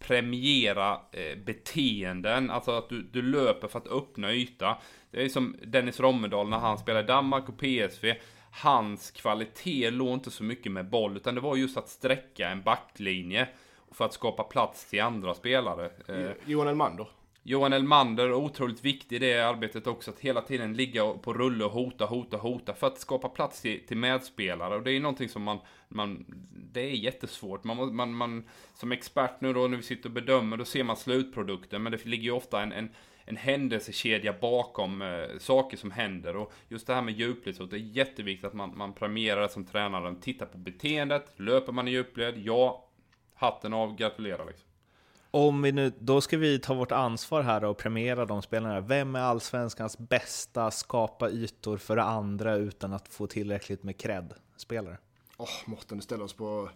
premiera 0.00 1.00
eh, 1.12 1.38
beteenden, 1.38 2.50
alltså 2.50 2.70
att 2.70 2.88
du, 2.88 3.02
du 3.02 3.22
löper 3.22 3.68
för 3.68 3.78
att 3.78 3.86
öppna 3.86 4.32
yta. 4.32 4.78
Det 5.10 5.24
är 5.24 5.28
som 5.28 5.56
Dennis 5.62 6.00
Rommedal 6.00 6.48
när 6.48 6.58
han 6.58 6.78
spelade 6.78 7.04
i 7.04 7.06
Danmark 7.06 7.48
och 7.48 7.58
PSV 7.58 8.14
hans 8.50 9.10
kvalitet 9.10 9.90
låg 9.90 10.14
inte 10.14 10.30
så 10.30 10.44
mycket 10.44 10.72
med 10.72 10.90
boll, 10.90 11.16
utan 11.16 11.34
det 11.34 11.40
var 11.40 11.56
just 11.56 11.76
att 11.76 11.88
sträcka 11.88 12.48
en 12.48 12.62
backlinje 12.62 13.48
för 13.90 14.04
att 14.04 14.12
skapa 14.12 14.42
plats 14.42 14.90
till 14.90 15.02
andra 15.02 15.34
spelare. 15.34 15.90
Eh, 16.08 16.30
Johan 16.46 16.68
Elmander. 16.68 17.06
Johan 17.50 17.72
Elmander, 17.72 18.32
otroligt 18.32 18.84
viktig 18.84 19.16
i 19.16 19.18
det 19.18 19.40
arbetet 19.40 19.86
också, 19.86 20.10
att 20.10 20.20
hela 20.20 20.40
tiden 20.40 20.74
ligga 20.74 21.12
på 21.12 21.34
rulle 21.34 21.64
och 21.64 21.70
hota, 21.70 22.04
hota, 22.04 22.36
hota 22.36 22.74
för 22.74 22.86
att 22.86 22.98
skapa 22.98 23.28
plats 23.28 23.60
till, 23.60 23.86
till 23.86 23.96
medspelare. 23.96 24.74
Och 24.74 24.82
det 24.82 24.92
är 24.92 25.00
någonting 25.00 25.28
som 25.28 25.42
man, 25.42 25.58
man 25.88 26.24
det 26.72 26.80
är 26.80 26.90
jättesvårt. 26.90 27.64
Man, 27.64 27.94
man, 27.94 28.14
man, 28.14 28.48
som 28.74 28.92
expert 28.92 29.40
nu 29.40 29.52
då, 29.52 29.68
när 29.68 29.76
vi 29.76 29.82
sitter 29.82 30.08
och 30.08 30.14
bedömer, 30.14 30.56
då 30.56 30.64
ser 30.64 30.84
man 30.84 30.96
slutprodukten, 30.96 31.82
men 31.82 31.92
det 31.92 32.06
ligger 32.06 32.24
ju 32.24 32.30
ofta 32.30 32.62
en, 32.62 32.72
en 32.72 32.90
en 33.24 33.36
händelsekedja 33.36 34.34
bakom 34.40 35.02
eh, 35.02 35.38
saker 35.38 35.76
som 35.76 35.90
händer. 35.90 36.36
Och 36.36 36.52
just 36.68 36.86
det 36.86 36.94
här 36.94 37.02
med 37.02 37.14
djupled, 37.14 37.56
så 37.56 37.64
det 37.64 37.76
är 37.76 37.78
jätteviktigt 37.78 38.44
att 38.44 38.54
man, 38.54 38.78
man 38.78 38.92
premierar 38.92 39.40
det 39.40 39.48
som 39.48 39.64
tränare. 39.64 40.14
Tittar 40.20 40.46
på 40.46 40.58
beteendet, 40.58 41.32
löper 41.36 41.72
man 41.72 41.88
i 41.88 41.90
djupled, 41.90 42.38
ja, 42.38 42.88
hatten 43.34 43.72
av, 43.72 43.96
gratulerar 43.96 44.46
liksom. 44.46 44.69
Om 45.30 45.62
vi 45.62 45.72
nu, 45.72 45.92
då 45.98 46.20
ska 46.20 46.38
vi 46.38 46.58
ta 46.58 46.74
vårt 46.74 46.92
ansvar 46.92 47.42
här 47.42 47.64
och 47.64 47.76
premiera 47.78 48.24
de 48.24 48.42
spelarna. 48.42 48.80
Vem 48.80 49.16
är 49.16 49.20
allsvenskans 49.20 49.98
bästa 49.98 50.70
skapa 50.70 51.30
ytor 51.30 51.76
för 51.76 51.96
andra 51.96 52.54
utan 52.54 52.92
att 52.92 53.08
få 53.08 53.26
tillräckligt 53.26 53.82
med 53.82 53.96
cred 53.96 54.34
spelare? 54.56 54.98
Åh, 55.36 55.46
oh, 55.46 55.70
Mårten, 55.70 55.98
du 55.98 56.02
ställer 56.02 56.24
oss 56.24 56.32
på 56.32 56.70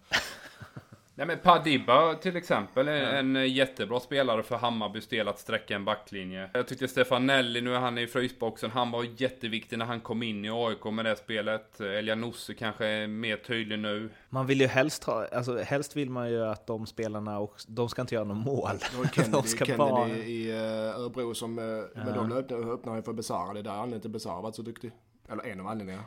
Nej 1.17 1.27
men 1.27 1.39
Padiba 1.39 2.15
till 2.15 2.37
exempel 2.37 2.89
är 2.89 3.19
en 3.19 3.37
mm. 3.37 3.49
jättebra 3.49 4.01
spelare 4.01 4.43
för 4.43 4.57
Hammarbys 4.57 5.07
del 5.07 5.29
att 5.29 5.39
sträcka 5.39 5.75
en 5.75 5.85
backlinje. 5.85 6.51
Jag 6.53 6.69
tyckte 6.69 6.89
Stefan 6.89 7.27
Nelly, 7.27 7.61
nu 7.61 7.75
är 7.75 7.79
han 7.79 7.99
i 7.99 8.07
frysboxen, 8.07 8.71
han 8.71 8.91
var 8.91 9.07
jätteviktig 9.17 9.79
när 9.79 9.87
han 9.87 10.01
kom 10.01 10.23
in 10.23 10.45
i 10.45 10.51
AIK 10.51 10.85
med 10.85 11.05
det 11.05 11.17
spelet. 11.17 11.81
Elia 11.81 12.15
Nosse 12.15 12.55
kanske 12.55 12.87
är 12.87 13.07
mer 13.07 13.37
tydlig 13.37 13.79
nu. 13.79 14.11
Man 14.29 14.47
vill 14.47 14.61
ju 14.61 14.67
helst 14.67 15.05
ha, 15.05 15.27
alltså 15.33 15.59
helst 15.59 15.97
vill 15.97 16.11
man 16.11 16.31
ju 16.31 16.45
att 16.45 16.67
de 16.67 16.87
spelarna, 16.87 17.39
och, 17.39 17.55
de 17.69 17.89
ska 17.89 18.03
inte 18.03 18.15
göra 18.15 18.25
något 18.25 18.47
mål. 18.47 18.79
Kennedy, 19.13 19.33
de 19.33 19.43
ska 19.43 19.65
Kennedy 19.65 19.79
bara... 19.79 20.09
i 20.09 20.53
uh, 20.53 21.01
Örebro 21.01 21.35
som, 21.35 21.59
ja. 21.95 22.05
men 22.05 22.15
de 22.15 22.33
öppnar, 22.33 22.75
öppnar 22.75 23.03
för 23.03 23.13
Besara, 23.13 23.53
det 23.53 23.61
är 23.61 23.63
där 23.63 23.71
anledningen 23.71 24.01
till 24.01 24.11
Besara 24.11 24.41
varit 24.41 24.55
så 24.55 24.63
duktig. 24.63 24.93
Eller 25.29 25.47
en 25.47 25.61
av 25.61 25.67
anledningarna. 25.67 26.05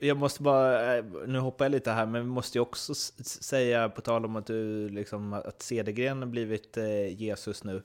Jag 0.00 0.16
måste 0.16 0.42
bara, 0.42 0.96
eh, 0.96 1.04
nu 1.26 1.38
hoppar 1.38 1.64
jag 1.64 1.72
lite 1.72 1.90
här, 1.90 2.06
men 2.06 2.22
vi 2.22 2.28
måste 2.28 2.58
ju 2.58 2.62
också 2.62 2.94
säga, 2.94 3.88
på 3.88 4.00
tal 4.00 4.24
om 4.24 4.36
att, 4.36 4.46
du, 4.46 4.88
liksom, 4.88 5.32
att 5.32 5.62
Cedergren 5.62 6.18
har 6.18 6.26
blivit 6.26 6.76
eh, 6.76 7.22
Jesus 7.22 7.64
nu. 7.64 7.82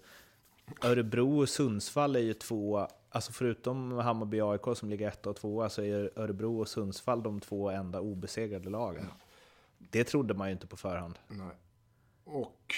Örebro 0.83 1.41
och 1.41 1.49
Sundsvall 1.49 2.15
är 2.15 2.19
ju 2.19 2.33
två, 2.33 2.87
alltså 3.09 3.31
förutom 3.31 3.91
Hammarby 3.91 4.41
och 4.41 4.51
AIK 4.51 4.77
som 4.77 4.89
ligger 4.89 5.07
etta 5.07 5.29
och 5.29 5.35
tvåa 5.35 5.69
så 5.69 5.81
är 5.81 6.19
Örebro 6.19 6.59
och 6.59 6.67
Sundsvall 6.67 7.23
de 7.23 7.39
två 7.39 7.69
enda 7.69 7.99
obesegrade 7.99 8.69
lagen. 8.69 9.05
Ja. 9.09 9.25
Det 9.77 10.03
trodde 10.03 10.33
man 10.33 10.47
ju 10.47 10.51
inte 10.51 10.67
på 10.67 10.77
förhand. 10.77 11.19
Nej. 11.27 11.55
Och 12.23 12.73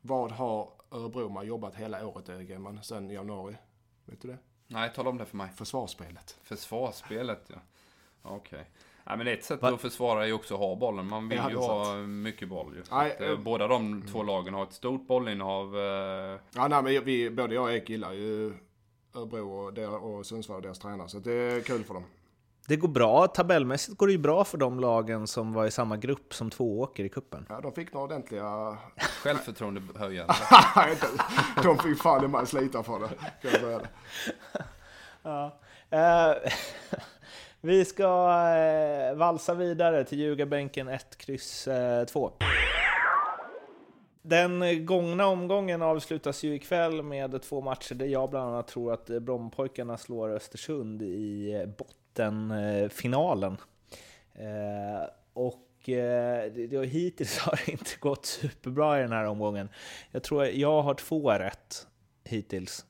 vad 0.00 0.32
har 0.32 0.70
Örebro 0.90 1.28
man 1.28 1.46
jobbat 1.46 1.74
hela 1.74 2.06
året, 2.06 2.28
Edman, 2.28 2.82
sen 2.82 3.10
januari? 3.10 3.56
Vet 4.04 4.20
du 4.22 4.28
det? 4.28 4.38
Nej, 4.66 4.92
tala 4.94 5.10
om 5.10 5.18
det 5.18 5.26
för 5.26 5.36
mig. 5.36 5.50
Försvarsspelet. 5.56 6.38
Försvarsspelet, 6.42 7.42
ja. 7.46 7.56
Okej. 8.22 8.38
Okay. 8.38 8.64
Ja, 9.04 9.16
men 9.16 9.28
ett 9.28 9.44
sätt 9.44 9.62
Va? 9.62 9.68
att 9.68 9.80
försvara 9.80 10.22
är 10.22 10.26
ju 10.26 10.32
också 10.32 10.54
att 10.54 10.60
ha 10.60 10.76
bollen. 10.76 11.08
Man 11.08 11.28
vill 11.28 11.40
ju 11.50 11.56
ha 11.56 11.84
sant. 11.84 12.08
mycket 12.08 12.48
boll 12.48 12.74
ju. 12.76 12.82
Nej, 12.90 13.12
att, 13.12 13.20
äh, 13.20 13.36
båda 13.36 13.68
de 13.68 13.86
mm. 13.86 14.06
två 14.06 14.22
lagen 14.22 14.54
har 14.54 14.62
ett 14.62 14.72
stort 14.72 15.06
bollinnehav. 15.06 15.76
Äh... 15.76 15.82
Ja, 16.54 16.68
nej, 16.68 16.82
men 16.82 17.04
vi, 17.04 17.30
både 17.30 17.54
jag 17.54 17.64
och 17.64 17.72
Ek 17.72 17.90
gillar 17.90 18.12
ju 18.12 18.54
Örebro 19.14 19.50
och, 19.50 19.74
der, 19.74 20.04
och 20.04 20.26
Sundsvall 20.26 20.56
och 20.56 20.62
deras 20.62 20.78
tränare. 20.78 21.08
Så 21.08 21.18
det 21.18 21.32
är 21.32 21.60
kul 21.60 21.84
för 21.84 21.94
dem. 21.94 22.04
Det 22.66 22.76
går 22.76 22.88
bra. 22.88 23.26
Tabellmässigt 23.26 23.98
går 23.98 24.06
det 24.06 24.12
ju 24.12 24.18
bra 24.18 24.44
för 24.44 24.58
de 24.58 24.80
lagen 24.80 25.26
som 25.26 25.52
var 25.52 25.66
i 25.66 25.70
samma 25.70 25.96
grupp 25.96 26.34
som 26.34 26.50
två 26.50 26.80
åker 26.80 27.04
i 27.04 27.08
kuppen. 27.08 27.46
Ja, 27.48 27.60
de 27.60 27.72
fick 27.72 27.92
några 27.92 28.04
ordentliga... 28.04 28.78
Självförtroendehöjande. 29.22 30.34
de 31.62 31.78
fick 31.78 32.02
fan 32.02 32.24
i 32.24 32.28
mig 32.28 32.46
slita 32.46 32.82
för 32.82 33.00
det. 33.00 33.08
Kan 33.08 33.50
jag 33.50 33.60
säga 33.60 33.78
det. 33.78 33.88
Ja. 35.24 35.60
Uh, 35.92 36.50
vi 37.64 37.84
ska 37.84 38.04
eh, 38.56 39.14
valsa 39.14 39.54
vidare 39.54 40.04
till 40.04 40.18
ljugarbänken 40.18 40.88
1, 40.88 41.18
kryss 41.18 41.68
2. 42.08 42.26
Eh, 42.26 42.32
den 44.22 44.86
gångna 44.86 45.26
omgången 45.26 45.82
avslutas 45.82 46.42
ju 46.42 46.54
ikväll 46.54 47.02
med 47.02 47.42
två 47.42 47.60
matcher 47.60 47.94
där 47.94 48.06
jag 48.06 48.30
bland 48.30 48.48
annat 48.48 48.68
tror 48.68 48.92
att 48.92 49.06
Brommapojkarna 49.06 49.98
slår 49.98 50.28
Östersund 50.28 51.02
i 51.02 51.52
eh, 51.52 51.66
bottenfinalen. 51.66 53.56
Eh, 54.34 54.96
eh, 54.96 55.08
och 55.32 55.88
eh, 55.88 56.52
det, 56.52 56.86
hittills 56.86 57.38
har 57.38 57.60
det 57.66 57.72
inte 57.72 57.96
gått 58.00 58.26
superbra 58.26 58.98
i 58.98 59.02
den 59.02 59.12
här 59.12 59.24
omgången. 59.24 59.68
Jag 60.10 60.22
tror 60.22 60.44
jag 60.44 60.82
har 60.82 60.94
två 60.94 61.30
rätt 61.30 61.86
hittills. 62.24 62.86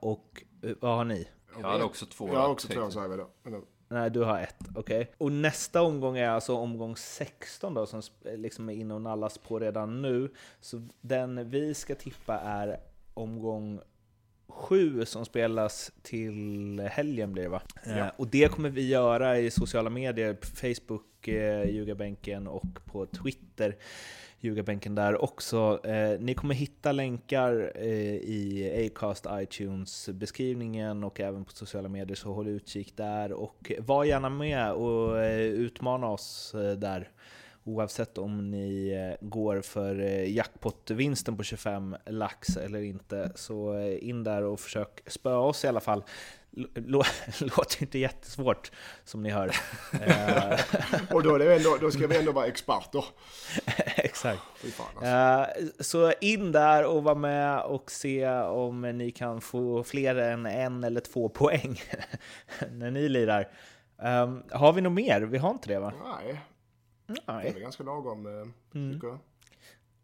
Och 0.00 0.42
vad 0.80 0.96
har 0.96 1.04
ni? 1.04 1.28
Jag 1.60 1.68
hade 1.68 1.84
också 1.84 2.06
två. 2.06 2.28
Jag 2.28 2.40
har 2.40 2.48
också 2.48 2.68
två, 2.68 2.90
säger 2.90 3.08
vi 3.08 3.16
då. 3.16 3.62
Nej, 3.88 4.10
du 4.10 4.20
har 4.20 4.40
ett. 4.40 4.56
Okej. 4.74 5.00
Okay. 5.00 5.06
Och 5.18 5.32
nästa 5.32 5.82
omgång 5.82 6.18
är 6.18 6.28
alltså 6.28 6.56
omgång 6.56 6.96
16 6.96 7.74
då, 7.74 7.86
som 7.86 8.02
liksom 8.24 8.68
är 8.68 8.74
inne 8.74 8.94
och 8.94 9.02
nallas 9.02 9.38
på 9.38 9.58
redan 9.58 10.02
nu. 10.02 10.32
Så 10.60 10.88
den 11.00 11.50
vi 11.50 11.74
ska 11.74 11.94
tippa 11.94 12.38
är 12.38 12.80
omgång 13.14 13.80
7 14.48 15.04
som 15.04 15.24
spelas 15.24 15.92
till 16.02 16.80
helgen 16.80 17.32
blir 17.32 17.42
det 17.42 17.48
va? 17.48 17.62
Ja. 17.84 17.90
Eh, 17.90 18.06
och 18.16 18.26
det 18.26 18.48
kommer 18.48 18.70
vi 18.70 18.88
göra 18.88 19.38
i 19.38 19.50
sociala 19.50 19.90
medier, 19.90 20.36
Facebook, 20.42 21.28
eh, 21.28 21.70
Ljugarbänken 21.70 22.46
och 22.46 22.66
på 22.84 23.06
Twitter 23.06 23.76
ljugarbänken 24.40 24.94
där 24.94 25.22
också. 25.22 25.80
Eh, 25.84 26.20
ni 26.20 26.34
kommer 26.34 26.54
hitta 26.54 26.92
länkar 26.92 27.76
i 27.76 28.86
Acast, 28.86 29.26
iTunes 29.30 30.08
beskrivningen 30.12 31.04
och 31.04 31.20
även 31.20 31.44
på 31.44 31.52
sociala 31.52 31.88
medier, 31.88 32.16
så 32.16 32.32
håll 32.32 32.48
utkik 32.48 32.96
där 32.96 33.32
och 33.32 33.72
var 33.78 34.04
gärna 34.04 34.28
med 34.28 34.72
och 34.72 35.16
utmana 35.52 36.06
oss 36.06 36.54
där. 36.76 37.10
Oavsett 37.66 38.18
om 38.18 38.50
ni 38.50 38.88
eh, 38.88 39.26
går 39.26 39.60
för 39.60 40.00
eh, 40.00 40.34
jackpot-vinsten 40.34 41.36
på 41.36 41.42
25 41.42 41.96
lax 42.06 42.56
eller 42.56 42.82
inte, 42.82 43.32
så 43.34 43.80
in 43.80 44.24
där 44.24 44.42
och 44.42 44.60
försök 44.60 45.00
spöa 45.06 45.38
oss 45.38 45.64
i 45.64 45.68
alla 45.68 45.80
fall. 45.80 46.04
låter 47.40 47.82
inte 47.82 47.98
jättesvårt 47.98 48.70
som 49.04 49.22
ni 49.22 49.30
hör. 49.30 49.50
Eh, 49.92 50.60
och 51.14 51.22
då, 51.22 51.42
ändå, 51.42 51.76
då 51.80 51.90
ska 51.90 52.06
vi 52.06 52.18
ändå 52.18 52.32
vara 52.32 52.46
experter. 52.46 53.04
Exakt. 53.96 54.42
Alltså. 54.78 55.82
Så 55.82 56.12
in 56.20 56.52
där 56.52 56.84
och 56.84 57.04
var 57.04 57.14
med 57.14 57.60
och 57.60 57.90
se 57.90 58.28
om 58.38 58.82
ni 58.82 59.10
kan 59.10 59.40
få 59.40 59.84
fler 59.84 60.16
än 60.16 60.46
en 60.46 60.84
eller 60.84 61.00
två 61.00 61.28
poäng 61.28 61.80
när 62.70 62.90
ni 62.90 63.08
lirar. 63.08 63.48
Um, 63.98 64.42
har 64.50 64.72
vi 64.72 64.80
något 64.80 64.92
mer? 64.92 65.20
Vi 65.20 65.38
har 65.38 65.50
inte 65.50 65.68
det 65.68 65.78
va? 65.78 65.92
Nej. 66.04 66.40
Nej. 67.06 67.18
Det 67.26 67.48
är 67.48 67.52
väl 67.52 67.62
ganska 67.62 67.82
lagom, 67.82 68.26
mm. 68.74 68.92
tycker 68.92 69.06
jag. 69.08 69.18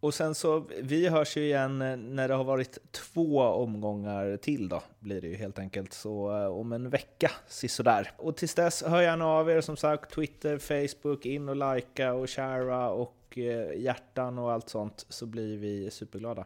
Och 0.03 0.15
sen 0.15 0.35
så, 0.35 0.67
vi 0.83 1.09
hörs 1.09 1.37
ju 1.37 1.43
igen 1.43 1.79
när 2.15 2.29
det 2.29 2.35
har 2.35 2.45
varit 2.45 2.93
två 2.93 3.41
omgångar 3.41 4.37
till 4.37 4.69
då, 4.69 4.83
blir 5.01 5.21
det 5.21 5.29
ju 5.29 5.37
helt 5.37 5.59
enkelt. 5.59 5.93
Så 5.93 6.43
eh, 6.43 6.47
om 6.47 6.73
en 6.73 6.91
vecka, 6.91 7.31
sisådär. 7.49 8.13
Och 8.19 8.37
tills 8.37 8.55
dess, 8.55 8.83
hör 8.83 9.03
gärna 9.03 9.27
av 9.27 9.51
er 9.51 9.61
som 9.61 9.77
sagt, 9.77 10.15
Twitter, 10.15 10.59
Facebook, 10.59 11.27
in 11.27 11.49
och 11.49 11.75
likea 11.75 12.15
och 12.15 12.31
sharea 12.31 12.89
och 12.89 13.39
eh, 13.39 13.81
hjärtan 13.81 14.39
och 14.39 14.53
allt 14.53 14.69
sånt, 14.69 15.07
så 15.09 15.27
blir 15.27 15.59
vi 15.59 15.91
superglada. 15.91 16.45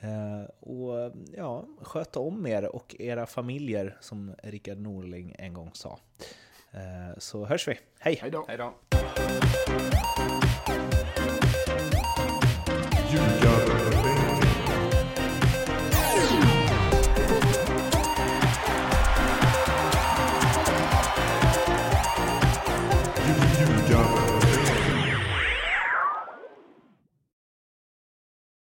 Eh, 0.00 0.50
och 0.60 1.12
ja, 1.36 1.66
sköt 1.80 2.16
om 2.16 2.46
er 2.46 2.76
och 2.76 2.96
era 2.98 3.26
familjer, 3.26 3.96
som 4.00 4.34
Rickard 4.42 4.78
Norling 4.78 5.34
en 5.38 5.54
gång 5.54 5.70
sa. 5.74 5.98
Så 7.18 7.46
hörs 7.46 7.68
vi, 7.68 7.78
hej! 8.00 8.18
Hej 8.22 8.30
då! 8.30 8.74